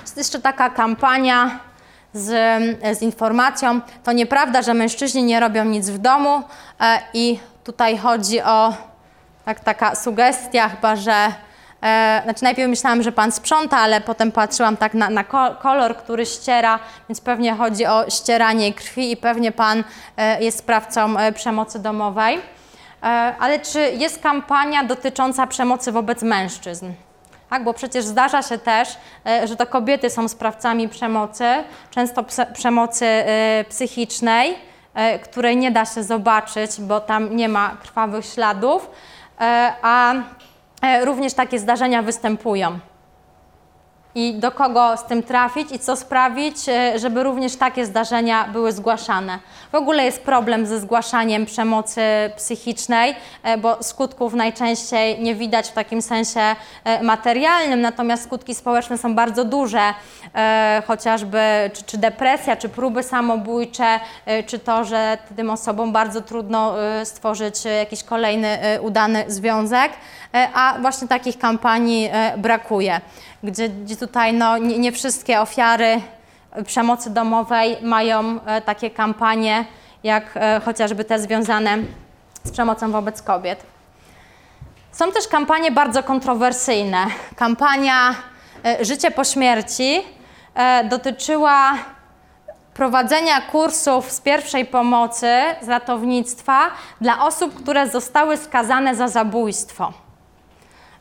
Jest 0.00 0.16
jeszcze 0.16 0.40
taka 0.40 0.70
kampania 0.70 1.60
z, 2.12 2.28
z 2.98 3.02
informacją, 3.02 3.80
to 4.04 4.12
nieprawda, 4.12 4.62
że 4.62 4.74
mężczyźni 4.74 5.22
nie 5.22 5.40
robią 5.40 5.64
nic 5.64 5.90
w 5.90 5.98
domu 5.98 6.42
i 7.14 7.38
tutaj 7.64 7.98
chodzi 7.98 8.42
o 8.42 8.74
tak, 9.44 9.60
taka 9.60 9.94
sugestia 9.94 10.68
chyba, 10.68 10.96
że 10.96 11.32
e, 11.82 12.20
znaczy 12.24 12.44
najpierw 12.44 12.70
myślałam, 12.70 13.02
że 13.02 13.12
pan 13.12 13.32
sprząta, 13.32 13.78
ale 13.78 14.00
potem 14.00 14.32
patrzyłam 14.32 14.76
tak 14.76 14.94
na, 14.94 15.10
na 15.10 15.24
ko- 15.24 15.54
kolor, 15.62 15.96
który 15.96 16.26
ściera, 16.26 16.78
więc 17.08 17.20
pewnie 17.20 17.54
chodzi 17.54 17.86
o 17.86 18.10
ścieranie 18.10 18.72
krwi 18.72 19.10
i 19.12 19.16
pewnie 19.16 19.52
pan 19.52 19.84
e, 20.16 20.42
jest 20.44 20.58
sprawcą 20.58 21.18
e, 21.18 21.32
przemocy 21.32 21.78
domowej. 21.78 22.36
E, 23.02 23.06
ale 23.40 23.60
czy 23.60 23.80
jest 23.80 24.22
kampania 24.22 24.84
dotycząca 24.84 25.46
przemocy 25.46 25.92
wobec 25.92 26.22
mężczyzn? 26.22 26.92
Tak, 27.50 27.64
bo 27.64 27.74
przecież 27.74 28.04
zdarza 28.04 28.42
się 28.42 28.58
też, 28.58 28.88
e, 29.26 29.48
że 29.48 29.56
to 29.56 29.66
kobiety 29.66 30.10
są 30.10 30.28
sprawcami 30.28 30.88
przemocy, 30.88 31.44
często 31.90 32.24
przemocy 32.54 33.06
e, 33.06 33.64
psychicznej, 33.68 34.54
e, 34.94 35.18
której 35.18 35.56
nie 35.56 35.70
da 35.70 35.84
się 35.84 36.02
zobaczyć, 36.02 36.70
bo 36.80 37.00
tam 37.00 37.36
nie 37.36 37.48
ma 37.48 37.76
krwawych 37.82 38.26
śladów, 38.26 38.90
a 39.82 40.14
również 41.04 41.34
takie 41.34 41.58
zdarzenia 41.58 42.02
występują. 42.02 42.78
I 44.18 44.34
do 44.34 44.50
kogo 44.50 44.96
z 44.96 45.04
tym 45.04 45.22
trafić 45.22 45.72
i 45.72 45.78
co 45.78 45.96
sprawić, 45.96 46.56
e, 46.68 46.98
żeby 46.98 47.22
również 47.22 47.56
takie 47.56 47.86
zdarzenia 47.86 48.48
były 48.48 48.72
zgłaszane. 48.72 49.38
W 49.72 49.74
ogóle 49.74 50.04
jest 50.04 50.22
problem 50.22 50.66
ze 50.66 50.80
zgłaszaniem 50.80 51.46
przemocy 51.46 52.00
psychicznej, 52.36 53.16
e, 53.42 53.58
bo 53.58 53.82
skutków 53.82 54.34
najczęściej 54.34 55.20
nie 55.20 55.34
widać 55.34 55.68
w 55.68 55.72
takim 55.72 56.02
sensie 56.02 56.40
e, 56.84 57.02
materialnym, 57.02 57.80
natomiast 57.80 58.24
skutki 58.24 58.54
społeczne 58.54 58.98
są 58.98 59.14
bardzo 59.14 59.44
duże, 59.44 59.94
e, 60.34 60.82
chociażby 60.86 61.40
czy, 61.72 61.82
czy 61.82 61.98
depresja, 61.98 62.56
czy 62.56 62.68
próby 62.68 63.02
samobójcze, 63.02 64.00
e, 64.26 64.42
czy 64.42 64.58
to, 64.58 64.84
że 64.84 65.18
tym 65.36 65.50
osobom 65.50 65.92
bardzo 65.92 66.20
trudno 66.20 66.82
e, 66.82 67.06
stworzyć 67.06 67.66
e, 67.66 67.70
jakiś 67.70 68.04
kolejny 68.04 68.48
e, 68.48 68.80
udany 68.80 69.24
związek, 69.28 69.92
e, 69.92 70.25
a 70.54 70.78
właśnie 70.80 71.08
takich 71.08 71.38
kampanii 71.38 72.08
e, 72.12 72.38
brakuje, 72.38 73.00
gdzie, 73.42 73.68
gdzie 73.68 73.96
tutaj 73.96 74.32
no, 74.32 74.58
nie, 74.58 74.78
nie 74.78 74.92
wszystkie 74.92 75.40
ofiary 75.40 76.00
przemocy 76.66 77.10
domowej 77.10 77.76
mają 77.82 78.40
e, 78.46 78.60
takie 78.60 78.90
kampanie, 78.90 79.64
jak 80.04 80.24
e, 80.34 80.60
chociażby 80.64 81.04
te 81.04 81.18
związane 81.18 81.78
z 82.44 82.50
przemocą 82.50 82.92
wobec 82.92 83.22
kobiet. 83.22 83.66
Są 84.92 85.12
też 85.12 85.28
kampanie 85.28 85.72
bardzo 85.72 86.02
kontrowersyjne. 86.02 87.06
Kampania 87.36 88.14
e, 88.64 88.84
Życie 88.84 89.10
po 89.10 89.24
śmierci 89.24 90.02
e, 90.54 90.84
dotyczyła 90.84 91.72
prowadzenia 92.74 93.40
kursów 93.40 94.10
z 94.10 94.20
pierwszej 94.20 94.66
pomocy, 94.66 95.32
z 95.62 95.68
ratownictwa 95.68 96.70
dla 97.00 97.26
osób, 97.26 97.54
które 97.54 97.88
zostały 97.88 98.36
skazane 98.36 98.94
za 98.94 99.08
zabójstwo. 99.08 100.05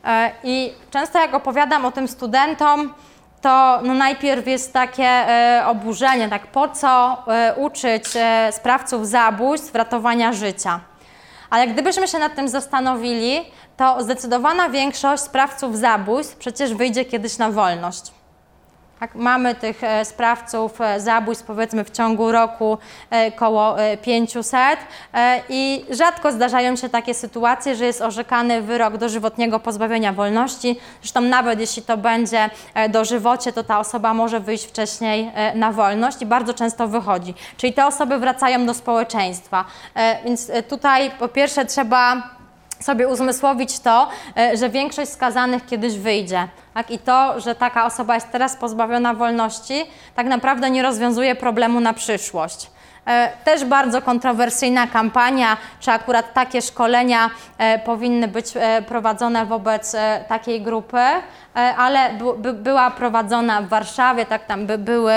E, 0.06 0.32
I 0.43 0.74
często 0.91 1.20
jak 1.20 1.34
opowiadam 1.34 1.86
o 1.86 1.91
tym 1.91 2.08
studentom, 2.08 2.93
to 3.41 3.80
no 3.84 3.93
najpierw 3.93 4.47
jest 4.47 4.74
takie 4.74 5.03
e, 5.03 5.64
oburzenie, 5.68 6.30
tak 6.30 6.47
po 6.47 6.70
co 6.70 7.18
e, 7.28 7.56
uczyć 7.56 8.03
sprawców 8.51 9.08
zabójstw 9.08 9.76
ratowania 9.76 10.34
życia. 10.34 10.80
Ale 11.49 11.68
gdybyśmy 11.68 12.08
się 12.08 12.20
nad 12.20 12.36
tym 12.36 12.49
zastanowili, 12.49 13.41
to 13.78 14.03
zdecydowana 14.03 14.70
większość 14.70 15.24
sprawców 15.24 15.78
zabójstw 15.78 16.36
przecież 16.36 16.74
wyjdzie 16.74 17.06
kiedyś 17.06 17.38
na 17.38 17.51
wolność. 17.51 18.12
Tak, 18.99 19.15
mamy 19.15 19.55
tych 19.55 19.83
e, 19.83 20.05
sprawców 20.05 20.81
e, 20.81 20.99
zabójstw 20.99 21.45
powiedzmy 21.45 21.83
w 21.83 21.91
ciągu 21.91 22.31
roku 22.31 22.77
e, 23.09 23.31
koło 23.31 23.81
e, 23.81 23.97
500 23.97 24.55
e, 25.13 25.41
i 25.49 25.85
rzadko 25.89 26.31
zdarzają 26.31 26.75
się 26.75 26.89
takie 26.89 27.13
sytuacje, 27.13 27.75
że 27.75 27.85
jest 27.85 28.01
orzekany 28.01 28.61
wyrok 28.61 28.97
dożywotniego 28.97 29.59
pozbawienia 29.59 30.13
wolności. 30.13 30.79
Zresztą 31.01 31.21
nawet 31.21 31.59
jeśli 31.59 31.83
to 31.83 31.97
będzie 31.97 32.49
dożywocie, 32.89 33.53
to 33.53 33.63
ta 33.63 33.79
osoba 33.79 34.13
może 34.13 34.39
wyjść 34.39 34.65
wcześniej 34.65 35.31
na 35.55 35.71
wolność 35.71 36.21
i 36.21 36.25
bardzo 36.25 36.53
często 36.53 36.87
wychodzi. 36.87 37.33
Czyli 37.57 37.73
te 37.73 37.85
osoby 37.85 38.17
wracają 38.17 38.65
do 38.65 38.73
społeczeństwa. 38.73 39.65
Więc 40.25 40.51
tutaj 40.69 41.11
po 41.19 41.27
pierwsze 41.27 41.65
trzeba 41.65 42.29
sobie 42.79 43.07
uzmysłowić 43.07 43.79
to, 43.79 44.09
że 44.53 44.69
większość 44.69 45.11
skazanych 45.11 45.65
kiedyś 45.65 45.97
wyjdzie. 45.97 46.47
Tak? 46.76 46.91
I 46.91 46.99
to, 46.99 47.39
że 47.39 47.55
taka 47.55 47.86
osoba 47.86 48.15
jest 48.15 48.32
teraz 48.32 48.55
pozbawiona 48.55 49.13
wolności, 49.13 49.84
tak 50.15 50.28
naprawdę 50.28 50.69
nie 50.69 50.84
rozwiązuje 50.84 51.36
problemu 51.36 51.80
na 51.80 51.93
przyszłość. 51.93 52.69
E, 53.07 53.30
Też 53.43 53.65
bardzo 53.65 54.01
kontrowersyjna 54.01 54.88
kampania, 54.88 55.57
czy 55.80 55.91
akurat 55.91 56.34
takie 56.34 56.61
szkolenia 56.61 57.30
e, 57.57 57.80
powinny 57.80 58.28
być 58.28 58.51
e, 58.55 58.82
prowadzone 58.82 59.45
wobec 59.45 59.95
takiej 60.28 60.61
grupy, 60.61 61.01
ale 61.78 62.09
by, 62.38 62.53
była 62.53 62.91
prowadzona 62.91 63.61
w 63.61 63.67
Warszawie, 63.67 64.26
tak 64.26 64.45
tam 64.45 64.65
by, 64.65 64.78
były 64.78 65.13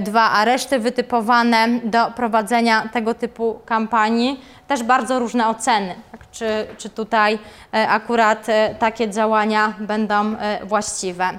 dwa 0.00 0.30
areszty 0.30 0.78
wytypowane 0.78 1.68
do 1.84 2.10
prowadzenia 2.10 2.88
tego 2.92 3.14
typu 3.14 3.60
kampanii. 3.66 4.40
Też 4.68 4.82
bardzo 4.82 5.18
różne 5.18 5.48
oceny? 5.48 5.94
Czy, 6.32 6.66
czy 6.78 6.90
tutaj 6.90 7.38
e, 7.74 7.88
akurat 7.88 8.48
e, 8.48 8.74
takie 8.74 9.10
działania 9.10 9.74
będą 9.78 10.36
e, 10.36 10.66
właściwe. 10.66 11.30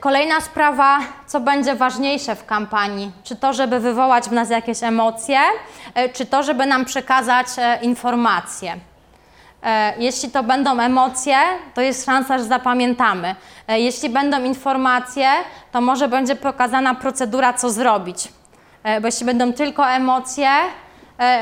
Kolejna 0.00 0.40
sprawa, 0.40 0.98
co 1.26 1.40
będzie 1.40 1.74
ważniejsze 1.74 2.36
w 2.36 2.46
kampanii? 2.46 3.12
Czy 3.24 3.36
to, 3.36 3.52
żeby 3.52 3.80
wywołać 3.80 4.24
w 4.24 4.32
nas 4.32 4.50
jakieś 4.50 4.82
emocje, 4.82 5.38
czy 6.12 6.26
to, 6.26 6.42
żeby 6.42 6.66
nam 6.66 6.84
przekazać 6.84 7.46
informacje? 7.82 8.76
Jeśli 9.98 10.30
to 10.30 10.42
będą 10.42 10.80
emocje, 10.80 11.36
to 11.74 11.80
jest 11.80 12.06
szansa, 12.06 12.38
że 12.38 12.44
zapamiętamy. 12.44 13.34
Jeśli 13.68 14.08
będą 14.08 14.44
informacje, 14.44 15.28
to 15.72 15.80
może 15.80 16.08
będzie 16.08 16.36
pokazana 16.36 16.94
procedura, 16.94 17.52
co 17.52 17.70
zrobić. 17.70 18.28
Bo 19.00 19.06
jeśli 19.08 19.26
będą 19.26 19.52
tylko 19.52 19.88
emocje, 19.88 20.48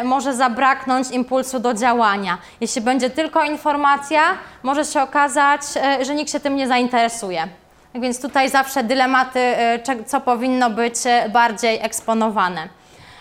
może 0.04 0.34
zabraknąć 0.34 1.10
impulsu 1.10 1.58
do 1.60 1.74
działania. 1.74 2.38
Jeśli 2.60 2.82
będzie 2.82 3.10
tylko 3.10 3.44
informacja, 3.44 4.20
może 4.62 4.84
się 4.84 5.02
okazać, 5.02 5.60
e, 5.76 6.04
że 6.04 6.14
nikt 6.14 6.30
się 6.32 6.40
tym 6.40 6.56
nie 6.56 6.68
zainteresuje. 6.68 7.48
Tak 7.92 8.02
Więc 8.02 8.20
tutaj 8.22 8.50
zawsze 8.50 8.84
dylematy, 8.84 9.40
e, 9.40 9.78
co 10.06 10.20
powinno 10.20 10.70
być 10.70 10.94
e, 11.06 11.28
bardziej 11.28 11.78
eksponowane. 11.82 12.68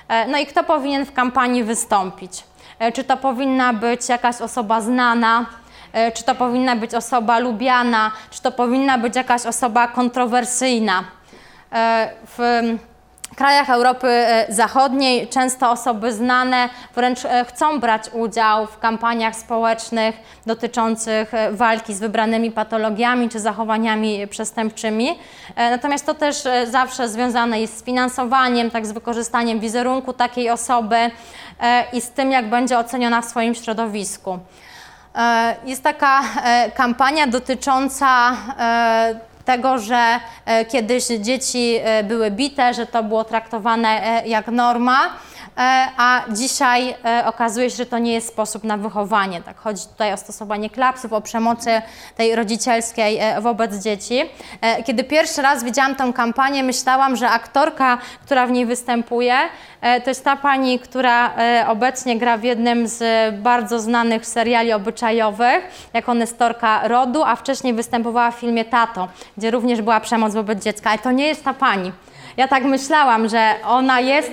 E, 0.08 0.28
No 0.28 0.38
i 0.38 0.46
kto 0.46 0.64
powinien 0.64 1.06
w 1.06 1.14
kampanii 1.14 1.64
wystąpić? 1.64 2.44
E, 2.80 2.92
Czy 2.92 3.04
to 3.04 3.18
powinna 3.18 3.74
być 3.74 4.10
jakaś 4.10 4.42
osoba 4.42 4.82
znana, 4.82 5.46
e, 5.94 6.12
czy 6.12 6.24
to 6.24 6.36
powinna 6.36 6.76
być 6.76 6.94
osoba 6.94 7.40
lubiana, 7.40 8.12
czy 8.32 8.42
to 8.42 8.52
powinna 8.52 8.98
być 8.98 9.16
jakaś 9.16 9.46
osoba 9.46 9.88
kontrowersyjna. 9.88 11.04
E, 11.74 12.10
W 12.38 12.62
krajach 13.36 13.70
Europy 13.70 14.08
e, 14.08 14.46
Zachodniej 14.50 15.28
często 15.28 15.72
osoby 15.72 16.14
znane 16.14 16.70
wręcz 16.96 17.26
e, 17.26 17.46
chcą 17.46 17.80
brać 17.80 18.10
udział 18.14 18.68
w 18.68 18.80
kampaniach 18.80 19.36
społecznych 19.36 20.16
dotyczących 20.46 21.34
e, 21.34 21.52
walki 21.52 21.94
z 21.94 22.00
wybranymi 22.00 22.52
patologiami 22.52 23.30
czy 23.30 23.40
zachowaniami 23.40 24.28
przestępczymi. 24.28 25.20
Natomiast 25.56 26.06
to 26.06 26.14
też 26.14 26.44
zawsze 26.66 27.10
związane 27.10 27.62
jest 27.62 27.78
z 27.78 27.84
finansowaniem, 27.84 28.72
tak 28.72 28.86
z 28.86 28.92
wykorzystaniem 28.92 29.60
wizerunku 29.60 30.14
takiej 30.14 30.50
osoby 30.50 30.96
i 31.94 32.02
z 32.02 32.10
tym, 32.10 32.32
jak 32.32 32.50
będzie 32.50 32.80
oceniona 32.80 33.22
w 33.22 33.26
swoim 33.26 33.56
środowisku. 33.56 34.40
Jest 35.66 35.84
taka 35.84 36.22
kampania 36.76 37.28
dotycząca 37.28 38.38
tego, 39.46 39.80
że 39.80 40.20
e, 40.46 40.66
kiedyś 40.66 41.08
dzieci 41.08 41.76
e, 41.84 42.04
były 42.04 42.32
bite, 42.32 42.74
że 42.74 42.86
to 42.86 43.04
było 43.04 43.24
traktowane 43.24 43.90
e, 44.24 44.28
jak 44.28 44.48
norma, 44.48 45.10
a 45.98 46.22
dzisiaj 46.30 46.96
e, 47.06 47.24
okazuje 47.26 47.70
się, 47.70 47.76
że 47.76 47.86
to 47.86 47.98
nie 47.98 48.14
jest 48.14 48.28
sposób 48.28 48.64
na 48.64 48.78
wychowanie. 48.78 49.42
Tak, 49.42 49.58
chodzi 49.58 49.84
tutaj 49.88 50.14
o 50.14 50.18
stosowanie 50.18 50.70
klapsów, 50.70 51.14
o 51.14 51.22
przemocy 51.22 51.82
tej 52.18 52.36
rodzicielskiej 52.36 53.18
e, 53.20 53.42
wobec 53.42 53.76
dzieci. 53.76 54.22
E, 54.62 54.84
Kiedy 54.84 55.04
pierwszy 55.04 55.42
raz 55.42 55.64
widziałam 55.64 55.96
tę 55.96 56.14
kampanię, 56.16 56.64
myślałam, 56.64 57.16
że 57.16 57.30
aktorka, 57.30 57.98
która 58.26 58.48
w 58.48 58.52
niej 58.52 58.66
występuje, 58.66 59.36
e, 59.82 60.02
to 60.02 60.10
jest 60.10 60.24
ta 60.24 60.36
pani, 60.36 60.80
która 60.80 61.36
e, 61.38 61.66
obecnie 61.68 62.18
gra 62.18 62.38
w 62.38 62.44
jednym 62.44 62.88
z 62.88 63.04
bardzo 63.36 63.80
znanych 63.80 64.26
seriali 64.26 64.74
obyczajowych, 64.74 65.88
jako 65.94 66.14
nestorka 66.14 66.88
rodu, 66.88 67.24
a 67.24 67.36
wcześniej 67.36 67.74
występowała 67.74 68.32
w 68.32 68.36
filmie 68.36 68.66
Tato, 68.66 69.08
gdzie 69.38 69.52
również 69.52 69.82
była 69.82 70.00
przemoc 70.00 70.34
wobec 70.34 70.64
dziecka. 70.64 70.90
Ale 70.90 71.00
to 71.00 71.12
nie 71.12 71.28
jest 71.28 71.44
ta 71.44 71.54
pani. 71.54 71.92
Ja 72.38 72.48
tak 72.48 72.64
myślałam, 72.64 73.30
że 73.30 73.56
ona 73.68 74.00
jest. 74.00 74.32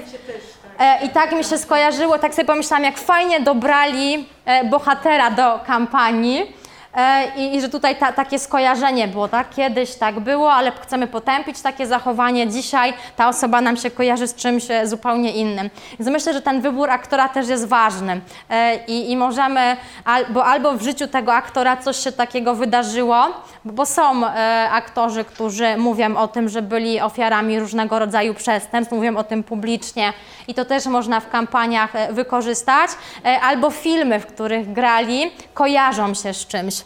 E, 0.80 1.04
I 1.04 1.08
tak 1.08 1.32
mi 1.32 1.44
się 1.44 1.58
skojarzyło, 1.58 2.18
tak 2.18 2.34
sobie 2.34 2.46
pomyślałam, 2.46 2.84
jak 2.84 2.98
fajnie 2.98 3.40
dobrali 3.40 4.26
e, 4.44 4.64
bohatera 4.64 5.30
do 5.30 5.60
kampanii. 5.66 6.52
E, 6.96 7.32
I, 7.36 7.56
I 7.56 7.60
że 7.60 7.68
tutaj 7.68 7.96
ta, 7.96 8.12
takie 8.12 8.38
skojarzenie 8.38 9.08
było, 9.08 9.28
tak? 9.28 9.50
Kiedyś 9.50 9.94
tak 9.94 10.20
było, 10.20 10.52
ale 10.52 10.72
chcemy 10.72 11.06
potępić 11.06 11.60
takie 11.60 11.86
zachowanie. 11.86 12.48
Dzisiaj 12.48 12.94
ta 13.16 13.28
osoba 13.28 13.60
nam 13.60 13.76
się 13.76 13.90
kojarzy 13.90 14.26
z 14.26 14.34
czymś 14.34 14.70
e, 14.70 14.86
zupełnie 14.86 15.32
innym. 15.32 15.70
Więc 15.98 16.10
myślę, 16.10 16.32
że 16.32 16.42
ten 16.42 16.60
wybór 16.60 16.90
aktora 16.90 17.28
też 17.28 17.48
jest 17.48 17.68
ważny. 17.68 18.20
E, 18.50 18.84
I, 18.86 19.10
i 19.10 19.16
możemy, 19.16 19.76
albo, 20.04 20.44
albo 20.44 20.72
w 20.72 20.82
życiu 20.82 21.06
tego 21.06 21.34
aktora 21.34 21.76
coś 21.76 21.96
się 21.96 22.12
takiego 22.12 22.54
wydarzyło, 22.54 23.26
bo 23.64 23.86
są 23.86 24.26
aktorzy, 24.70 25.24
którzy 25.24 25.76
mówią 25.76 26.16
o 26.16 26.28
tym, 26.28 26.48
że 26.48 26.62
byli 26.62 27.00
ofiarami 27.00 27.60
różnego 27.60 27.98
rodzaju 27.98 28.34
przestępstw, 28.34 28.94
mówią 28.94 29.16
o 29.16 29.24
tym 29.24 29.42
publicznie 29.42 30.12
i 30.48 30.54
to 30.54 30.64
też 30.64 30.86
można 30.86 31.20
w 31.20 31.30
kampaniach 31.30 31.92
wykorzystać, 32.10 32.90
albo 33.42 33.70
filmy, 33.70 34.20
w 34.20 34.26
których 34.26 34.72
grali, 34.72 35.30
kojarzą 35.54 36.14
się 36.14 36.34
z 36.34 36.46
czymś. 36.46 36.79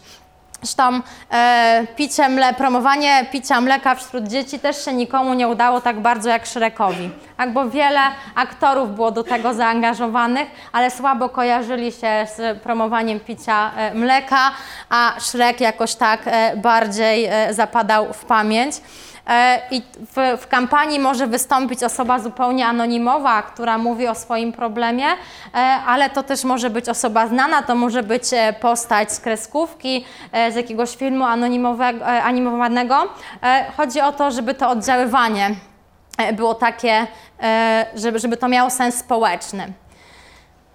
Zresztą 0.65 1.01
e, 1.33 1.87
picie 1.97 2.29
mle, 2.29 2.55
promowanie 2.55 3.27
picia 3.33 3.61
mleka 3.61 3.95
wśród 3.95 4.29
dzieci 4.29 4.59
też 4.59 4.85
się 4.85 4.93
nikomu 4.93 5.35
nie 5.35 5.49
udało 5.49 5.81
tak 5.81 6.01
bardzo 6.01 6.29
jak 6.29 6.47
Shrekowi. 6.47 7.11
Tak, 7.37 7.53
bo 7.53 7.71
wiele 7.71 8.01
aktorów 8.35 8.95
było 8.95 9.11
do 9.11 9.25
tego 9.25 9.55
zaangażowanych, 9.55 10.49
ale 10.73 10.91
słabo 10.91 11.29
kojarzyli 11.29 11.93
się 11.93 12.27
z 12.37 12.63
promowaniem 12.63 13.21
picia 13.21 13.71
e, 13.77 13.95
mleka, 13.95 14.51
a 14.91 15.15
Shrek 15.21 15.61
jakoś 15.61 15.95
tak 15.95 16.21
e, 16.27 16.57
bardziej 16.57 17.25
e, 17.25 17.55
zapadał 17.55 18.13
w 18.13 18.25
pamięć. 18.25 18.75
E, 19.27 19.61
I 19.71 19.83
w, 20.17 20.41
w 20.43 20.49
kampanii 20.49 20.99
może 20.99 21.27
wystąpić 21.27 21.83
osoba 21.83 22.19
zupełnie 22.19 22.67
anonimowa, 22.67 23.43
która 23.43 23.79
mówi 23.79 24.09
o 24.09 24.15
swoim 24.15 24.53
problemie, 24.53 25.07
e, 25.07 25.59
ale 25.87 26.11
to 26.11 26.23
też 26.23 26.45
może 26.45 26.71
być 26.71 26.89
osoba 26.89 27.27
znana, 27.27 27.63
to 27.63 27.75
może 27.75 28.03
być 28.03 28.23
e, 28.33 28.53
postać 28.53 29.13
z 29.13 29.21
kreskówki, 29.21 30.05
z 30.51 30.55
jakiegoś 30.55 30.97
filmu 30.97 31.25
anonimowego, 31.25 32.07
animowanego. 32.07 33.09
Chodzi 33.77 34.01
o 34.01 34.13
to, 34.13 34.31
żeby 34.31 34.55
to 34.55 34.69
oddziaływanie 34.69 35.51
było 36.33 36.55
takie, 36.55 37.07
żeby, 37.95 38.19
żeby 38.19 38.37
to 38.37 38.49
miało 38.49 38.71
sens 38.71 38.95
społeczny. 38.95 39.73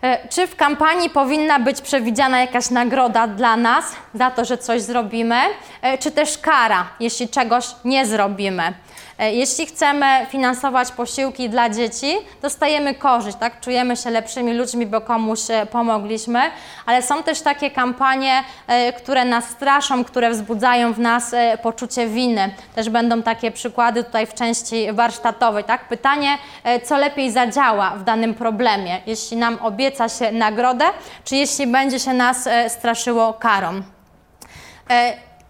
E, 0.01 0.27
Czy 0.27 0.47
w 0.47 0.55
kampanii 0.55 1.09
powinna 1.09 1.59
być 1.59 1.81
przewidziana 1.81 2.39
jakaś 2.41 2.69
nagroda 2.69 3.27
dla 3.27 3.57
nas 3.57 3.95
za 4.13 4.31
to, 4.31 4.45
że 4.45 4.57
coś 4.57 4.81
zrobimy, 4.81 5.35
e, 5.81 5.97
czy 5.97 6.11
też 6.11 6.37
kara, 6.37 6.87
jeśli 6.99 7.29
czegoś 7.29 7.65
nie 7.85 8.05
zrobimy? 8.05 8.73
E, 9.19 9.33
Jeśli 9.33 9.65
chcemy 9.65 10.25
finansować 10.29 10.91
posiłki 10.91 11.49
dla 11.49 11.69
dzieci, 11.69 12.17
dostajemy 12.41 12.95
korzyść, 12.95 13.37
tak? 13.37 13.59
Czujemy 13.61 13.97
się 13.97 14.09
lepszymi 14.09 14.53
ludźmi, 14.53 14.85
bo 14.85 15.01
komuś 15.01 15.39
e, 15.49 15.65
pomogliśmy, 15.65 16.39
ale 16.85 17.01
są 17.01 17.23
też 17.23 17.41
takie 17.41 17.71
kampanie, 17.71 18.43
e, 18.67 18.93
które 18.93 19.25
nas 19.25 19.49
straszą, 19.49 20.03
które 20.03 20.29
wzbudzają 20.29 20.93
w 20.93 20.99
nas 20.99 21.35
poczucie 21.63 22.07
winy. 22.07 22.53
Też 22.75 22.89
będą 22.89 23.21
takie 23.21 23.51
przykłady 23.51 24.03
tutaj 24.03 24.27
w 24.27 24.33
części 24.33 24.93
warsztatowej, 24.93 25.63
tak? 25.63 25.87
Pytanie, 25.87 26.37
co 26.83 26.97
lepiej 26.97 27.31
zadziała 27.31 27.89
w 27.89 28.03
danym 28.03 28.33
problemie, 28.33 29.01
jeśli 29.05 29.37
nam 29.37 29.57
obieca 29.61 30.09
się 30.09 30.31
nagrodę, 30.31 30.85
czy 31.23 31.35
jeśli 31.35 31.67
będzie 31.67 31.99
się 31.99 32.13
nas 32.13 32.49
straszyło 32.67 33.33
karą. 33.33 33.81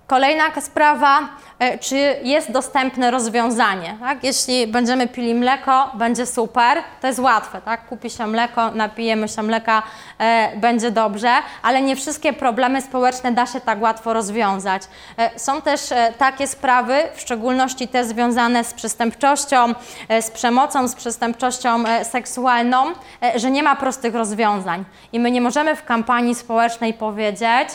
Kolejna 0.10 0.44
sprawa, 0.62 1.20
e, 1.60 1.78
czy 1.78 1.96
jest 2.24 2.52
dostępne 2.52 3.12
rozwiązanie. 3.12 3.98
Tak? 4.00 4.24
Jeśli 4.24 4.68
będziemy 4.68 5.08
pili 5.08 5.36
mleko, 5.36 5.92
będzie 5.94 6.26
super, 6.26 6.78
to 7.02 7.08
jest 7.08 7.20
łatwe. 7.20 7.62
Tak? 7.62 7.88
Kupi 7.88 8.10
się 8.10 8.28
mleko, 8.28 8.72
napijemy 8.72 9.28
się 9.28 9.44
mleka, 9.44 9.84
e, 10.20 10.58
będzie 10.58 10.92
dobrze, 10.92 11.30
ale 11.64 11.82
nie 11.82 11.96
wszystkie 11.96 12.34
problemy 12.34 12.82
społeczne 12.82 13.32
da 13.32 13.46
się 13.46 13.62
tak 13.62 13.82
łatwo 13.82 14.14
rozwiązać. 14.14 14.82
E, 15.18 15.40
są 15.40 15.62
też 15.62 15.92
e, 15.92 16.14
takie 16.18 16.48
sprawy, 16.48 16.94
w 17.14 17.22
szczególności 17.22 17.88
te 17.88 18.06
związane 18.06 18.64
z 18.64 18.74
przestępczością, 18.74 19.74
e, 20.10 20.22
z 20.22 20.32
przemocą, 20.32 20.88
z 20.88 20.96
przestępczością 20.96 21.86
e, 21.86 22.06
seksualną, 22.06 22.86
e, 23.24 23.40
że 23.40 23.52
nie 23.52 23.64
ma 23.64 23.76
prostych 23.76 24.16
rozwiązań. 24.16 24.86
I 25.14 25.20
my 25.20 25.32
nie 25.32 25.42
możemy 25.42 25.76
w 25.76 25.86
kampanii 25.86 26.36
społecznej 26.36 26.94
powiedzieć, 26.94 27.70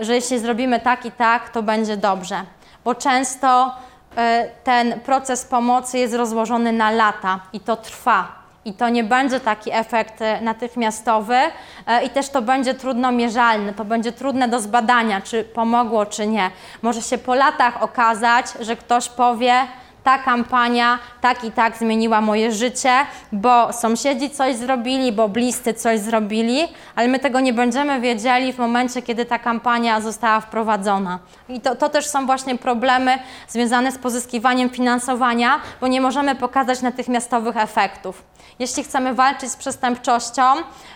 że 0.00 0.14
jeśli 0.14 0.38
zrobimy 0.38 0.80
tak 0.80 1.06
i 1.06 1.12
tak, 1.12 1.48
to 1.48 1.62
będzie 1.62 1.96
dobrze. 1.96 2.42
Bo 2.84 2.94
często 2.94 3.74
e, 4.16 4.48
ten 4.64 5.00
proces 5.00 5.44
pomocy 5.44 5.98
jest 5.98 6.14
rozłożony 6.14 6.72
na 6.72 6.90
lata 6.90 7.40
i 7.52 7.60
to 7.60 7.76
trwa. 7.76 8.38
I 8.64 8.72
to 8.72 8.88
nie 8.88 9.04
będzie 9.04 9.40
taki 9.40 9.72
efekt 9.72 10.22
e, 10.22 10.40
natychmiastowy 10.40 11.36
e, 11.86 12.04
i 12.04 12.10
też 12.10 12.28
to 12.28 12.42
będzie 12.42 12.74
trudno 12.74 13.12
mierzalne, 13.12 13.72
to 13.74 13.84
będzie 13.84 14.12
trudne 14.12 14.48
do 14.48 14.60
zbadania, 14.60 15.20
czy 15.20 15.44
pomogło, 15.44 16.06
czy 16.06 16.26
nie. 16.26 16.50
Może 16.82 17.02
się 17.02 17.18
po 17.18 17.34
latach 17.34 17.82
okazać, 17.82 18.46
że 18.60 18.76
ktoś 18.76 19.08
powie, 19.08 19.54
ta 20.08 20.18
kampania 20.18 20.98
tak 21.20 21.44
i 21.44 21.52
tak 21.52 21.76
zmieniła 21.76 22.20
moje 22.20 22.52
życie, 22.52 22.92
bo 23.32 23.72
sąsiedzi 23.72 24.30
coś 24.30 24.56
zrobili, 24.56 25.12
bo 25.12 25.28
bliscy 25.28 25.74
coś 25.74 26.00
zrobili, 26.00 26.68
ale 26.96 27.08
my 27.08 27.18
tego 27.18 27.40
nie 27.40 27.52
będziemy 27.52 28.00
wiedzieli 28.00 28.52
w 28.52 28.58
momencie, 28.58 29.02
kiedy 29.02 29.24
ta 29.24 29.38
kampania 29.38 30.00
została 30.00 30.40
wprowadzona. 30.40 31.18
I 31.48 31.60
to, 31.60 31.74
to 31.74 31.88
też 31.88 32.06
są 32.06 32.26
właśnie 32.26 32.58
problemy 32.58 33.18
związane 33.48 33.92
z 33.92 33.98
pozyskiwaniem 33.98 34.70
finansowania, 34.70 35.60
bo 35.80 35.88
nie 35.88 36.00
możemy 36.00 36.34
pokazać 36.34 36.82
natychmiastowych 36.82 37.56
efektów. 37.56 38.22
Jeśli 38.58 38.84
chcemy 38.84 39.14
walczyć 39.14 39.50
z 39.50 39.56
przestępczością, 39.56 40.42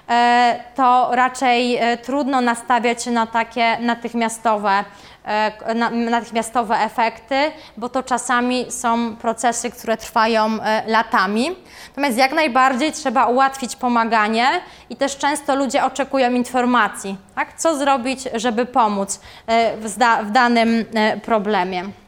e, 0.08 0.64
to 0.74 1.08
raczej 1.12 1.76
e, 1.76 1.96
trudno 1.96 2.40
nastawiać 2.40 3.04
się 3.04 3.10
na 3.10 3.26
takie 3.26 3.78
natychmiastowe 3.80 4.70
na- 4.70 4.84
natychmiastowe 6.10 6.76
efekty, 6.76 7.34
bo 7.76 7.88
to 7.88 8.02
czasami 8.02 8.66
są 8.72 9.16
procesy, 9.16 9.70
które 9.70 9.96
trwają 9.96 10.62
e, 10.62 10.82
latami. 10.86 11.50
Natomiast 11.88 12.18
jak 12.18 12.32
najbardziej 12.32 12.92
trzeba 12.92 13.26
ułatwić 13.26 13.76
pomaganie 13.76 14.46
i 14.90 14.96
też 14.96 15.16
często 15.16 15.56
ludzie 15.56 15.84
oczekują 15.84 16.30
informacji, 16.30 17.16
tak? 17.34 17.58
co 17.58 17.76
zrobić, 17.76 18.28
żeby 18.34 18.66
pomóc 18.66 19.20
e, 19.46 19.76
w, 19.76 19.88
w 20.24 20.30
danym 20.30 20.84
e, 20.94 21.16
problemie. 21.16 22.01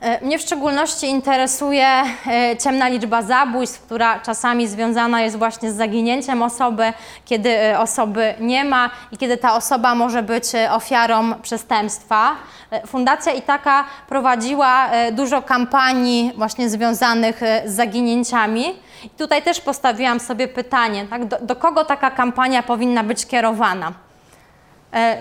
E, 0.00 0.24
Mnie 0.24 0.38
w 0.38 0.42
szczególności 0.42 1.06
interesuje 1.06 1.86
e, 1.86 2.56
ciemna 2.56 2.88
liczba 2.88 3.22
zabójstw, 3.22 3.82
która 3.82 4.20
czasami 4.20 4.68
związana 4.68 5.22
jest 5.22 5.36
właśnie 5.36 5.72
z 5.72 5.76
zaginięciem 5.76 6.42
osoby, 6.42 6.92
kiedy 7.24 7.50
e, 7.58 7.80
osoby 7.80 8.34
nie 8.40 8.64
ma 8.64 8.90
i 9.12 9.16
kiedy 9.16 9.36
ta 9.36 9.54
osoba 9.54 9.94
może 9.94 10.22
być 10.22 10.44
ofiarą 10.70 11.34
przestępstwa. 11.34 12.36
Fundacja 12.86 13.32
Itaka 13.32 13.84
prowadziła 14.08 14.90
dużo 15.12 15.42
kampanii 15.42 16.32
właśnie 16.36 16.68
związanych 16.68 17.40
z 17.64 17.74
zaginięciami. 17.74 18.64
I 19.04 19.10
tutaj 19.10 19.42
też 19.42 19.60
postawiłam 19.60 20.20
sobie 20.20 20.48
pytanie, 20.48 21.06
tak, 21.10 21.24
do, 21.24 21.38
do 21.40 21.56
kogo 21.56 21.84
taka 21.84 22.10
kampania 22.10 22.62
powinna 22.62 23.04
być 23.04 23.26
kierowana? 23.26 23.92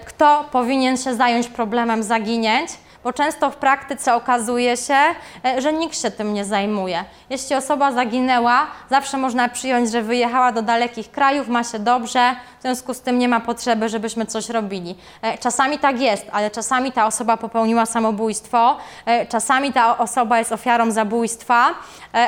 Kto 0.06 0.46
powinien 0.52 0.98
się 0.98 1.16
zająć 1.16 1.48
problemem 1.48 2.04
zaginięć, 2.04 2.72
bo 3.04 3.14
często 3.14 3.52
w 3.52 3.56
praktyce 3.56 4.16
okazuje 4.16 4.78
się, 4.78 4.98
e, 5.46 5.62
że 5.62 5.74
nikt 5.74 6.02
się 6.02 6.12
tym 6.12 6.34
nie 6.34 6.46
zajmuje. 6.46 7.04
Jeśli 7.30 7.56
osoba 7.56 7.92
zaginęła, 7.92 8.68
zawsze 8.90 9.18
można 9.18 9.50
przyjąć, 9.50 9.92
że 9.92 10.02
wyjechała 10.02 10.52
do 10.52 10.62
dalekich 10.62 11.12
krajów, 11.12 11.48
ma 11.48 11.64
się 11.64 11.80
dobrze, 11.80 12.36
w 12.60 12.62
związku 12.62 12.94
z 12.94 13.02
tym 13.02 13.20
nie 13.20 13.28
ma 13.28 13.40
potrzeby, 13.40 13.90
żebyśmy 13.90 14.26
coś 14.26 14.50
robili. 14.50 14.96
E, 15.22 15.38
Czasami 15.38 15.80
tak 15.80 16.02
jest, 16.02 16.26
ale 16.32 16.52
czasami 16.52 16.92
ta 16.92 17.06
osoba 17.06 17.38
popełniła 17.38 17.86
samobójstwo, 17.86 18.78
e, 19.06 19.26
czasami 19.26 19.74
ta 19.74 19.98
osoba 19.98 20.40
jest 20.40 20.52
ofiarą 20.52 20.92
zabójstwa, 20.92 21.68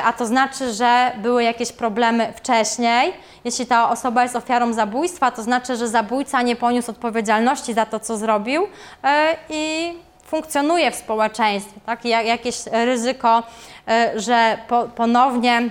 a 0.04 0.12
to 0.12 0.26
znaczy, 0.26 0.72
że 0.72 1.12
były 1.16 1.44
jakieś 1.44 1.72
problemy 1.72 2.32
wcześniej. 2.36 3.12
Jeśli 3.44 3.66
ta 3.66 3.90
osoba 3.90 4.22
jest 4.22 4.36
ofiarą 4.36 4.72
zabójstwa, 4.72 5.30
to 5.30 5.42
znaczy, 5.42 5.76
że 5.76 5.88
zabójca 5.88 6.42
nie 6.42 6.56
poniósł 6.56 6.90
odpowiedzialności 6.90 7.74
za 7.74 7.86
to, 7.86 8.00
co 8.00 8.16
zrobił 8.16 8.66
i 9.48 9.94
funkcjonuje 10.32 10.90
w 10.90 10.94
społeczeństwie. 10.94 11.80
Tak? 11.86 12.04
Ja- 12.04 12.22
Jakieś 12.22 12.56
ryzyko, 12.72 13.42
e, 13.88 14.20
że 14.20 14.58
po, 14.68 14.84
ponownie 14.88 15.62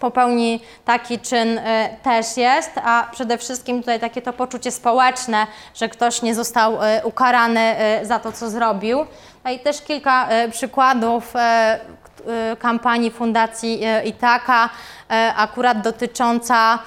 popełni 0.00 0.60
taki 0.84 1.18
czyn 1.18 1.58
e, 1.58 1.88
też 2.02 2.36
jest, 2.36 2.70
a 2.84 3.06
przede 3.12 3.38
wszystkim 3.38 3.80
tutaj 3.80 4.00
takie 4.00 4.22
to 4.22 4.32
poczucie 4.32 4.70
społeczne, 4.70 5.46
że 5.74 5.88
ktoś 5.88 6.22
nie 6.22 6.34
został 6.34 6.82
e, 6.82 7.00
ukarany 7.04 7.74
za 8.02 8.18
to, 8.18 8.32
co 8.32 8.50
zrobił. 8.50 9.06
No 9.44 9.50
i 9.50 9.58
też 9.58 9.82
kilka 9.82 10.28
przykładów 10.50 11.32
kampanii 12.58 13.10
Fundacji 13.10 13.80
Itaka, 14.04 14.68
akurat 15.36 15.80
dotycząca 15.80 16.78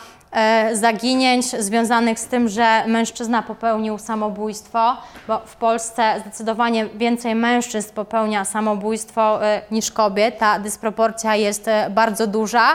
zaginięć 0.74 1.46
związanych 1.46 2.20
z 2.20 2.26
tym, 2.26 2.50
że 2.50 2.84
mężczyzna 2.88 3.42
popełnił 3.42 3.98
samobójstwo, 3.98 4.98
bo 5.28 5.40
w 5.46 5.56
Polsce 5.56 6.16
zdecydowanie 6.22 6.86
więcej 6.86 7.36
mężczyzn 7.36 7.94
popełnia 7.94 8.46
samobójstwo 8.46 9.46
e, 9.46 9.62
niż 9.72 9.92
kobiet. 9.92 10.38
Ta 10.38 10.60
dysproporcja 10.60 11.36
jest 11.36 11.68
e, 11.68 11.90
bardzo 11.90 12.28
duża. 12.28 12.68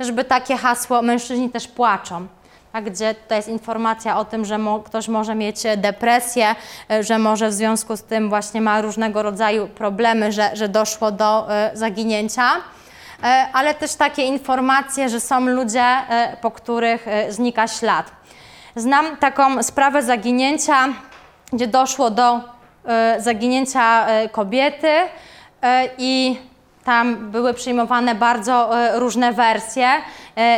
Żeby 0.00 0.24
takie 0.24 0.56
hasło, 0.56 1.02
mężczyźni 1.02 1.50
też 1.50 1.68
płaczą. 1.68 2.26
Tak, 2.72 2.84
gdzie 2.84 3.14
jest 3.30 3.48
informacja 3.48 4.18
o 4.18 4.24
tym, 4.24 4.44
że 4.44 4.58
mo, 4.58 4.80
ktoś 4.80 5.08
może 5.08 5.34
mieć 5.34 5.66
e, 5.66 5.76
depresję, 5.76 6.54
e, 6.90 7.02
że 7.02 7.18
może 7.18 7.48
w 7.48 7.52
związku 7.52 7.96
z 7.96 8.02
tym 8.02 8.28
właśnie 8.28 8.60
ma 8.60 8.80
różnego 8.80 9.22
rodzaju 9.22 9.66
problemy, 9.66 10.32
że, 10.32 10.50
że 10.56 10.68
doszło 10.68 11.10
do 11.12 11.52
e, 11.54 11.70
zaginięcia. 11.74 12.50
E, 13.22 13.48
ale 13.52 13.74
też 13.74 13.94
takie 13.94 14.22
informacje, 14.22 15.08
że 15.08 15.20
są 15.20 15.40
ludzie, 15.46 15.82
e, 15.82 16.36
po 16.40 16.50
których 16.50 17.08
e, 17.08 17.32
znika 17.32 17.68
ślad. 17.68 18.10
Znam 18.76 19.16
taką 19.16 19.62
sprawę 19.62 20.02
zaginięcia, 20.02 20.88
gdzie 21.52 21.66
doszło 21.66 22.10
do 22.10 22.56
zaginięcia 23.18 24.06
kobiety 24.32 24.92
i 25.98 26.38
tam 26.84 27.30
były 27.30 27.54
przyjmowane 27.54 28.14
bardzo 28.14 28.70
różne 28.94 29.32
wersje. 29.32 29.88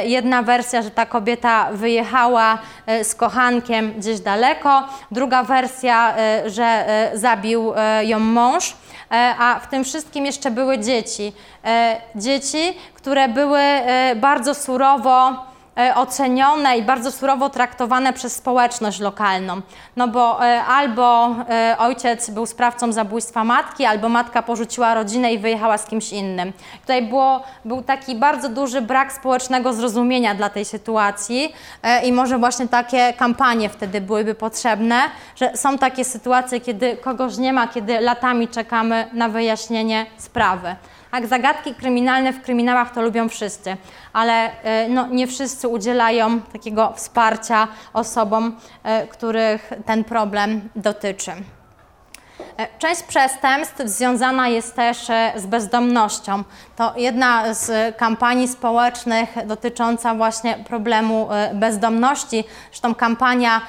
Jedna 0.04 0.42
wersja, 0.42 0.82
że 0.82 0.90
ta 0.90 1.06
kobieta 1.06 1.68
wyjechała 1.72 2.58
z 3.02 3.14
kochankiem 3.14 3.92
gdzieś 3.92 4.20
daleko, 4.20 4.88
druga 5.10 5.42
wersja, 5.42 6.14
że 6.46 6.86
zabił 7.14 7.72
ją 8.02 8.18
mąż. 8.18 8.74
E, 9.10 9.34
a 9.38 9.60
w 9.60 9.66
tym 9.66 9.84
wszystkim 9.84 10.26
jeszcze 10.26 10.50
były 10.50 10.78
dzieci. 10.78 11.32
E, 11.64 12.00
Dzieci, 12.14 12.74
które 12.94 13.28
były 13.28 13.58
e, 13.60 14.16
bardzo 14.16 14.54
surowo 14.54 15.46
ocenione 15.94 16.78
i 16.78 16.82
bardzo 16.82 17.12
surowo 17.12 17.50
traktowane 17.50 18.12
przez 18.12 18.36
społeczność 18.36 19.00
lokalną. 19.00 19.60
No 19.96 20.08
bo 20.08 20.46
e, 20.46 20.64
albo 20.64 21.36
e, 21.48 21.76
ojciec 21.78 22.30
był 22.30 22.46
sprawcą 22.46 22.92
zabójstwa 22.92 23.44
matki, 23.44 23.84
albo 23.84 24.08
matka 24.08 24.42
porzuciła 24.42 24.94
rodzinę 24.94 25.32
i 25.32 25.38
wyjechała 25.38 25.78
z 25.78 25.86
kimś 25.86 26.12
innym. 26.12 26.52
Tutaj 26.80 27.02
było, 27.02 27.42
był 27.64 27.82
taki 27.82 28.14
bardzo 28.14 28.48
duży 28.48 28.82
brak 28.82 29.12
społecznego 29.12 29.72
zrozumienia 29.72 30.34
dla 30.34 30.48
tej 30.48 30.64
sytuacji 30.64 31.52
e, 31.82 32.06
i 32.06 32.12
może 32.12 32.38
właśnie 32.38 32.68
takie 32.68 33.12
kampanie 33.12 33.68
wtedy 33.68 34.00
byłyby 34.00 34.34
potrzebne, 34.34 35.00
że 35.36 35.56
są 35.56 35.78
takie 35.78 36.04
sytuacje, 36.04 36.60
kiedy 36.60 36.96
kogoś 36.96 37.36
nie 37.36 37.52
ma, 37.52 37.68
kiedy 37.68 38.00
latami 38.00 38.48
czekamy 38.48 39.08
na 39.12 39.28
wyjaśnienie 39.28 40.06
sprawy. 40.16 40.76
Tak, 41.10 41.26
zagadki 41.26 41.74
kryminalne 41.74 42.32
w 42.32 42.42
kryminałach 42.42 42.92
to 42.92 43.02
lubią 43.02 43.28
wszyscy, 43.28 43.76
ale 44.12 44.62
e, 44.62 44.88
no, 44.88 45.06
nie 45.06 45.26
wszyscy 45.26 45.68
udzielają 45.68 46.40
takiego 46.40 46.92
wsparcia 46.96 47.68
osobom, 47.92 48.56
e, 48.82 49.06
których 49.06 49.70
ten 49.86 50.04
problem 50.04 50.68
dotyczy. 50.76 51.30
E, 51.30 52.68
Część 52.78 53.02
przestępstw 53.02 53.78
związana 53.84 54.48
jest 54.48 54.76
też 54.76 54.98
z 55.36 55.46
bezdomnością. 55.46 56.44
To 56.76 56.92
jedna 56.96 57.54
z 57.54 57.96
kampanii 57.96 58.48
społecznych 58.48 59.46
dotycząca 59.46 60.14
właśnie 60.14 60.54
problemu 60.54 61.28
bezdomności. 61.54 62.44
Zresztą 62.70 62.94
kampania 62.94 63.60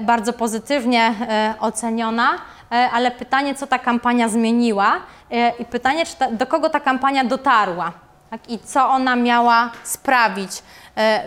bardzo 0.00 0.32
pozytywnie 0.32 1.14
oceniona, 1.60 2.30
ale 2.70 3.10
pytanie, 3.10 3.54
co 3.54 3.66
ta 3.66 3.78
kampania 3.78 4.28
zmieniła 4.28 4.96
e, 5.30 5.52
i 5.58 5.64
pytanie, 5.64 6.04
ta, 6.18 6.30
do 6.30 6.46
kogo 6.46 6.70
ta 6.70 6.80
kampania 6.80 7.24
dotarła 7.24 7.92
tak? 8.30 8.50
i 8.50 8.58
co 8.58 8.88
ona 8.88 9.16
miała 9.16 9.70
sprawić. 9.84 10.50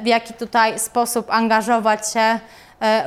w 0.04 0.06
jaki 0.06 0.34
tutaj 0.34 0.80
sposób 0.80 1.32
angażować 1.32 2.14
się 2.14 2.40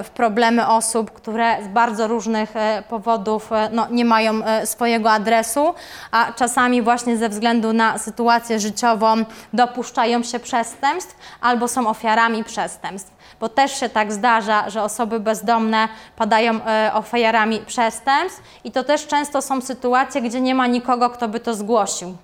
w 0.04 0.10
problemy 0.10 0.68
osób, 0.68 1.10
które 1.10 1.64
z 1.64 1.68
bardzo 1.68 2.08
różnych 2.08 2.54
powodów 2.88 3.50
no, 3.70 3.86
nie 3.90 4.04
mają 4.04 4.34
swojego 4.64 5.10
adresu, 5.10 5.74
a 6.10 6.32
czasami 6.32 6.82
właśnie 6.82 7.16
ze 7.16 7.28
względu 7.28 7.72
na 7.72 7.98
sytuację 7.98 8.60
życiową 8.60 9.24
dopuszczają 9.52 10.22
się 10.22 10.38
przestępstw 10.38 11.16
albo 11.40 11.68
są 11.68 11.88
ofiarami 11.88 12.44
przestępstw 12.44 13.13
bo 13.40 13.48
też 13.48 13.80
się 13.80 13.88
tak 13.88 14.12
zdarza, 14.12 14.70
że 14.70 14.82
osoby 14.82 15.20
bezdomne 15.20 15.88
padają 16.16 16.60
e, 16.66 16.90
ofiarami 16.94 17.60
przestępstw 17.66 18.42
i 18.64 18.72
to 18.72 18.84
też 18.84 19.06
często 19.06 19.42
są 19.42 19.60
sytuacje, 19.60 20.22
gdzie 20.22 20.40
nie 20.40 20.54
ma 20.54 20.66
nikogo, 20.66 21.10
kto 21.10 21.28
by 21.28 21.40
to 21.40 21.54
zgłosił. 21.54 22.16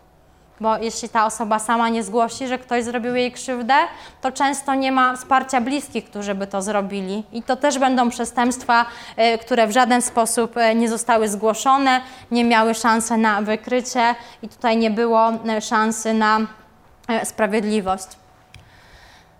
Bo 0.60 0.78
jeśli 0.78 1.08
ta 1.08 1.26
osoba 1.26 1.58
sama 1.58 1.88
nie 1.88 2.02
zgłosi, 2.02 2.48
że 2.48 2.58
ktoś 2.58 2.84
zrobił 2.84 3.14
jej 3.14 3.32
krzywdę, 3.32 3.74
to 4.20 4.32
często 4.32 4.74
nie 4.74 4.92
ma 4.92 5.16
wsparcia 5.16 5.60
bliskich, 5.60 6.04
którzy 6.04 6.34
by 6.34 6.46
to 6.46 6.62
zrobili. 6.62 7.24
I 7.32 7.42
to 7.42 7.56
też 7.56 7.78
będą 7.78 8.10
przestępstwa, 8.10 8.86
e, 9.16 9.38
które 9.38 9.66
w 9.66 9.72
żaden 9.72 10.02
sposób 10.02 10.56
e, 10.56 10.74
nie 10.74 10.88
zostały 10.88 11.28
zgłoszone, 11.28 12.00
nie 12.30 12.44
miały 12.44 12.74
szansy 12.74 13.16
na 13.16 13.42
wykrycie 13.42 14.14
i 14.42 14.48
tutaj 14.48 14.76
nie 14.76 14.90
było 14.90 15.32
szansy 15.60 16.14
na 16.14 16.40
sprawiedliwość. 17.24 18.19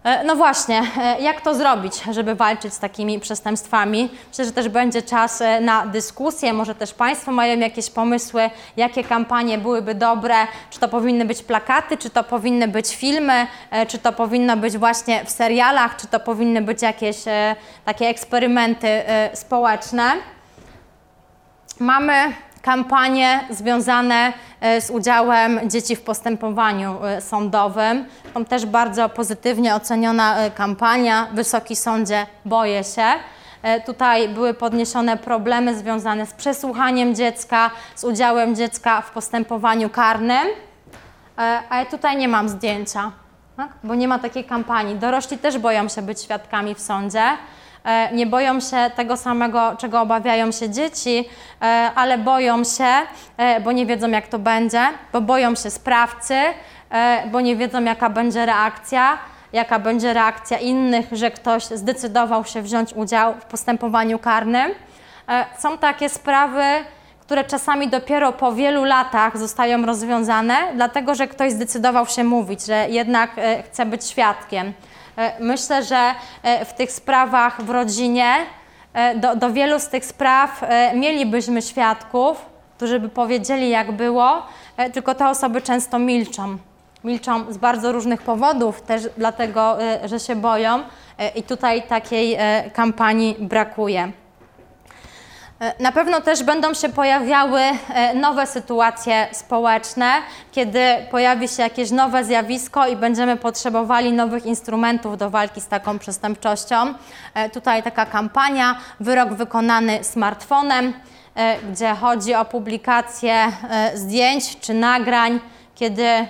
E, 0.05 0.25
no 0.25 0.37
właśnie, 0.37 0.83
e, 0.99 1.21
jak 1.21 1.41
to 1.41 1.55
zrobić, 1.55 1.95
żeby 2.11 2.35
walczyć 2.35 2.75
z 2.75 2.79
takimi 2.79 3.21
przestępstwami? 3.21 4.11
Myślę, 4.29 4.45
że 4.45 4.53
też 4.53 4.69
będzie 4.69 5.03
czas 5.03 5.41
e, 5.41 5.61
na 5.61 5.87
dyskusję. 5.87 6.53
Może 6.53 6.75
też 6.75 6.95
Państwo 6.95 7.33
mają 7.33 7.59
jakieś 7.59 7.91
pomysły, 7.91 8.51
jakie 8.77 9.05
kampanie 9.05 9.59
byłyby 9.59 9.95
dobre? 9.95 10.35
Czy 10.71 10.81
to 10.81 10.89
powinny 10.89 11.25
być 11.25 11.43
plakaty, 11.43 11.97
czy 11.97 12.11
to 12.11 12.25
powinny 12.25 12.69
być 12.69 12.97
filmy, 12.97 13.47
czy 13.89 13.99
to 13.99 14.13
powinno 14.13 14.57
być 14.57 14.79
właśnie 14.79 15.25
w 15.25 15.31
serialach, 15.31 15.97
czy 15.97 16.07
to 16.07 16.21
powinny 16.21 16.63
być 16.63 16.83
jakieś 16.83 17.17
takie 17.85 18.07
eksperymenty 18.07 19.03
społeczne? 19.35 20.13
Mamy 21.79 22.33
kampanie 22.63 23.41
związane 23.51 24.33
e, 24.61 24.81
z 24.81 24.91
udziałem 24.91 25.71
dzieci 25.71 25.97
w 25.97 26.03
postępowaniu 26.03 27.05
e, 27.05 27.21
sądowym. 27.21 28.05
To 28.35 28.45
też 28.45 28.67
bardzo 28.67 29.09
pozytywnie 29.09 29.75
oceniona 29.75 30.39
e, 30.39 30.51
kampania. 30.51 31.27
Wysoki 31.33 31.77
Sądzie, 31.77 32.27
boję 32.45 32.85
się. 32.85 33.07
Tutaj 33.87 34.29
były 34.29 34.55
podniesione 34.55 35.17
problemy 35.17 35.79
związane 35.79 36.27
z 36.27 36.33
przesłuchaniem 36.33 37.15
dziecka, 37.15 37.71
z 37.95 38.05
udziałem 38.05 38.57
dziecka 38.57 39.01
w 39.01 39.11
postępowaniu 39.11 39.91
karnym. 39.91 40.49
A 41.71 41.79
ja 41.79 41.85
tutaj 41.85 42.17
nie 42.17 42.29
mam 42.29 42.49
zdjęcia, 42.49 43.13
tak? 43.57 43.69
bo 43.85 43.95
nie 43.95 44.09
ma 44.09 44.19
takiej 44.19 44.45
kampanii. 44.45 44.97
Dorośli 44.97 45.39
też 45.39 45.59
boją 45.59 45.89
się 45.89 46.03
być 46.03 46.21
świadkami 46.21 46.75
w 46.75 46.81
sądzie. 46.81 47.23
E, 47.85 48.15
nie 48.15 48.27
boją 48.27 48.61
się 48.61 48.91
tego 48.97 49.17
samego, 49.17 49.77
czego 49.79 50.01
obawiają 50.01 50.53
się 50.53 50.71
dzieci, 50.71 51.29
e, 51.63 51.65
ale 51.95 52.19
boją 52.19 52.65
się, 52.65 52.93
e, 53.37 53.61
bo 53.61 53.73
nie 53.73 53.87
wiedzą, 53.87 54.09
jak 54.09 54.27
to 54.27 54.39
będzie, 54.39 54.83
bo 55.13 55.21
boją 55.21 55.55
się 55.55 55.71
sprawcy, 55.71 56.35
bo 57.33 57.41
nie 57.41 57.57
wiedzą, 57.57 57.85
jaka 57.85 58.11
będzie 58.11 58.47
reakcja, 58.47 59.19
jaka 59.53 59.79
będzie 59.79 60.13
reakcja 60.13 60.59
innych, 60.59 61.07
że 61.13 61.31
ktoś 61.31 61.65
zdecydował 61.65 62.45
się 62.45 62.63
wziąć 62.63 62.93
udział 62.93 63.35
w 63.35 63.45
postępowaniu 63.45 64.19
karnym. 64.19 64.71
Są 65.59 65.79
takie 65.79 66.09
sprawy, 66.09 66.65
które 67.21 67.45
czasami 67.45 67.89
dopiero 67.89 68.33
po 68.33 68.53
wielu 68.53 68.85
latach 68.85 69.39
zostają 69.39 69.87
rozwiązane, 69.87 70.55
dlatego 70.75 71.15
że 71.15 71.29
ktoś 71.29 71.53
zdecydował 71.53 72.07
się 72.07 72.25
mówić, 72.25 72.67
że 72.67 72.87
jednak 72.89 73.31
chce 73.65 73.87
być 73.87 74.05
świadkiem. 74.05 74.73
E, 75.21 75.33
myślę, 75.41 75.85
że 75.85 76.15
e, 76.43 76.65
w 76.65 76.75
tych 76.75 76.93
sprawach 76.93 77.63
w 77.63 77.71
rodzinie, 77.71 78.35
e, 78.95 79.15
do, 79.15 79.37
do 79.37 79.53
wielu 79.53 79.81
z 79.81 79.89
tych 79.89 80.05
spraw 80.05 80.65
mielibyśmy 80.95 81.63
świadków, 81.63 82.47
którzy 82.77 83.01
by 83.01 83.09
powiedzieli, 83.09 83.71
jak 83.71 83.93
było, 83.93 84.43
tylko 84.93 85.15
te 85.15 85.29
osoby 85.29 85.63
często 85.63 85.99
milczą. 85.99 86.59
Milczą 87.05 87.53
z 87.53 87.57
bardzo 87.57 87.93
różnych 87.93 88.23
powodów, 88.23 88.83
też 88.83 89.03
dlatego, 89.17 89.79
że 90.05 90.21
się 90.21 90.37
boją, 90.37 90.83
i 91.35 91.43
tutaj 91.43 91.83
takiej 91.83 92.39
kampanii 92.73 93.37
brakuje. 93.41 94.13
E, 95.61 95.83
na 95.83 95.93
pewno 95.93 96.21
też 96.21 96.43
będą 96.43 96.75
się 96.75 96.89
pojawiały 96.89 97.61
e, 97.61 98.15
nowe 98.15 98.47
sytuacje 98.47 99.29
społeczne, 99.33 100.13
kiedy 100.53 100.81
pojawi 101.11 101.49
się 101.49 101.63
jakieś 101.63 101.91
nowe 101.91 102.25
zjawisko 102.25 102.87
i 102.87 102.97
będziemy 102.97 103.37
potrzebowali 103.37 104.13
nowych 104.13 104.47
instrumentów 104.47 105.19
do 105.19 105.31
walki 105.31 105.61
z 105.61 105.67
taką 105.67 105.99
przestępczością. 105.99 106.95
E, 107.35 107.51
tutaj 107.51 107.83
taka 107.83 108.07
kampania, 108.07 108.77
wyrok 109.01 109.35
wykonany 109.35 110.05
smartfonem, 110.05 110.93
gdzie 111.73 111.95
chodzi 111.95 112.35
o 112.35 112.45
publikację 112.45 113.53
zdjęć 113.95 114.61
czy 114.61 114.75
nagrań 114.75 115.41
kiedy 115.81 116.05
e, 116.05 116.27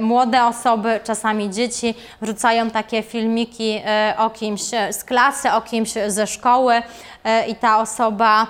młode 0.00 0.44
osoby, 0.44 1.00
czasami 1.04 1.50
dzieci, 1.50 1.94
wrzucają 2.20 2.70
takie 2.70 3.02
filmiki 3.02 3.80
e, 3.84 4.14
o 4.18 4.30
kimś 4.30 4.62
z 4.90 5.04
klasy, 5.04 5.52
o 5.52 5.60
kimś 5.60 5.92
ze 6.06 6.26
szkoły 6.26 6.82
e, 7.24 7.46
i 7.48 7.54
ta 7.54 7.80
osoba 7.80 8.46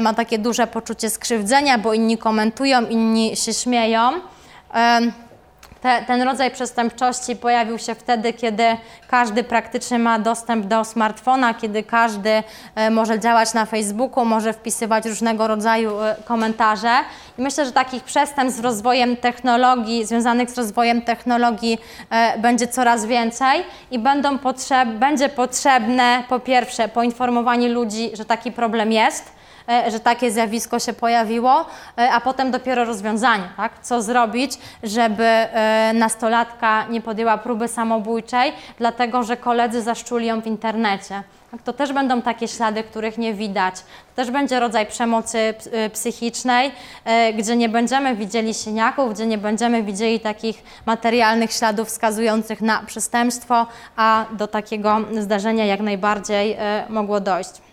ma 0.00 0.14
takie 0.14 0.38
duże 0.38 0.66
poczucie 0.66 1.10
skrzywdzenia, 1.10 1.78
bo 1.78 1.94
inni 1.94 2.18
komentują, 2.18 2.86
inni 2.86 3.36
się 3.36 3.54
śmieją. 3.54 4.12
Te, 5.82 6.04
ten 6.06 6.22
rodzaj 6.22 6.50
przestępczości 6.50 7.36
pojawił 7.36 7.78
się 7.78 7.94
wtedy, 7.94 8.32
kiedy 8.32 8.64
każdy 9.08 9.44
praktycznie 9.44 9.98
ma 9.98 10.18
dostęp 10.18 10.66
do 10.66 10.84
smartfona, 10.84 11.54
kiedy 11.54 11.82
każdy 11.82 12.42
e, 12.74 12.90
może 12.90 13.20
działać 13.20 13.54
na 13.54 13.66
Facebooku, 13.66 14.24
może 14.24 14.52
wpisywać 14.52 15.06
różnego 15.06 15.46
rodzaju 15.46 16.00
e, 16.00 16.16
komentarze. 16.24 16.90
I 17.38 17.42
myślę, 17.42 17.66
że 17.66 17.72
takich 17.72 18.04
przestępstw 18.04 18.60
z 18.60 18.64
rozwojem 18.64 19.16
technologii, 19.16 20.04
związanych 20.04 20.50
z 20.50 20.58
rozwojem 20.58 21.02
technologii 21.02 21.78
e, 22.10 22.38
będzie 22.38 22.68
coraz 22.68 23.06
więcej 23.06 23.64
i 23.90 23.98
będą 23.98 24.38
potrzeb, 24.38 24.88
będzie 24.88 25.28
potrzebne 25.28 26.24
po 26.28 26.40
pierwsze 26.40 26.88
poinformowanie 26.88 27.68
ludzi, 27.68 28.10
że 28.14 28.24
taki 28.24 28.52
problem 28.52 28.92
jest 28.92 29.41
że 29.88 30.00
takie 30.00 30.30
zjawisko 30.30 30.78
się 30.78 30.92
pojawiło, 30.92 31.66
e, 31.98 32.10
a 32.12 32.20
potem 32.20 32.50
dopiero 32.50 32.84
rozwiązanie, 32.84 33.48
tak? 33.56 33.72
co 33.82 34.02
zrobić, 34.02 34.58
żeby 34.82 35.24
e, 35.24 35.92
nastolatka 35.94 36.86
nie 36.86 37.00
podjęła 37.00 37.38
próby 37.38 37.68
samobójczej, 37.68 38.52
dlatego 38.78 39.22
że 39.22 39.36
koledzy 39.36 39.82
zaszczuli 39.82 40.26
ją 40.26 40.40
w 40.40 40.46
internecie. 40.46 41.22
Tak, 41.50 41.62
to 41.62 41.72
też 41.72 41.92
będą 41.92 42.22
takie 42.22 42.48
ślady, 42.48 42.82
których 42.82 43.18
nie 43.18 43.34
widać. 43.34 43.74
To 43.74 44.16
też 44.16 44.30
będzie 44.30 44.60
rodzaj 44.60 44.86
przemocy 44.86 45.54
psychicznej, 45.92 46.72
gdzie 47.38 47.56
nie 47.56 47.68
będziemy 47.68 48.16
widzieli 48.16 48.54
siniaków, 48.54 49.14
gdzie 49.14 49.26
nie 49.26 49.38
będziemy 49.38 49.82
widzieli 49.82 50.20
takich 50.20 50.62
materialnych 50.86 51.52
śladów 51.52 51.88
wskazujących 51.88 52.60
na 52.60 52.82
przestępstwo, 52.86 53.66
a 53.96 54.24
do 54.32 54.46
takiego 54.46 55.00
zdarzenia 55.20 55.64
jak 55.64 55.80
najbardziej 55.80 56.56
mogło 56.88 57.20
dojść. 57.20 57.71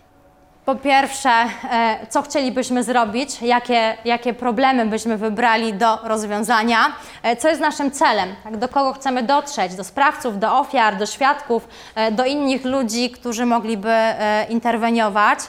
Po 0.70 0.76
pierwsze, 0.76 1.30
e, 1.30 2.08
co 2.10 2.22
chcielibyśmy 2.22 2.84
zrobić, 2.84 3.42
jakie, 3.42 3.98
jakie 4.06 4.34
problemy 4.34 4.86
byśmy 4.86 5.18
wybrali 5.18 5.74
do 5.74 5.98
rozwiązania, 6.04 6.78
e, 7.24 7.36
co 7.36 7.48
jest 7.48 7.62
naszym 7.62 7.92
celem, 7.92 8.36
tak, 8.44 8.58
do 8.58 8.70
kogo 8.70 8.94
chcemy 8.94 9.24
dotrzeć, 9.24 9.76
do 9.76 9.84
sprawców, 9.84 10.40
do 10.40 10.60
ofiar, 10.60 10.98
do 10.98 11.06
świadków, 11.06 11.68
e, 11.96 12.12
do 12.12 12.26
innych 12.26 12.66
ludzi, 12.66 13.10
którzy 13.10 13.46
mogliby 13.46 13.94
interweniować. 14.50 15.40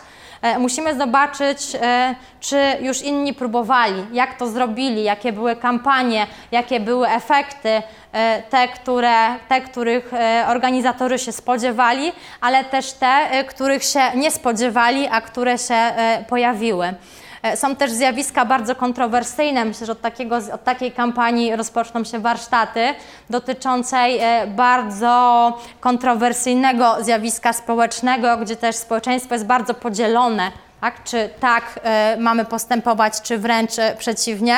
Musimy 0.58 0.94
zobaczyć, 0.94 1.76
czy 2.40 2.56
już 2.80 3.02
inni 3.02 3.34
próbowali, 3.34 4.04
jak 4.12 4.38
to 4.38 4.48
zrobili, 4.48 5.04
jakie 5.04 5.32
były 5.32 5.56
kampanie, 5.56 6.26
jakie 6.52 6.80
były 6.80 7.08
efekty, 7.08 7.82
E, 8.12 8.42
te, 8.50 8.68
które, 8.68 9.38
te, 9.48 9.60
których 9.60 10.14
e, 10.14 10.44
organizatorzy 10.48 11.18
się 11.18 11.32
spodziewali, 11.32 12.12
ale 12.40 12.64
też 12.64 12.92
te, 12.92 13.06
e, 13.06 13.44
których 13.44 13.84
się 13.84 14.00
nie 14.14 14.30
spodziewali, 14.30 15.08
a 15.10 15.20
które 15.20 15.58
się 15.58 15.78
pojawiły. 16.28 16.94
Są 17.54 17.76
też 17.76 17.90
zjawiska 17.90 18.44
bardzo 18.44 18.74
kontrowersyjne. 18.74 19.64
Myślę, 19.64 19.86
że 19.86 19.92
od, 19.92 20.00
takiego, 20.00 20.36
od 20.36 20.64
takiej 20.64 20.92
kampanii 20.92 21.56
rozpoczną 21.56 22.04
się 22.04 22.18
warsztaty 22.18 22.94
dotyczącej 23.30 24.20
bardzo 24.46 25.58
kontrowersyjnego 25.80 26.96
zjawiska 27.00 27.52
społecznego, 27.52 28.36
gdzie 28.36 28.56
też 28.56 28.76
społeczeństwo 28.76 29.34
jest 29.34 29.46
bardzo 29.46 29.74
podzielone. 29.74 30.50
Tak? 30.80 31.04
Czy 31.04 31.30
tak 31.40 31.80
mamy 32.18 32.44
postępować, 32.44 33.22
czy 33.22 33.38
wręcz 33.38 33.72
przeciwnie. 33.98 34.56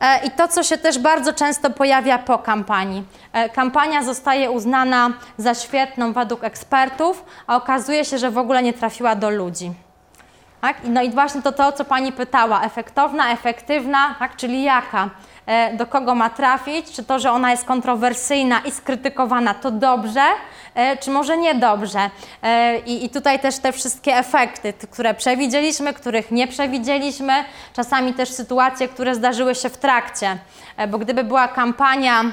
E, 0.00 0.26
I 0.26 0.30
to, 0.30 0.48
co 0.48 0.62
się 0.62 0.78
też 0.78 0.98
bardzo 0.98 1.32
często 1.32 1.70
pojawia 1.70 2.18
po 2.18 2.38
kampanii. 2.38 3.04
E, 3.32 3.48
kampania 3.48 4.02
zostaje 4.02 4.50
uznana 4.50 5.10
za 5.38 5.54
świetną 5.54 6.12
według 6.12 6.44
ekspertów, 6.44 7.24
a 7.46 7.56
okazuje 7.56 8.04
się, 8.04 8.18
że 8.18 8.30
w 8.30 8.38
ogóle 8.38 8.62
nie 8.62 8.72
trafiła 8.72 9.14
do 9.14 9.30
ludzi. 9.30 9.72
Tak? 10.60 10.76
No 10.84 11.02
i 11.02 11.10
właśnie 11.10 11.42
to 11.42 11.52
to, 11.52 11.72
co 11.72 11.84
Pani 11.84 12.12
pytała, 12.12 12.62
efektowna, 12.62 13.32
efektywna, 13.32 14.14
tak? 14.18 14.36
czyli 14.36 14.62
jaka? 14.62 15.10
e, 15.48 15.76
do 15.76 15.86
kogo 15.86 16.14
ma 16.14 16.30
trafić, 16.30 16.92
czy 16.92 17.04
to, 17.04 17.18
że 17.18 17.32
ona 17.32 17.50
jest 17.50 17.64
kontrowersyjna 17.64 18.60
i 18.60 18.70
skrytykowana, 18.70 19.54
to 19.54 19.70
dobrze, 19.70 20.24
e, 20.74 20.96
czy 20.96 21.10
może 21.10 21.36
niedobrze. 21.36 22.10
E, 22.42 22.78
I, 22.78 23.04
I 23.04 23.10
tutaj 23.10 23.38
też 23.40 23.58
te 23.58 23.72
wszystkie 23.72 24.16
efekty, 24.16 24.72
które 24.90 25.14
przewidzieliśmy, 25.14 25.94
których 25.94 26.30
nie 26.30 26.48
przewidzieliśmy, 26.48 27.32
czasami 27.72 28.14
też 28.14 28.28
sytuacje, 28.28 28.88
które 28.88 29.14
zdarzyły 29.14 29.54
się 29.54 29.68
w 29.68 29.76
trakcie, 29.76 30.38
bo 30.88 30.98
gdyby 30.98 31.24
była 31.24 31.48
kampania 31.48 32.24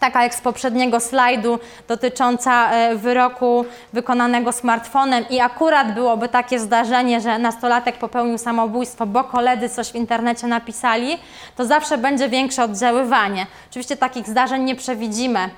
taka 0.00 0.22
jak 0.22 0.34
z 0.34 0.40
poprzedniego 0.40 1.00
slajdu 1.00 1.58
dotycząca 1.88 2.70
e, 2.72 2.96
wyroku 2.96 3.64
wykonanego 3.92 4.52
smartfonem 4.52 5.24
i 5.30 5.40
akurat 5.40 5.94
byłoby 5.94 6.28
takie 6.28 6.58
zdarzenie, 6.60 7.20
że 7.20 7.38
nastolatek 7.38 7.98
popełnił 7.98 8.38
samobójstwo, 8.38 9.06
bo 9.06 9.24
koledzy 9.24 9.68
coś 9.68 9.92
w 9.92 9.94
internecie 9.94 10.46
napisali, 10.46 11.18
to 11.56 11.66
zawsze 11.66 11.98
będzie 11.98 12.28
większe 12.28 12.64
oddziaływanie. 12.64 13.46
Oczywiście 13.70 13.96
takich 13.96 14.26
zdarzeń 14.26 14.62
nie 14.62 14.76
przewidzimy. 14.76 15.50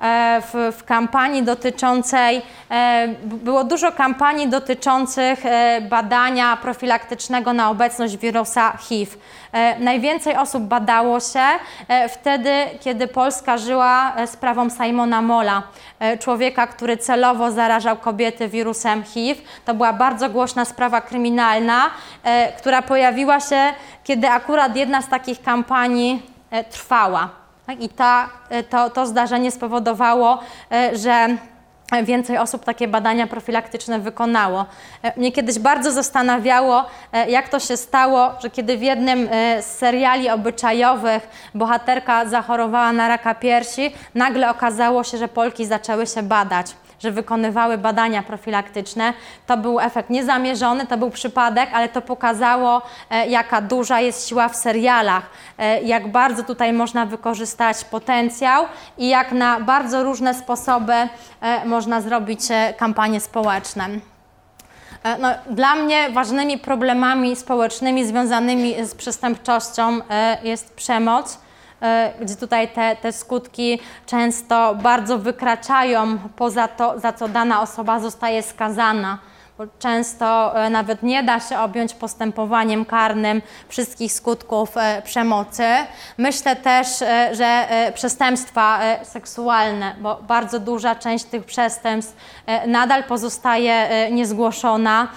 E, 0.00 0.42
W, 0.52 0.72
w 0.78 0.84
kampanii 0.84 1.42
dotyczącej, 1.42 2.42
e, 2.70 3.08
było 3.24 3.64
dużo 3.64 3.92
kampanii 3.92 4.48
dotyczących 4.48 5.46
e, 5.46 5.80
badania 5.80 6.56
profilaktycznego 6.56 7.52
na 7.52 7.70
obecność 7.70 8.16
wirusa 8.16 8.76
HIV. 8.76 9.16
Najwięcej 9.78 10.36
osób 10.36 10.62
badało 10.62 11.20
się 11.20 11.44
wtedy, 12.08 12.50
kiedy 12.80 13.08
Polska 13.08 13.58
żyła 13.58 14.12
sprawą 14.26 14.70
Simona 14.70 15.22
Mola, 15.22 15.62
człowieka, 16.20 16.66
który 16.66 16.96
celowo 16.96 17.50
zarażał 17.50 17.96
kobiety 17.96 18.48
wirusem 18.48 19.04
HIV. 19.04 19.40
To 19.64 19.74
była 19.74 19.92
bardzo 19.92 20.30
głośna 20.30 20.64
sprawa 20.64 21.00
kryminalna, 21.00 21.90
która 22.58 22.82
pojawiła 22.82 23.40
się, 23.40 23.72
kiedy 24.04 24.28
akurat 24.28 24.76
jedna 24.76 25.02
z 25.02 25.08
takich 25.08 25.42
kampanii 25.42 26.22
trwała. 26.70 27.43
Tak? 27.66 27.80
I 27.82 27.88
ta, 27.88 28.28
e, 28.50 28.62
to, 28.62 28.90
to 28.90 29.06
zdarzenie 29.06 29.50
spowodowało, 29.50 30.40
e, 30.72 30.96
że 30.98 31.28
więcej 32.04 32.38
osób 32.38 32.64
takie 32.64 32.88
badania 32.88 33.26
profilaktyczne 33.26 33.98
wykonało. 33.98 34.66
E, 35.02 35.20
Mnie 35.20 35.32
kiedyś 35.32 35.58
bardzo 35.58 35.92
zastanawiało, 35.92 36.84
jak 37.28 37.48
to 37.48 37.60
się 37.60 37.76
stało, 37.76 38.30
że 38.42 38.50
kiedy 38.50 38.76
w 38.76 38.82
jednym 38.82 39.28
z 39.60 39.64
seriali 39.64 40.30
obyczajowych 40.30 41.28
bohaterka 41.54 42.26
zachorowała 42.26 42.92
na 42.92 43.08
raka 43.08 43.34
piersi, 43.34 43.94
nagle 44.14 44.50
okazało 44.50 45.04
się, 45.04 45.18
że 45.18 45.28
Polki 45.28 45.66
zaczęły 45.66 46.06
się 46.06 46.22
badać 46.22 46.66
że 47.04 47.10
wykonywały 47.10 47.78
badania 47.78 48.22
profilaktyczne. 48.22 49.12
To 49.46 49.56
był 49.56 49.80
efekt 49.80 50.10
niezamierzony, 50.10 50.86
to 50.86 50.96
był 50.96 51.10
przypadek, 51.10 51.70
ale 51.74 51.88
to 51.88 52.02
pokazało, 52.02 52.82
e, 53.10 53.26
jaka 53.26 53.60
duża 53.60 54.00
jest 54.00 54.28
siła 54.28 54.48
w 54.48 54.56
serialach, 54.56 55.30
e, 55.58 55.82
jak 55.82 56.12
bardzo 56.12 56.42
tutaj 56.42 56.72
można 56.72 57.06
wykorzystać 57.06 57.84
potencjał 57.84 58.64
i 58.98 59.08
jak 59.08 59.32
na 59.32 59.60
bardzo 59.60 60.02
różne 60.02 60.34
sposoby 60.34 60.92
e, 60.92 61.08
można 61.64 62.00
zrobić 62.00 62.40
kampanie 62.76 63.20
społeczne. 63.20 63.88
No, 65.18 65.28
dla 65.50 65.74
mnie 65.74 66.10
ważnymi 66.10 66.58
problemami 66.58 67.36
społecznymi 67.36 68.06
związanymi 68.06 68.86
z 68.86 68.94
przestępczością 68.94 70.00
jest 70.42 70.74
przemoc, 70.74 71.38
gdzie 72.20 72.36
tutaj 72.36 72.68
te, 72.68 72.96
te 72.96 73.12
skutki 73.12 73.80
często 74.06 74.74
bardzo 74.74 75.18
wykraczają 75.18 76.18
poza 76.36 76.68
to, 76.68 77.00
za 77.00 77.12
co 77.12 77.28
dana 77.28 77.62
osoba 77.62 78.00
zostaje 78.00 78.42
skazana. 78.42 79.18
Bo 79.58 79.64
często 79.78 80.58
e, 80.64 80.70
nawet 80.70 81.02
nie 81.02 81.22
da 81.22 81.40
się 81.40 81.58
objąć 81.58 81.94
postępowaniem 81.94 82.84
karnym 82.84 83.42
wszystkich 83.68 84.12
skutków 84.12 84.76
e, 84.76 85.02
przemocy. 85.02 85.64
Myślę 86.18 86.56
też, 86.56 87.02
e, 87.02 87.34
że 87.34 87.68
przestępstwa 87.94 88.80
seksualne, 89.02 89.94
bo 90.00 90.18
bardzo 90.22 90.60
duża 90.60 90.94
część 90.94 91.24
tych 91.24 91.44
przestępstw 91.44 92.16
nadal 92.66 93.04
pozostaje 93.04 94.08
niezgłoszona. 94.12 95.08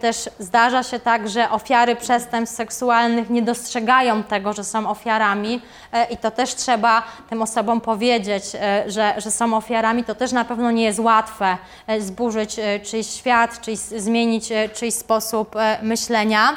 Też 0.00 0.30
zdarza 0.38 0.82
się 0.82 1.00
tak, 1.00 1.28
że 1.28 1.50
ofiary 1.50 1.96
przestępstw 1.96 2.56
seksualnych 2.56 3.30
nie 3.30 3.42
dostrzegają 3.42 4.22
tego, 4.22 4.52
że 4.52 4.64
są 4.64 4.90
ofiarami 4.90 5.62
i 6.10 6.16
to 6.16 6.30
też 6.30 6.54
trzeba 6.54 7.02
tym 7.30 7.42
osobom 7.42 7.80
powiedzieć, 7.80 8.44
że, 8.86 9.14
że 9.16 9.30
są 9.30 9.56
ofiarami. 9.56 10.04
To 10.04 10.14
też 10.14 10.32
na 10.32 10.44
pewno 10.44 10.70
nie 10.70 10.84
jest 10.84 10.98
łatwe 10.98 11.56
zburzyć 11.98 12.60
czyjś 12.82 13.06
świat, 13.06 13.60
czyjś, 13.60 13.73
zmienić 13.80 14.52
e, 14.52 14.68
czyjś 14.68 14.94
sposób 14.94 15.56
e, 15.56 15.78
myślenia. 15.82 16.52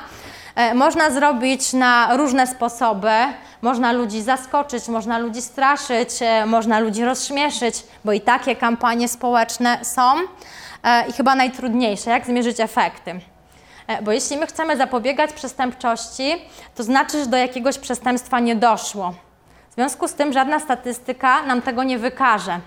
E, 0.56 0.74
Można 0.74 1.12
zrobić 1.12 1.74
na 1.74 2.18
różne 2.18 2.48
sposoby. 2.48 3.12
Można 3.62 3.92
ludzi 3.92 4.22
zaskoczyć, 4.22 4.88
można 4.88 5.18
ludzi 5.18 5.42
straszyć, 5.42 6.10
można 6.46 6.80
ludzi 6.80 7.06
rozśmieszyć, 7.06 7.84
bo 8.06 8.14
i 8.14 8.22
takie 8.22 8.56
kampanie 8.56 9.08
społeczne 9.08 9.80
są. 9.86 10.02
I 11.10 11.14
chyba 11.14 11.36
najtrudniejsze, 11.36 12.10
jak 12.10 12.26
zmierzyć 12.26 12.60
efekty. 12.60 13.20
Bo 14.02 14.12
jeśli 14.12 14.38
my 14.38 14.48
chcemy 14.48 14.78
zapobiegać 14.78 15.34
przestępczości, 15.34 16.36
to 16.76 16.84
znaczy, 16.84 17.20
że 17.24 17.26
do 17.26 17.38
jakiegoś 17.38 17.78
przestępstwa 17.78 18.40
nie 18.40 18.56
doszło. 18.56 19.14
W 19.72 19.74
związku 19.74 20.08
z 20.08 20.14
tym 20.14 20.34
żadna 20.34 20.60
statystyka 20.60 21.42
nam 21.44 21.62
tego 21.62 21.84
nie 21.84 21.98
wykaże, 22.00 22.60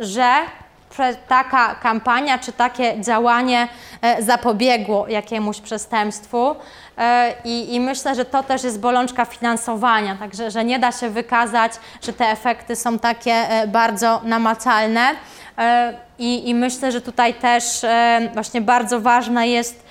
że 0.00 0.34
taka 1.28 1.74
kampania 1.74 2.38
czy 2.38 2.52
takie 2.52 3.00
działanie 3.00 3.68
e, 4.02 4.22
zapobiegło 4.22 5.08
jakiemuś 5.08 5.60
przestępstwu. 5.60 6.56
E, 6.98 7.34
I, 7.44 7.74
I 7.74 7.80
myślę, 7.80 8.14
że 8.14 8.24
to 8.24 8.42
też 8.42 8.64
jest 8.64 8.80
bolączka 8.80 9.24
finansowania, 9.24 10.16
także 10.16 10.50
że 10.50 10.64
nie 10.64 10.78
da 10.78 10.92
się 10.92 11.10
wykazać, 11.10 11.72
że 12.02 12.12
te 12.12 12.24
efekty 12.24 12.76
są 12.76 12.98
takie 12.98 13.32
e, 13.32 13.66
bardzo 13.68 14.20
namacalne. 14.24 15.10
I, 16.18 16.48
I 16.48 16.54
myślę, 16.54 16.92
że 16.92 17.00
tutaj 17.00 17.34
też 17.34 17.64
właśnie 18.34 18.60
bardzo 18.60 19.00
ważne 19.00 19.48
jest, 19.48 19.86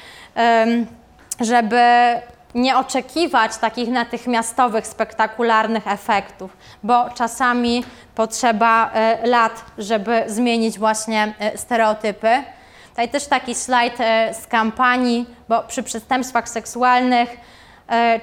żeby 1.42 1.82
nie 2.56 2.78
oczekiwać 2.78 3.58
takich 3.58 3.90
natychmiastowych, 3.90 4.88
spektakularnych 4.88 5.88
efektów, 5.88 6.58
bo 6.84 7.10
czasami 7.10 7.84
potrzeba 8.16 8.92
e, 8.94 9.28
lat, 9.28 9.66
żeby 9.78 10.24
zmienić 10.28 10.80
właśnie 10.80 11.34
e, 11.40 11.58
stereotypy. 11.58 12.44
Tutaj 12.90 13.10
też 13.10 13.28
taki 13.28 13.56
slajd 13.56 13.94
e, 14.00 14.34
z 14.34 14.48
kampanii, 14.48 15.26
bo 15.50 15.64
przy 15.64 15.84
przestępstwach 15.84 16.50
seksualnych 16.50 17.30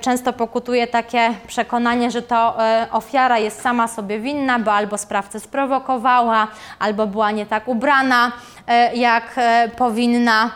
często 0.01 0.33
pokutuje 0.33 0.87
takie 0.87 1.35
przekonanie, 1.47 2.11
że 2.11 2.23
to 2.23 2.57
ofiara 2.93 3.39
jest 3.39 3.61
sama 3.63 3.89
sobie 3.89 4.19
winna, 4.19 4.59
bo 4.59 4.73
albo 4.73 4.99
sprawcę 4.99 5.41
sprowokowała, 5.41 6.49
albo 6.79 7.07
była 7.07 7.31
nie 7.31 7.47
tak 7.47 7.69
ubrana, 7.69 8.33
jak 8.95 9.35
powinna. 9.77 10.51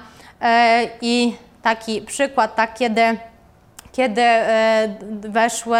I 1.00 1.36
taki 1.62 2.02
przykład, 2.02 2.54
tak 2.54 2.74
kiedy 2.74 3.18
kiedy 3.94 4.22
e, 4.22 4.88
weszły, 5.20 5.78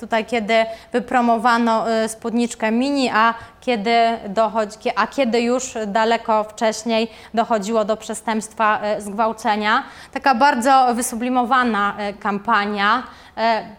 tutaj 0.00 0.24
kiedy 0.24 0.66
wypromowano 0.92 1.90
e, 1.90 2.08
spódniczkę 2.08 2.72
mini, 2.72 3.10
a 3.14 3.34
kiedy, 3.60 3.96
dochodzi, 4.28 4.90
a 4.96 5.06
kiedy 5.06 5.40
już 5.40 5.74
daleko 5.86 6.44
wcześniej 6.44 7.10
dochodziło 7.34 7.84
do 7.84 7.96
przestępstwa 7.96 8.80
e, 8.80 9.00
zgwałcenia. 9.00 9.82
Taka 10.12 10.34
bardzo 10.34 10.94
wysublimowana 10.94 11.94
kampania, 12.20 13.02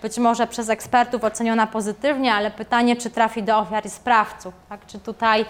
być 0.02 0.18
może 0.18 0.48
przez 0.48 0.70
ekspertów 0.70 1.24
oceniona 1.24 1.68
pozytywnie, 1.68 2.34
ale 2.34 2.52
pytanie, 2.52 2.96
czy 2.96 3.10
trafi 3.10 3.44
do 3.44 3.58
ofiar 3.58 3.86
i 3.86 3.90
sprawców. 3.90 4.54
Tak? 4.70 4.86
Czy 4.88 5.00
tutaj 5.00 5.46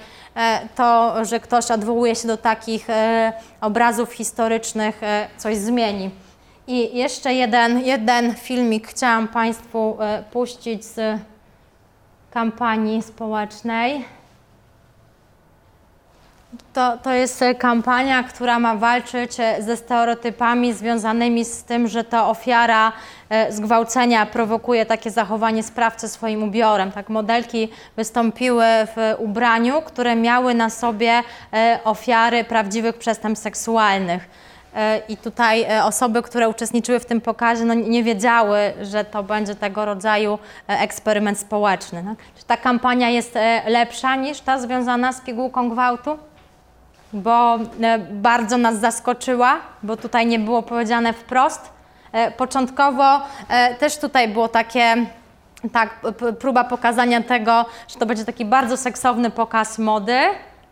to, 0.76 1.16
że 1.26 1.40
ktoś 1.40 1.72
odwołuje 1.72 2.16
się 2.16 2.28
do 2.28 2.38
takich 2.38 2.88
obrazów 3.62 4.14
historycznych, 4.14 5.02
coś 5.38 5.58
zmieni. 5.58 6.12
I 6.68 6.98
jeszcze 6.98 7.34
jeden, 7.34 7.80
jeden 7.80 8.36
filmik 8.36 8.88
chciałam 8.88 9.28
Państwu 9.28 9.98
e, 10.00 10.24
puścić 10.32 10.86
z 10.86 11.20
kampanii 12.32 13.02
społecznej. 13.02 14.06
To, 16.74 16.98
to 16.98 17.14
jest 17.14 17.44
kampania, 17.60 18.24
która 18.24 18.60
ma 18.60 18.76
walczyć 18.76 19.40
e, 19.40 19.64
ze 19.64 19.78
stereotypami 19.78 20.74
związanymi 20.74 21.46
z 21.46 21.64
tym, 21.64 21.88
że 21.88 22.04
to 22.04 22.30
ofiara 22.30 22.92
e, 23.30 23.52
zgwałcenia 23.52 24.26
prowokuje 24.26 24.86
takie 24.86 25.12
zachowanie 25.12 25.64
sprawcy 25.64 26.10
swoim 26.10 26.44
ubiorem. 26.44 26.92
Tak, 26.92 27.10
modelki 27.10 27.70
wystąpiły 27.96 28.66
w 28.66 29.16
ubraniu, 29.18 29.82
które 29.82 30.16
miały 30.16 30.54
na 30.54 30.70
sobie 30.70 31.24
ofiary 31.84 32.44
prawdziwych 32.44 32.98
przestępstw 32.98 33.44
seksualnych. 33.44 34.47
E, 34.76 35.02
I 35.10 35.18
tutaj 35.18 35.64
e, 35.64 35.84
osoby, 35.84 36.22
które 36.22 36.50
uczestniczyły 36.50 37.00
w 37.00 37.06
tym 37.06 37.22
pokazie, 37.22 37.66
no 37.66 37.74
nie 37.74 38.04
wiedziały, 38.04 38.60
że 38.82 39.06
to 39.06 39.24
będzie 39.24 39.56
tego 39.56 39.86
rodzaju 39.86 40.40
e, 40.70 40.80
eksperyment 40.80 41.40
społeczny. 41.40 42.04
No. 42.04 42.16
Czy 42.38 42.46
ta 42.46 42.58
kampania 42.58 43.10
jest 43.10 43.36
lepsza 43.68 44.16
niż 44.16 44.40
ta 44.40 44.60
związana 44.60 45.14
z 45.14 45.22
pigułką 45.22 45.70
gwałtu? 45.70 46.18
Bo 47.14 47.60
bardzo 48.12 48.58
nas 48.58 48.80
zaskoczyła, 48.80 49.60
bo 49.84 49.98
tutaj 49.98 50.28
nie 50.28 50.40
było 50.40 50.64
powiedziane 50.64 51.14
wprost. 51.14 51.70
Początkowo 52.38 53.22
też 53.80 53.98
tutaj 53.98 54.28
było 54.28 54.48
takie 54.48 54.96
tak, 55.74 56.00
próba 56.40 56.64
pokazania 56.64 57.24
tego, 57.24 57.66
że 57.88 58.00
to 58.00 58.06
będzie 58.06 58.26
taki 58.26 58.46
bardzo 58.46 58.78
seksowny 58.78 59.30
pokaz 59.30 59.80
mody, 59.80 60.20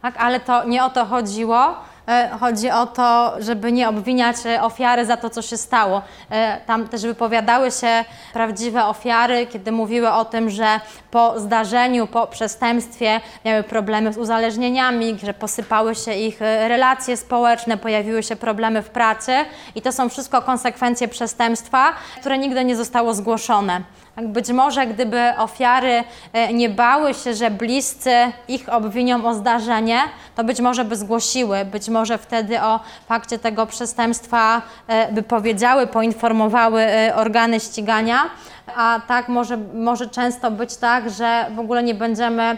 tak, 0.01 0.15
ale 0.17 0.39
to 0.39 0.63
nie 0.63 0.83
o 0.83 0.89
to 0.89 1.05
chodziło. 1.05 1.75
E, 2.07 2.29
Chodzi 2.39 2.71
o 2.71 2.85
to, 2.85 3.33
żeby 3.39 3.71
nie 3.71 3.89
obwiniać 3.89 4.35
e, 4.45 4.61
ofiary 4.61 5.05
za 5.05 5.17
to, 5.17 5.29
co 5.29 5.41
się 5.41 5.57
stało. 5.57 6.01
E, 6.31 6.61
Tam 6.65 6.87
też 6.87 7.01
wypowiadały 7.01 7.71
się 7.71 8.05
prawdziwe 8.33 8.85
ofiary, 8.85 9.47
kiedy 9.47 9.71
mówiły 9.71 10.11
o 10.11 10.25
tym, 10.25 10.49
że 10.49 10.79
po 11.11 11.39
zdarzeniu, 11.39 12.07
po 12.07 12.27
przestępstwie 12.27 13.21
miały 13.45 13.63
problemy 13.63 14.13
z 14.13 14.17
uzależnieniami, 14.17 15.17
że 15.23 15.33
posypały 15.33 15.95
się 15.95 16.13
ich 16.13 16.39
relacje 16.41 17.17
społeczne, 17.17 17.77
pojawiły 17.77 18.23
się 18.23 18.35
problemy 18.35 18.81
w 18.81 18.89
pracy 18.89 19.31
i 19.75 19.81
to 19.81 19.91
są 19.91 20.09
wszystko 20.09 20.41
konsekwencje 20.41 21.07
przestępstwa, 21.07 21.93
które 22.19 22.37
nigdy 22.37 22.65
nie 22.65 22.75
zostało 22.75 23.13
zgłoszone. 23.13 23.81
Tak, 24.15 24.27
Być 24.27 24.49
może 24.49 24.87
gdyby 24.87 25.21
ofiary 25.37 26.03
e, 26.33 26.53
nie 26.53 26.69
bały 26.69 27.13
się, 27.13 27.33
że 27.33 27.51
bliscy 27.51 28.11
ich 28.47 28.69
obwinią 28.69 29.25
o 29.25 29.33
zdarzenie, 29.33 29.99
to 30.35 30.43
być 30.43 30.61
może 30.61 30.85
by 30.85 30.95
zgłosiły, 30.95 31.65
być 31.65 31.89
może 31.89 32.17
wtedy 32.17 32.61
o 32.61 32.79
fakcie 33.07 33.39
tego 33.39 33.65
przestępstwa 33.65 34.61
e, 34.87 35.11
by 35.11 35.23
powiedziały, 35.23 35.87
poinformowały 35.87 36.81
e, 36.81 37.15
organy 37.15 37.59
ścigania, 37.59 38.29
a 38.75 39.01
tak 39.07 39.29
może, 39.29 39.57
może 39.73 40.07
często 40.09 40.51
być 40.51 40.77
tak, 40.77 41.09
że 41.09 41.45
w 41.55 41.59
ogóle 41.59 41.83
nie 41.83 41.93
będziemy 41.93 42.57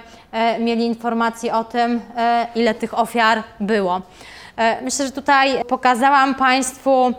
mieli 0.60 0.86
informacji 0.86 1.52
o 1.52 1.64
tym, 1.64 2.02
ile 2.56 2.74
tych 2.74 3.00
ofiar 3.00 3.44
było. 3.60 4.02
Myślę, 4.82 5.06
że 5.06 5.12
tutaj 5.12 5.66
pokazałam 5.66 6.36
Państwu 6.36 7.14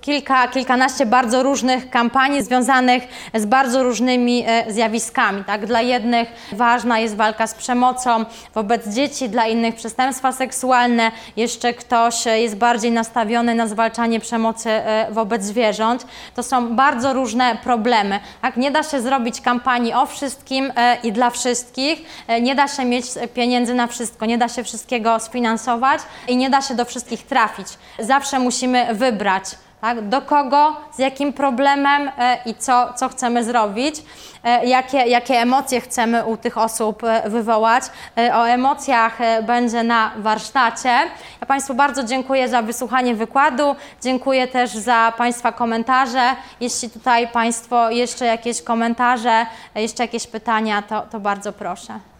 kilka, 0.00 0.48
kilkanaście 0.48 1.06
bardzo 1.06 1.42
różnych 1.42 1.90
kampanii 1.90 2.42
związanych 2.42 3.02
z 3.34 3.46
bardzo 3.46 3.82
różnymi 3.82 4.44
e, 4.46 4.72
zjawiskami. 4.72 5.44
Tak? 5.44 5.66
Dla 5.66 5.80
jednych 5.80 6.28
ważna 6.52 6.98
jest 6.98 7.16
walka 7.16 7.46
z 7.46 7.54
przemocą 7.54 8.24
wobec 8.54 8.88
dzieci, 8.88 9.28
dla 9.28 9.46
innych 9.46 9.74
przestępstwa 9.74 10.32
seksualne, 10.32 11.12
jeszcze 11.36 11.74
ktoś 11.74 12.26
e, 12.26 12.40
jest 12.40 12.56
bardziej 12.56 12.92
nastawiony 12.92 13.54
na 13.54 13.66
zwalczanie 13.66 14.20
przemocy 14.20 14.70
e, 14.70 15.06
wobec 15.10 15.42
zwierząt. 15.42 16.06
To 16.34 16.42
są 16.42 16.76
bardzo 16.76 17.12
różne 17.12 17.56
problemy. 17.64 18.20
Tak? 18.42 18.56
Nie 18.56 18.70
da 18.70 18.82
się 18.82 19.00
zrobić 19.00 19.40
kampanii 19.40 19.94
o 19.94 20.06
wszystkim 20.06 20.72
i 21.02 21.12
dla 21.12 21.30
wszystkich, 21.30 22.02
nie 22.42 22.54
da 22.54 22.68
się 22.68 22.84
mieć 22.84 23.06
pieniędzy 23.34 23.74
na 23.74 23.86
wszystko, 23.86 24.26
nie 24.26 24.38
da 24.38 24.48
się 24.48 24.64
wszystkiego 24.64 25.20
sfinansować 25.20 26.00
i 26.28 26.36
nie 26.36 26.50
da 26.50 26.62
się 26.62 26.74
do 26.74 26.84
wszystkich 26.84 27.26
trafić. 27.26 27.66
Zawsze 27.98 28.38
musimy 28.38 28.94
wybrać 28.94 29.44
tak? 29.80 30.08
do 30.08 30.22
kogo, 30.22 30.76
z 30.92 30.98
jakim 30.98 31.32
problemem 31.32 32.10
e, 32.18 32.38
i 32.46 32.54
co, 32.54 32.92
co 32.96 33.08
chcemy 33.08 33.44
zrobić, 33.44 33.94
e, 34.44 34.66
jakie, 34.66 34.98
jakie 34.98 35.34
emocje 35.34 35.80
chcemy 35.80 36.24
u 36.24 36.36
tych 36.36 36.58
osób 36.58 37.04
e, 37.04 37.30
wywołać. 37.30 37.84
O 38.34 38.48
emocjach 38.48 39.18
będzie 39.42 39.82
na 39.82 40.12
warsztacie. 40.16 40.98
Ja 41.40 41.46
Państwu 41.46 41.74
bardzo 41.74 42.04
dziękuję 42.04 42.48
za 42.48 42.62
wysłuchanie 42.62 43.14
wykładu, 43.14 43.76
dziękuję 44.02 44.48
też 44.48 44.70
za 44.70 45.12
Państwa 45.18 45.52
komentarze. 45.52 46.36
Jeśli 46.60 46.90
tutaj 46.90 47.28
Państwo 47.28 47.90
jeszcze 47.90 48.26
jakieś 48.26 48.62
komentarze, 48.62 49.46
jeszcze 49.74 50.02
jakieś 50.02 50.26
pytania, 50.26 50.82
to, 50.82 51.00
to 51.10 51.20
bardzo 51.20 51.52
proszę. 51.52 52.10